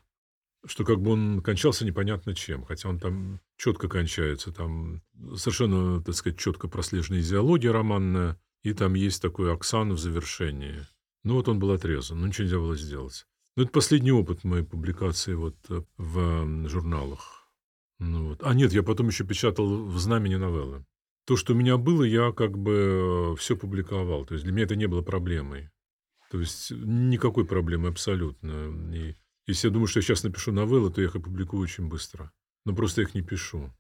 что 0.66 0.84
как 0.84 1.00
бы 1.02 1.12
он 1.12 1.42
кончался 1.42 1.86
непонятно 1.86 2.36
чем, 2.36 2.66
хотя 2.66 2.90
он 2.90 3.00
там 3.00 3.40
четко 3.58 3.88
кончается, 3.88 4.52
там 4.52 5.02
совершенно, 5.36 6.04
так 6.04 6.14
сказать, 6.14 6.38
четко 6.38 6.68
прослежена 6.68 7.20
идеология 7.22 7.72
романная, 7.72 8.38
и 8.64 8.74
там 8.74 8.94
есть 8.96 9.22
такой 9.22 9.54
Оксан 9.54 9.94
в 9.94 10.00
завершении. 10.00 10.86
Ну 11.24 11.36
вот 11.36 11.48
он 11.48 11.60
был 11.60 11.72
отрезан, 11.72 12.20
ну 12.20 12.28
ничего 12.28 12.44
нельзя 12.44 12.58
было 12.58 12.76
сделать. 12.76 13.26
Ну 13.56 13.64
это 13.64 13.72
последний 13.72 14.12
опыт 14.12 14.44
моей 14.44 14.64
публикации 14.64 15.36
вот 15.36 15.56
э, 15.70 15.84
в 15.98 16.68
журналах. 16.68 17.37
Ну, 18.00 18.30
вот. 18.30 18.44
А 18.44 18.54
нет, 18.54 18.74
я 18.74 18.84
потом 18.84 19.08
еще 19.08 19.26
печатал 19.26 19.86
в 19.86 19.98
«Знамени» 19.98 20.36
новеллы. 20.36 20.86
То, 21.26 21.36
что 21.36 21.54
у 21.54 21.56
меня 21.56 21.78
было, 21.78 22.04
я 22.04 22.32
как 22.32 22.58
бы 22.58 23.36
все 23.38 23.58
публиковал. 23.58 24.26
То 24.26 24.34
есть 24.34 24.46
для 24.46 24.54
меня 24.54 24.66
это 24.66 24.76
не 24.76 24.88
было 24.88 25.02
проблемой. 25.02 25.70
То 26.32 26.40
есть 26.40 26.72
никакой 26.72 27.46
проблемы 27.46 27.90
абсолютно. 27.90 28.72
И 28.94 29.16
если 29.46 29.68
я 29.68 29.74
думаю, 29.74 29.88
что 29.88 30.00
я 30.00 30.04
сейчас 30.04 30.24
напишу 30.24 30.52
новеллы, 30.52 30.92
то 30.92 31.02
я 31.02 31.08
их 31.08 31.16
опубликую 31.16 31.62
очень 31.62 31.88
быстро. 31.88 32.32
Но 32.66 32.76
просто 32.76 33.02
я 33.02 33.08
их 33.08 33.16
не 33.16 33.22
пишу. 33.22 33.74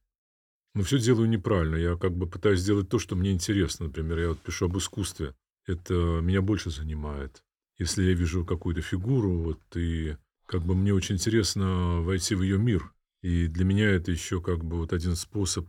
Но 0.73 0.83
все 0.83 0.99
делаю 0.99 1.29
неправильно. 1.29 1.75
Я 1.75 1.95
как 1.95 2.15
бы 2.15 2.27
пытаюсь 2.27 2.59
сделать 2.59 2.89
то, 2.89 2.99
что 2.99 3.15
мне 3.15 3.31
интересно. 3.31 3.87
Например, 3.87 4.19
я 4.19 4.29
вот 4.29 4.39
пишу 4.39 4.65
об 4.65 4.77
искусстве. 4.77 5.35
Это 5.65 5.93
меня 6.21 6.41
больше 6.41 6.69
занимает. 6.69 7.43
Если 7.77 8.03
я 8.03 8.13
вижу 8.13 8.45
какую-то 8.45 8.81
фигуру, 8.81 9.37
вот, 9.37 9.59
и 9.75 10.17
как 10.45 10.63
бы 10.63 10.75
мне 10.75 10.93
очень 10.93 11.15
интересно 11.15 12.01
войти 12.01 12.35
в 12.35 12.41
ее 12.41 12.57
мир. 12.57 12.93
И 13.21 13.47
для 13.47 13.65
меня 13.65 13.89
это 13.89 14.11
еще 14.11 14.41
как 14.41 14.63
бы 14.63 14.77
вот 14.77 14.93
один 14.93 15.15
способ 15.15 15.67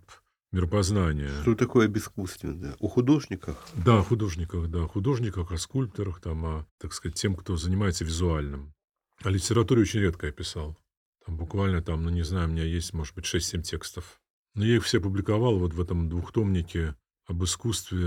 миропознания. 0.52 1.32
Что 1.42 1.54
такое 1.54 1.88
бескусственно? 1.88 2.76
О 2.78 2.88
художниках? 2.88 3.56
Да, 3.74 3.98
о 3.98 4.02
художниках, 4.02 4.68
да. 4.68 4.84
О 4.84 4.88
художниках, 4.88 5.52
о 5.52 5.58
скульпторах, 5.58 6.20
там, 6.20 6.44
о, 6.44 6.66
так 6.78 6.92
сказать, 6.92 7.18
тем, 7.18 7.34
кто 7.34 7.56
занимается 7.56 8.04
визуальным. 8.04 8.74
О 9.22 9.30
литературе 9.30 9.82
очень 9.82 10.00
редко 10.00 10.26
я 10.26 10.32
писал. 10.32 10.78
Там 11.26 11.36
буквально, 11.36 11.82
там, 11.82 12.02
ну 12.02 12.10
не 12.10 12.22
знаю, 12.22 12.48
у 12.48 12.52
меня 12.52 12.64
есть, 12.64 12.92
может 12.94 13.14
быть, 13.14 13.24
6-7 13.24 13.62
текстов. 13.62 14.20
Но 14.54 14.64
я 14.64 14.76
их 14.76 14.84
все 14.84 15.00
публиковал 15.00 15.58
вот 15.58 15.74
в 15.74 15.80
этом 15.80 16.08
двухтомнике 16.08 16.96
об 17.26 17.44
искусстве. 17.44 18.00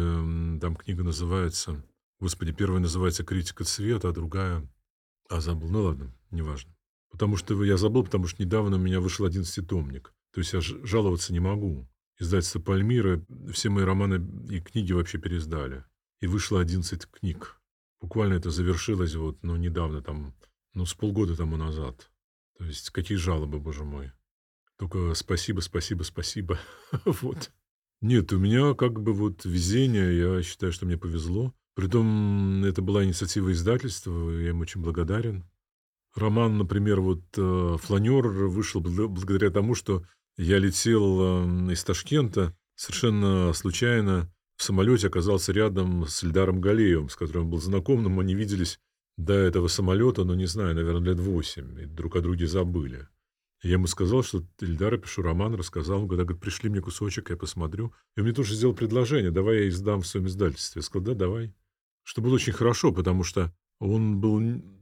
Там 0.59 0.75
книга 0.75 1.03
называется... 1.03 1.83
Господи, 2.19 2.51
первая 2.51 2.79
называется 2.79 3.23
«Критика 3.23 3.63
цвета», 3.63 4.09
а 4.09 4.11
другая... 4.11 4.67
А, 5.29 5.41
забыл. 5.41 5.69
Ну 5.69 5.83
ладно, 5.83 6.13
неважно. 6.29 6.71
Потому 7.11 7.37
что 7.37 7.61
я 7.63 7.77
забыл, 7.77 8.03
потому 8.03 8.27
что 8.27 8.41
недавно 8.41 8.77
у 8.77 8.79
меня 8.79 8.99
вышел 8.99 9.25
одиннадцатитомник. 9.25 10.13
То 10.33 10.39
есть 10.39 10.53
я 10.53 10.61
жаловаться 10.61 11.33
не 11.33 11.39
могу. 11.39 11.87
Издательство 12.19 12.59
«Пальмира» 12.59 13.21
все 13.51 13.69
мои 13.69 13.83
романы 13.83 14.21
и 14.49 14.61
книги 14.61 14.93
вообще 14.93 15.17
переиздали. 15.17 15.83
И 16.19 16.27
вышло 16.27 16.61
11 16.61 17.07
книг. 17.07 17.59
Буквально 17.99 18.35
это 18.35 18.51
завершилось 18.51 19.15
вот, 19.15 19.41
ну, 19.43 19.55
недавно, 19.55 20.01
там, 20.01 20.35
ну, 20.73 20.85
с 20.85 20.93
полгода 20.93 21.35
тому 21.35 21.57
назад. 21.57 22.11
То 22.57 22.65
есть 22.65 22.91
какие 22.91 23.17
жалобы, 23.17 23.59
боже 23.59 23.83
мой. 23.83 24.11
Только 24.77 25.13
спасибо, 25.15 25.61
спасибо, 25.61 26.03
спасибо. 26.03 26.59
вот. 27.05 27.51
Нет, 28.01 28.31
у 28.33 28.39
меня 28.39 28.73
как 28.75 29.01
бы 29.01 29.13
вот 29.13 29.45
везение, 29.45 30.17
я 30.17 30.43
считаю, 30.43 30.71
что 30.71 30.85
мне 30.85 30.97
повезло. 30.97 31.53
Притом 31.73 32.63
это 32.63 32.81
была 32.81 33.03
инициатива 33.03 33.51
издательства, 33.51 34.29
я 34.31 34.49
им 34.49 34.61
очень 34.61 34.81
благодарен. 34.81 35.43
Роман, 36.15 36.57
например, 36.57 37.01
вот 37.01 37.23
э, 37.37 37.77
«Фланер» 37.81 38.27
вышел 38.27 38.81
благодаря 38.81 39.49
тому, 39.49 39.75
что 39.75 40.03
я 40.37 40.57
летел 40.57 41.19
э, 41.69 41.73
из 41.73 41.83
Ташкента 41.83 42.55
совершенно 42.75 43.53
случайно 43.53 44.31
в 44.61 44.63
самолете 44.63 45.07
оказался 45.07 45.51
рядом 45.53 46.05
с 46.07 46.23
Эльдаром 46.23 46.61
Галеевым, 46.61 47.09
с 47.09 47.15
которым 47.15 47.49
был 47.49 47.59
знаком, 47.59 48.03
но 48.03 48.09
мы 48.09 48.23
не 48.23 48.35
виделись 48.35 48.79
до 49.17 49.33
этого 49.33 49.67
самолета, 49.67 50.23
ну, 50.23 50.35
не 50.35 50.45
знаю, 50.45 50.75
наверное, 50.75 51.13
лет 51.13 51.19
восемь, 51.19 51.79
и 51.79 51.85
друг 51.85 52.15
о 52.15 52.21
друге 52.21 52.45
забыли. 52.45 53.07
я 53.63 53.71
ему 53.71 53.87
сказал, 53.87 54.21
что 54.21 54.43
Ильдара 54.59 54.97
пишу 54.97 55.23
роман, 55.23 55.55
рассказал. 55.55 56.03
Он 56.03 56.07
когда 56.07 56.25
говорит, 56.25 56.43
пришли 56.43 56.69
мне 56.69 56.79
кусочек, 56.79 57.31
я 57.31 57.37
посмотрю. 57.37 57.93
И 58.15 58.19
он 58.19 58.25
мне 58.25 58.35
тоже 58.35 58.53
сделал 58.53 58.75
предложение, 58.75 59.31
давай 59.31 59.61
я 59.61 59.69
издам 59.69 60.01
в 60.01 60.07
своем 60.07 60.27
издательстве. 60.27 60.81
Я 60.81 60.83
сказал, 60.83 61.05
да, 61.05 61.13
давай. 61.15 61.55
Что 62.03 62.21
было 62.21 62.35
очень 62.35 62.53
хорошо, 62.53 62.91
потому 62.91 63.23
что 63.23 63.51
он 63.79 64.19
был, 64.21 64.39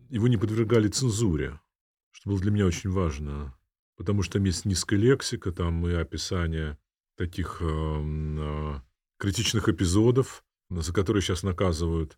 его 0.09 0.27
не 0.27 0.37
подвергали 0.37 0.87
цензуре, 0.87 1.59
что 2.11 2.29
было 2.29 2.39
для 2.39 2.51
меня 2.51 2.65
очень 2.65 2.89
важно. 2.89 3.55
Потому 3.95 4.23
что 4.23 4.33
там 4.33 4.45
есть 4.45 4.65
низкая 4.65 4.99
лексика, 4.99 5.51
там 5.51 5.87
и 5.87 5.93
описание 5.93 6.77
таких 7.17 7.57
э, 7.61 7.65
э, 7.65 8.79
критичных 9.17 9.67
эпизодов, 9.67 10.43
за 10.69 10.93
которые 10.93 11.21
сейчас 11.21 11.43
наказывают. 11.43 12.17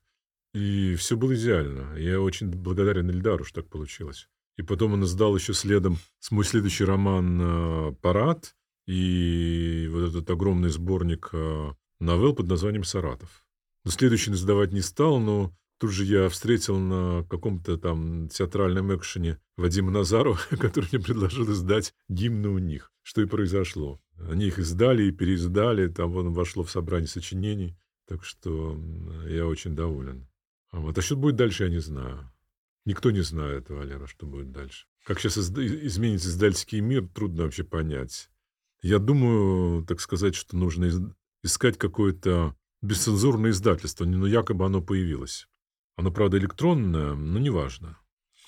И 0.53 0.95
все 0.95 1.17
было 1.17 1.33
идеально. 1.35 1.95
Я 1.97 2.21
очень 2.21 2.49
благодарен 2.49 3.09
Ильдару, 3.09 3.45
что 3.45 3.61
так 3.61 3.69
получилось. 3.69 4.27
И 4.57 4.63
потом 4.63 4.93
он 4.93 5.03
издал 5.05 5.35
еще 5.35 5.53
следом 5.53 5.97
мой 6.29 6.45
следующий 6.45 6.83
роман 6.83 7.41
э, 7.41 7.91
«Парад» 8.01 8.55
и 8.85 9.89
вот 9.91 10.09
этот 10.09 10.29
огромный 10.29 10.69
сборник 10.69 11.29
э, 11.33 11.71
новелл 11.99 12.35
под 12.35 12.47
названием 12.47 12.83
«Саратов». 12.83 13.45
Но 13.83 13.91
следующий 13.91 14.31
издавать 14.31 14.73
не 14.73 14.81
стал, 14.81 15.19
но 15.19 15.55
тут 15.81 15.91
же 15.91 16.05
я 16.05 16.29
встретил 16.29 16.77
на 16.77 17.25
каком-то 17.27 17.75
там 17.75 18.29
театральном 18.29 18.95
экшене 18.95 19.39
Вадима 19.57 19.89
Назарова, 19.89 20.39
который 20.51 20.87
мне 20.91 21.01
предложил 21.01 21.51
издать 21.51 21.95
гимны 22.07 22.49
у 22.49 22.59
них, 22.59 22.93
что 23.01 23.21
и 23.21 23.25
произошло. 23.25 23.99
Они 24.29 24.45
их 24.45 24.59
издали 24.59 25.05
и 25.05 25.11
переиздали, 25.11 25.87
там 25.87 26.15
он 26.15 26.33
вошло 26.33 26.63
в 26.63 26.69
собрание 26.69 27.07
сочинений, 27.07 27.75
так 28.07 28.23
что 28.23 28.79
я 29.27 29.47
очень 29.47 29.75
доволен. 29.75 30.27
А 30.69 30.79
вот. 30.79 30.99
А 30.99 31.01
что 31.01 31.15
будет 31.15 31.35
дальше, 31.35 31.63
я 31.63 31.69
не 31.71 31.79
знаю. 31.79 32.31
Никто 32.85 33.09
не 33.09 33.21
знает, 33.21 33.71
Валера, 33.71 34.05
что 34.05 34.27
будет 34.27 34.51
дальше. 34.51 34.85
Как 35.03 35.19
сейчас 35.19 35.39
изменится 35.39 36.29
издательский 36.29 36.79
мир, 36.79 37.07
трудно 37.07 37.43
вообще 37.43 37.63
понять. 37.63 38.29
Я 38.83 38.99
думаю, 38.99 39.83
так 39.85 39.99
сказать, 39.99 40.35
что 40.35 40.55
нужно 40.55 41.15
искать 41.43 41.79
какое-то 41.79 42.55
бесцензурное 42.83 43.49
издательство, 43.49 44.05
но 44.05 44.27
якобы 44.27 44.65
оно 44.65 44.81
появилось. 44.81 45.47
Оно, 46.01 46.09
правда, 46.09 46.39
электронное, 46.39 47.13
но 47.13 47.37
неважно. 47.37 47.95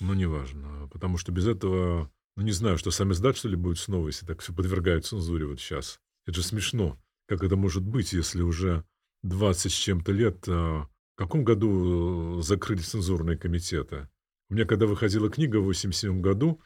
Но 0.00 0.12
неважно, 0.12 0.88
потому 0.92 1.18
что 1.18 1.30
без 1.30 1.46
этого 1.46 2.10
Ну, 2.34 2.42
не 2.42 2.50
знаю, 2.50 2.78
что 2.78 2.90
сами 2.90 3.12
издать, 3.12 3.36
что 3.36 3.48
ли, 3.48 3.54
будет 3.54 3.78
снова, 3.78 4.08
если 4.08 4.26
так 4.26 4.40
все 4.40 4.52
подвергают 4.52 5.06
цензуре 5.06 5.46
вот 5.46 5.60
сейчас. 5.60 6.00
Это 6.26 6.38
же 6.38 6.42
смешно. 6.42 7.00
Как 7.28 7.44
это 7.44 7.54
может 7.54 7.84
быть, 7.84 8.12
если 8.12 8.42
уже 8.42 8.84
20 9.22 9.70
с 9.70 9.74
чем-то 9.76 10.10
лет... 10.10 10.44
А, 10.48 10.88
в 11.14 11.16
каком 11.16 11.44
году 11.44 12.40
э, 12.40 12.42
закрыли 12.42 12.80
цензурные 12.80 13.38
комитеты? 13.38 14.08
У 14.50 14.54
меня, 14.54 14.64
когда 14.64 14.86
выходила 14.86 15.30
книга 15.30 15.58
в 15.58 15.66
87 15.66 16.20
году, 16.20 16.60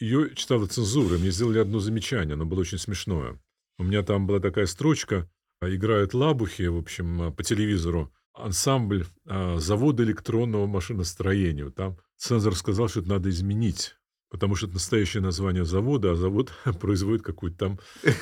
ее 0.00 0.34
читала 0.34 0.66
цензура, 0.66 1.18
мне 1.18 1.30
сделали 1.30 1.60
одно 1.60 1.78
замечание, 1.78 2.34
оно 2.34 2.46
было 2.46 2.62
очень 2.62 2.78
смешное. 2.78 3.40
У 3.78 3.84
меня 3.84 4.02
там 4.02 4.26
была 4.26 4.40
такая 4.40 4.66
строчка, 4.66 5.30
а, 5.60 5.72
играют 5.72 6.14
лабухи, 6.14 6.66
в 6.66 6.78
общем, 6.78 7.32
по 7.32 7.44
телевизору, 7.44 8.12
ансамбль 8.34 9.06
завода 9.24 10.02
электронного 10.04 10.66
машиностроения. 10.66 11.70
Там 11.70 11.98
цензор 12.16 12.56
сказал, 12.56 12.88
что 12.88 13.00
это 13.00 13.08
надо 13.08 13.30
изменить 13.30 13.94
потому 14.32 14.54
что 14.54 14.64
это 14.64 14.76
настоящее 14.76 15.22
название 15.22 15.66
завода, 15.66 16.12
а 16.12 16.14
завод 16.14 16.52
производит 16.80 17.22
какую-то 17.22 17.58
там 17.58 17.80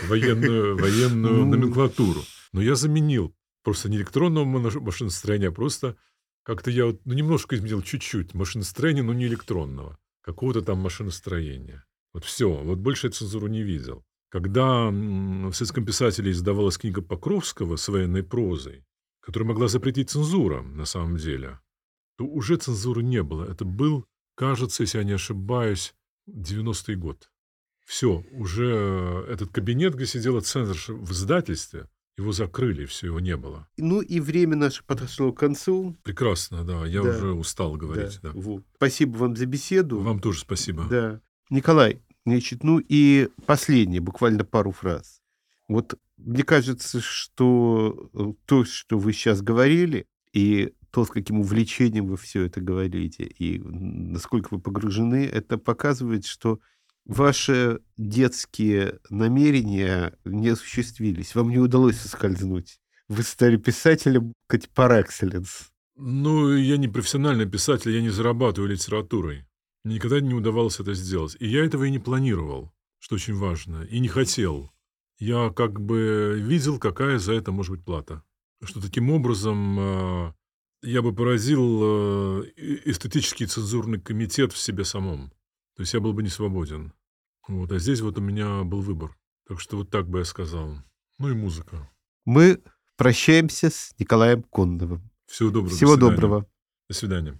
военную, 0.09 0.77
военную 0.77 1.45
ну. 1.45 1.47
номенклатуру. 1.47 2.21
Но 2.53 2.61
я 2.61 2.75
заменил 2.75 3.33
просто 3.63 3.89
не 3.89 3.97
электронного 3.97 4.45
машиностроения, 4.45 5.51
а 5.51 5.53
просто 5.53 5.97
как-то 6.43 6.71
я 6.73 6.87
вот, 6.87 7.01
ну, 7.05 7.15
немножко 7.15 7.55
изменил 7.55 7.81
чуть-чуть 7.81 8.35
машиностроения, 8.35 9.05
но 9.05 9.15
не 9.15 9.27
электронного, 9.27 9.99
какого-то 10.23 10.63
там 10.63 10.79
машиностроения. 10.79 11.85
Вот 12.13 12.25
все, 12.25 12.51
вот 12.51 12.79
больше 12.79 13.07
я 13.07 13.13
цензуру 13.13 13.47
не 13.47 13.63
видел. 13.63 14.05
Когда 14.31 14.91
в 14.91 15.53
советском 15.53 15.85
писателе 15.85 16.33
издавалась 16.33 16.77
книга 16.77 17.03
Покровского 17.03 17.77
с 17.77 17.87
военной 17.87 18.25
прозой, 18.25 18.85
которую 19.21 19.49
могла 19.49 19.69
запретить 19.69 20.11
цензура 20.11 20.63
на 20.63 20.85
самом 20.85 21.17
деле, 21.17 21.61
то 22.17 22.25
уже 22.25 22.57
цензуры 22.57 23.03
не 23.03 23.23
было. 23.23 23.45
Это 23.45 23.65
был, 23.65 24.07
кажется, 24.35 24.83
если 24.83 24.99
я 24.99 25.05
не 25.05 25.13
ошибаюсь, 25.13 25.95
90-й 26.29 26.97
год. 26.97 27.31
Все, 27.87 28.25
уже 28.33 29.25
этот 29.29 29.51
кабинет, 29.51 29.95
где 29.95 30.07
сидела 30.07 30.41
цензорша 30.41 30.93
в 30.93 31.11
издательстве, 31.13 31.89
его 32.21 32.33
закрыли, 32.33 32.85
все, 32.85 33.07
его 33.07 33.19
не 33.21 33.37
было. 33.37 33.67
Ну 33.79 34.01
и 34.01 34.21
время 34.21 34.55
наше 34.55 34.85
подошло 34.85 35.33
к 35.33 35.39
концу. 35.39 35.97
Прекрасно, 36.03 36.65
да, 36.65 36.87
я 36.87 37.03
да. 37.03 37.09
уже 37.09 37.33
устал 37.33 37.77
говорить. 37.77 38.21
Да. 38.23 38.33
Да. 38.35 38.63
Спасибо 38.77 39.17
вам 39.17 39.37
за 39.37 39.47
беседу. 39.47 40.01
Вам 40.01 40.21
тоже 40.21 40.41
спасибо. 40.41 40.85
Да. 40.89 41.21
Николай, 41.49 42.03
значит, 42.27 42.63
ну 42.63 42.79
и 42.79 43.29
последнее, 43.47 44.01
буквально 44.01 44.45
пару 44.45 44.71
фраз. 44.71 45.21
Вот 45.67 45.95
мне 46.25 46.43
кажется, 46.43 47.01
что 47.01 48.11
э, 48.13 48.33
то, 48.47 48.65
что 48.65 48.99
вы 48.99 49.13
сейчас 49.13 49.43
говорили, 49.43 50.07
и 50.33 50.73
то, 50.91 51.05
с 51.05 51.11
каким 51.11 51.41
увлечением 51.41 52.07
вы 52.07 52.17
все 52.17 52.45
это 52.45 52.61
говорите, 52.61 53.25
и 53.25 53.59
насколько 53.59 54.55
вы 54.55 54.61
погружены, 54.61 55.25
это 55.27 55.59
показывает, 55.59 56.27
что 56.27 56.61
ваши 57.05 57.81
детские 57.97 58.99
намерения 59.09 60.17
не 60.25 60.49
осуществились. 60.49 61.35
Вам 61.35 61.51
не 61.51 61.59
удалось 61.59 61.97
соскользнуть. 61.97 62.81
Вы 63.09 63.23
стали 63.23 63.57
писателем, 63.57 64.33
как 64.47 64.63
par 64.75 65.05
excellence. 65.05 65.71
Ну, 65.97 66.55
я 66.55 66.77
не 66.77 66.89
профессиональный 66.89 67.47
писатель, 67.47 67.91
я 67.91 68.01
не 68.01 68.11
зарабатываю 68.11 68.71
литературой. 68.71 69.45
Мне 69.85 69.97
никогда 69.97 70.21
не 70.21 70.35
удавалось 70.35 70.81
это 70.81 70.95
сделать. 70.95 71.37
И 71.41 71.49
я 71.49 71.65
этого 71.65 71.85
и 71.85 71.91
не 71.91 71.99
планировал, 71.99 72.73
что 72.99 73.17
очень 73.17 73.35
важно, 73.35 73.83
и 73.83 73.99
не 73.99 74.09
хотел. 74.09 74.71
Я 75.21 75.51
как 75.51 75.81
бы 75.81 76.41
видел, 76.41 76.79
какая 76.79 77.19
за 77.19 77.35
это 77.35 77.53
может 77.53 77.73
быть 77.73 77.85
плата. 77.85 78.25
Что 78.63 78.81
таким 78.81 79.11
образом 79.11 79.77
а, 79.79 80.35
я 80.83 81.03
бы 81.03 81.15
поразил 81.15 81.81
э, 81.83 82.45
эстетический 82.57 83.47
цензурный 83.47 84.01
комитет 84.01 84.53
в 84.53 84.59
себе 84.59 84.85
самом. 84.85 85.31
То 85.77 85.83
есть 85.83 85.93
я 85.93 86.01
был 86.01 86.15
бы 86.15 86.23
не 86.23 86.31
свободен. 86.31 86.95
Вот, 87.49 87.71
а 87.71 87.79
здесь 87.79 88.01
вот 88.01 88.17
у 88.17 88.23
меня 88.23 88.65
был 88.65 88.81
выбор. 88.81 89.17
Так 89.47 89.61
что 89.61 89.77
вот 89.77 89.91
так 89.91 90.09
бы 90.09 90.21
я 90.21 90.25
сказал. 90.25 90.79
Ну 91.19 91.29
и 91.29 91.35
музыка. 91.35 91.91
Мы 92.25 92.63
прощаемся 92.97 93.69
с 93.69 93.95
Николаем 93.99 94.43
Конновым. 94.43 95.11
Всего 95.27 95.51
доброго. 95.51 95.77
Всего 95.77 95.97
до 95.97 96.11
доброго. 96.11 96.47
До 96.89 96.95
свидания. 96.95 97.39